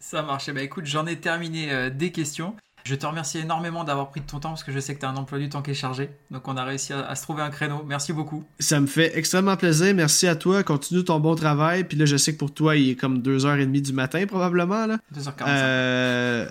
Ça 0.01 0.23
marche. 0.23 0.51
Bah 0.51 0.63
écoute, 0.63 0.87
j'en 0.87 1.07
ai 1.07 1.17
terminé 1.17 1.91
des 1.91 2.13
questions. 2.13 2.55
Je 2.85 2.95
te 2.95 3.05
remercie 3.05 3.39
énormément 3.39 3.85
d'avoir 3.85 4.09
pris 4.09 4.21
de 4.21 4.27
ton 4.27 4.41
temps 4.41 4.49
parce 4.49 4.65
que 4.65 4.73
je 4.73 4.79
sais 4.81 4.95
que 4.95 5.01
tu 5.01 5.05
as 5.05 5.11
un 5.11 5.17
emploi 5.17 5.39
du 5.39 5.51
temps 5.51 5.61
qui 5.61 5.73
est 5.73 5.75
chargé. 5.75 6.09
Donc 6.31 6.49
on 6.49 6.57
a 6.57 6.65
réussi 6.65 6.95
à, 6.95 7.15
se 7.15 7.23
trouver 7.23 7.43
un 7.43 7.51
créneau. 7.51 7.85
Merci 7.87 8.15
beaucoup. 8.15 8.45
Ça 8.61 8.81
me 8.81 8.87
fait 8.87 9.19
extrêmement 9.19 9.57
plaisir. 9.59 9.95
Merci 9.95 10.27
à 10.27 10.37
toi. 10.37 10.63
Continue 10.63 11.05
ton 11.05 11.21
bon 11.21 11.35
travail. 11.35 11.85
Puis 11.85 11.99
là, 11.99 12.07
je 12.07 12.17
sais 12.17 12.33
que 12.33 12.39
pour 12.39 12.55
toi, 12.55 12.77
il 12.77 12.91
est 12.91 12.97
comme 12.97 13.19
2h30 13.19 13.83
du 13.83 13.93
matin 13.93 14.25
probablement. 14.27 14.87
Là. 14.87 14.99
2h45. 15.15 15.33
Euh... 15.49 16.49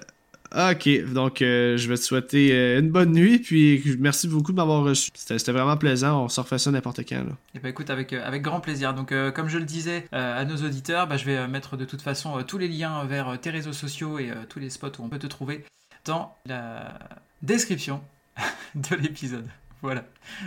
Ok, 0.56 0.90
donc 1.12 1.42
euh, 1.42 1.78
je 1.78 1.90
vais 1.90 1.96
te 1.96 2.02
souhaiter 2.02 2.54
euh, 2.54 2.80
une 2.80 2.90
bonne 2.90 3.12
nuit, 3.12 3.40
puis 3.40 3.98
merci 4.00 4.28
beaucoup 4.28 4.52
de 4.52 4.58
m'avoir 4.58 4.84
reçu. 4.84 5.12
C'était 5.14 5.52
vraiment 5.52 5.76
plaisant, 5.78 6.24
on 6.24 6.30
se 6.30 6.40
refait 6.40 6.58
ça 6.58 6.72
n'importe 6.72 7.02
quand. 7.08 7.18
Là. 7.18 7.32
Et 7.54 7.58
eh 7.58 7.60
ben 7.60 7.70
écoute, 7.70 7.90
avec, 7.90 8.14
euh, 8.14 8.26
avec 8.26 8.42
grand 8.42 8.62
plaisir. 8.62 8.94
Donc 8.94 9.14
comme 9.34 9.50
je 9.50 9.58
le 9.58 9.66
disais 9.66 10.06
à 10.12 10.46
nos 10.46 10.58
auditeurs, 10.58 11.08
bah, 11.08 11.18
je 11.18 11.26
vais 11.26 11.48
mettre 11.48 11.78
de 11.78 11.86
toute 11.86 12.02
façon 12.02 12.42
tous 12.44 12.58
les 12.58 12.68
liens 12.68 13.04
vers 13.06 13.40
tes 13.40 13.50
réseaux 13.50 13.74
sociaux 13.74 14.20
et 14.20 14.32
tous 14.50 14.60
les 14.60 14.70
spots 14.70 14.88
où 15.00 15.04
on 15.04 15.10
peut 15.10 15.20
te 15.20 15.28
trouver 15.28 15.66
dans 16.06 16.36
la 16.46 16.98
description 17.42 18.02
de 18.76 18.96
l'épisode. 18.96 19.48
Voilà. 19.82 20.06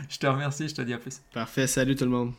Je 0.09 0.19
te 0.19 0.27
remercie, 0.27 0.69
je 0.69 0.75
te 0.75 0.83
dis 0.83 0.93
à 0.93 0.99
plus. 0.99 1.21
Parfait, 1.33 1.67
salut 1.67 1.95
tout 1.95 2.05
le 2.05 2.11
monde. 2.11 2.33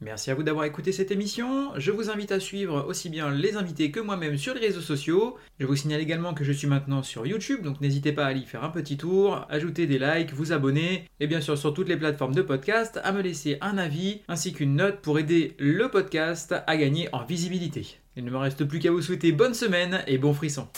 Merci 0.00 0.30
à 0.30 0.34
vous 0.34 0.42
d'avoir 0.42 0.64
écouté 0.66 0.92
cette 0.92 1.10
émission. 1.10 1.72
Je 1.76 1.90
vous 1.90 2.10
invite 2.10 2.32
à 2.32 2.40
suivre 2.40 2.84
aussi 2.86 3.08
bien 3.08 3.30
les 3.30 3.56
invités 3.56 3.90
que 3.90 4.00
moi-même 4.00 4.36
sur 4.36 4.54
les 4.54 4.60
réseaux 4.60 4.80
sociaux. 4.80 5.36
Je 5.58 5.66
vous 5.66 5.76
signale 5.76 6.00
également 6.00 6.34
que 6.34 6.44
je 6.44 6.52
suis 6.52 6.66
maintenant 6.66 7.02
sur 7.02 7.26
YouTube, 7.26 7.62
donc 7.62 7.80
n'hésitez 7.80 8.12
pas 8.12 8.24
à 8.24 8.28
aller 8.28 8.42
faire 8.42 8.64
un 8.64 8.70
petit 8.70 8.96
tour, 8.96 9.46
ajouter 9.48 9.86
des 9.86 9.98
likes, 9.98 10.32
vous 10.32 10.52
abonner, 10.52 11.08
et 11.20 11.26
bien 11.26 11.40
sûr 11.40 11.56
sur 11.56 11.72
toutes 11.72 11.88
les 11.88 11.96
plateformes 11.96 12.34
de 12.34 12.42
podcast, 12.42 13.00
à 13.02 13.12
me 13.12 13.22
laisser 13.22 13.56
un 13.60 13.78
avis 13.78 14.20
ainsi 14.28 14.52
qu'une 14.52 14.76
note 14.76 15.00
pour 15.00 15.18
aider 15.18 15.54
le 15.58 15.88
podcast 15.88 16.54
à 16.66 16.76
gagner 16.76 17.08
en 17.12 17.24
visibilité. 17.24 17.98
Il 18.16 18.24
ne 18.24 18.30
me 18.30 18.36
reste 18.36 18.64
plus 18.64 18.78
qu'à 18.78 18.90
vous 18.90 19.02
souhaiter 19.02 19.32
bonne 19.32 19.54
semaine 19.54 20.04
et 20.06 20.18
bon 20.18 20.34
frisson. 20.34 20.68